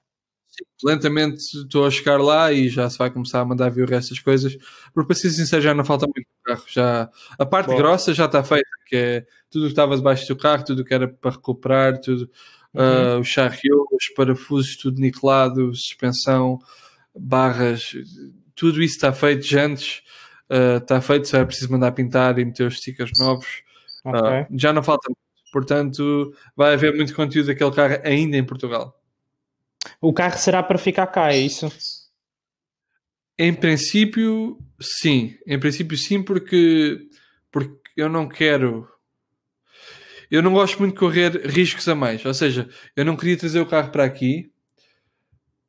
[0.84, 4.56] lentamente estou a chegar lá e já se vai começar a mandar vir essas coisas,
[4.92, 6.62] porque para ser sincero já não falta muito carro.
[6.68, 7.08] Já,
[7.38, 7.78] a parte Boa.
[7.78, 11.08] grossa já está feita, que é tudo que estava debaixo do carro, tudo que era
[11.08, 12.28] para recuperar, tudo,
[12.74, 13.62] ah, os charrios,
[13.92, 16.58] os parafusos, tudo niquelado, suspensão,
[17.18, 17.92] barras,
[18.54, 20.02] tudo isso está feito, jantes,
[20.50, 23.62] está feito, só é preciso mandar pintar e meter os stickers novos.
[24.04, 24.20] Ok.
[24.20, 25.10] Ah, já não falta.
[25.52, 28.96] Portanto, vai haver muito conteúdo daquele carro ainda em Portugal.
[30.00, 31.70] O carro será para ficar cá, é isso?
[33.38, 35.36] Em princípio, sim.
[35.46, 37.00] Em princípio, sim, porque,
[37.50, 38.88] porque eu não quero.
[40.30, 42.24] Eu não gosto muito de correr riscos a mais.
[42.24, 44.52] Ou seja, eu não queria trazer o carro para aqui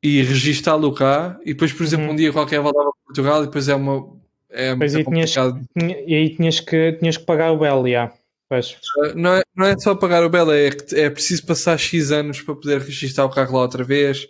[0.02, 2.12] e registá-lo cá e depois, por exemplo, Uhum.
[2.12, 4.21] um dia qualquer voltava para Portugal e depois é uma.
[4.52, 5.66] É Pois muito tinhas- complicado.
[5.78, 8.12] Tinha- E aí tinhas que, tinhas que pagar o Bell, yeah.
[8.48, 8.76] Pois.
[9.14, 12.54] Não é, não é só pagar o Bela, é é preciso passar X anos para
[12.54, 14.26] poder registrar o carro lá outra vez.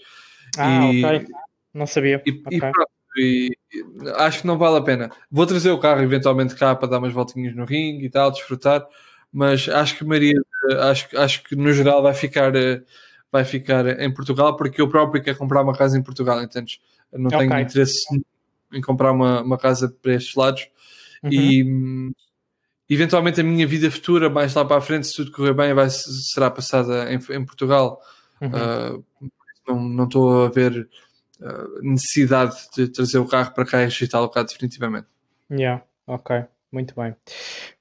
[0.56, 1.26] Ah, E- ok.
[1.74, 2.22] Não sabia.
[2.24, 2.56] E, Ok.
[2.56, 3.50] e pronto, e-
[4.18, 5.10] acho que não vale a pena.
[5.30, 8.86] Vou trazer o carro eventualmente cá para dar umas voltinhas no ringue e tal, desfrutar,
[9.32, 10.40] mas acho que Maria,
[10.82, 12.80] acho, acho que no geral vai ficar, eh,
[13.32, 16.78] vai ficar em Portugal, porque eu próprio quero comprar uma casa em Portugal, entendes?
[17.12, 17.60] Eu não tenho Ok.
[17.60, 18.04] interesse
[18.72, 20.68] em comprar uma, uma casa para estes lados
[21.22, 22.12] Uhum.
[22.88, 25.72] e eventualmente a minha vida futura, mais lá para a frente, se tudo correr bem,
[25.72, 28.00] vai, será passada em, em Portugal.
[28.40, 28.50] Uhum.
[28.52, 28.98] Ah,
[29.68, 30.88] não, estou a ver
[31.40, 35.06] ah, necessidade de trazer o carro para cá e registá-lo cá definitivamente.
[35.50, 37.14] Yeah, ok, muito bem.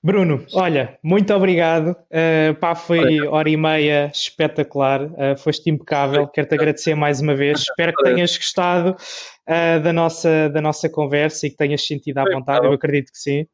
[0.03, 1.95] Bruno, olha, muito obrigado.
[2.11, 6.27] Uh, pá, foi hora e meia espetacular, uh, foste impecável.
[6.27, 7.61] Quero-te agradecer mais uma vez.
[7.61, 12.26] Espero que tenhas gostado uh, da, nossa, da nossa conversa e que tenhas sentido à
[12.26, 12.65] vontade.
[12.65, 13.47] Eu acredito que sim.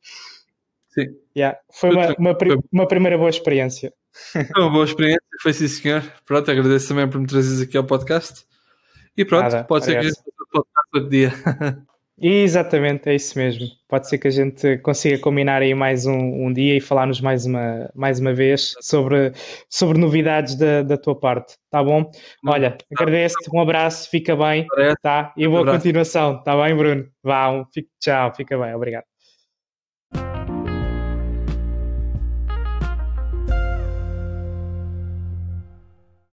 [0.90, 1.08] Sim.
[1.38, 1.60] Yeah.
[1.72, 2.38] Foi uma, uma,
[2.74, 3.94] uma primeira boa experiência.
[4.32, 6.04] Foi uma boa experiência, foi sim senhor.
[6.26, 8.44] Pronto, agradeço também por me trazeres aqui ao podcast.
[9.16, 11.34] E pronto, Nada, pode ser que a gente podcast outro dia.
[12.20, 13.68] Exatamente, é isso mesmo.
[13.88, 17.46] Pode ser que a gente consiga combinar aí mais um, um dia e falarmos mais
[17.46, 19.32] uma, mais uma vez sobre,
[19.70, 22.10] sobre novidades da, da tua parte, tá bom?
[22.48, 24.66] Olha, agradeço-te, um abraço, fica bem,
[25.02, 25.32] tá?
[25.38, 27.08] E boa continuação, tá bem, Bruno?
[27.22, 29.06] Vá, um, fica- tchau, fica bem, obrigado.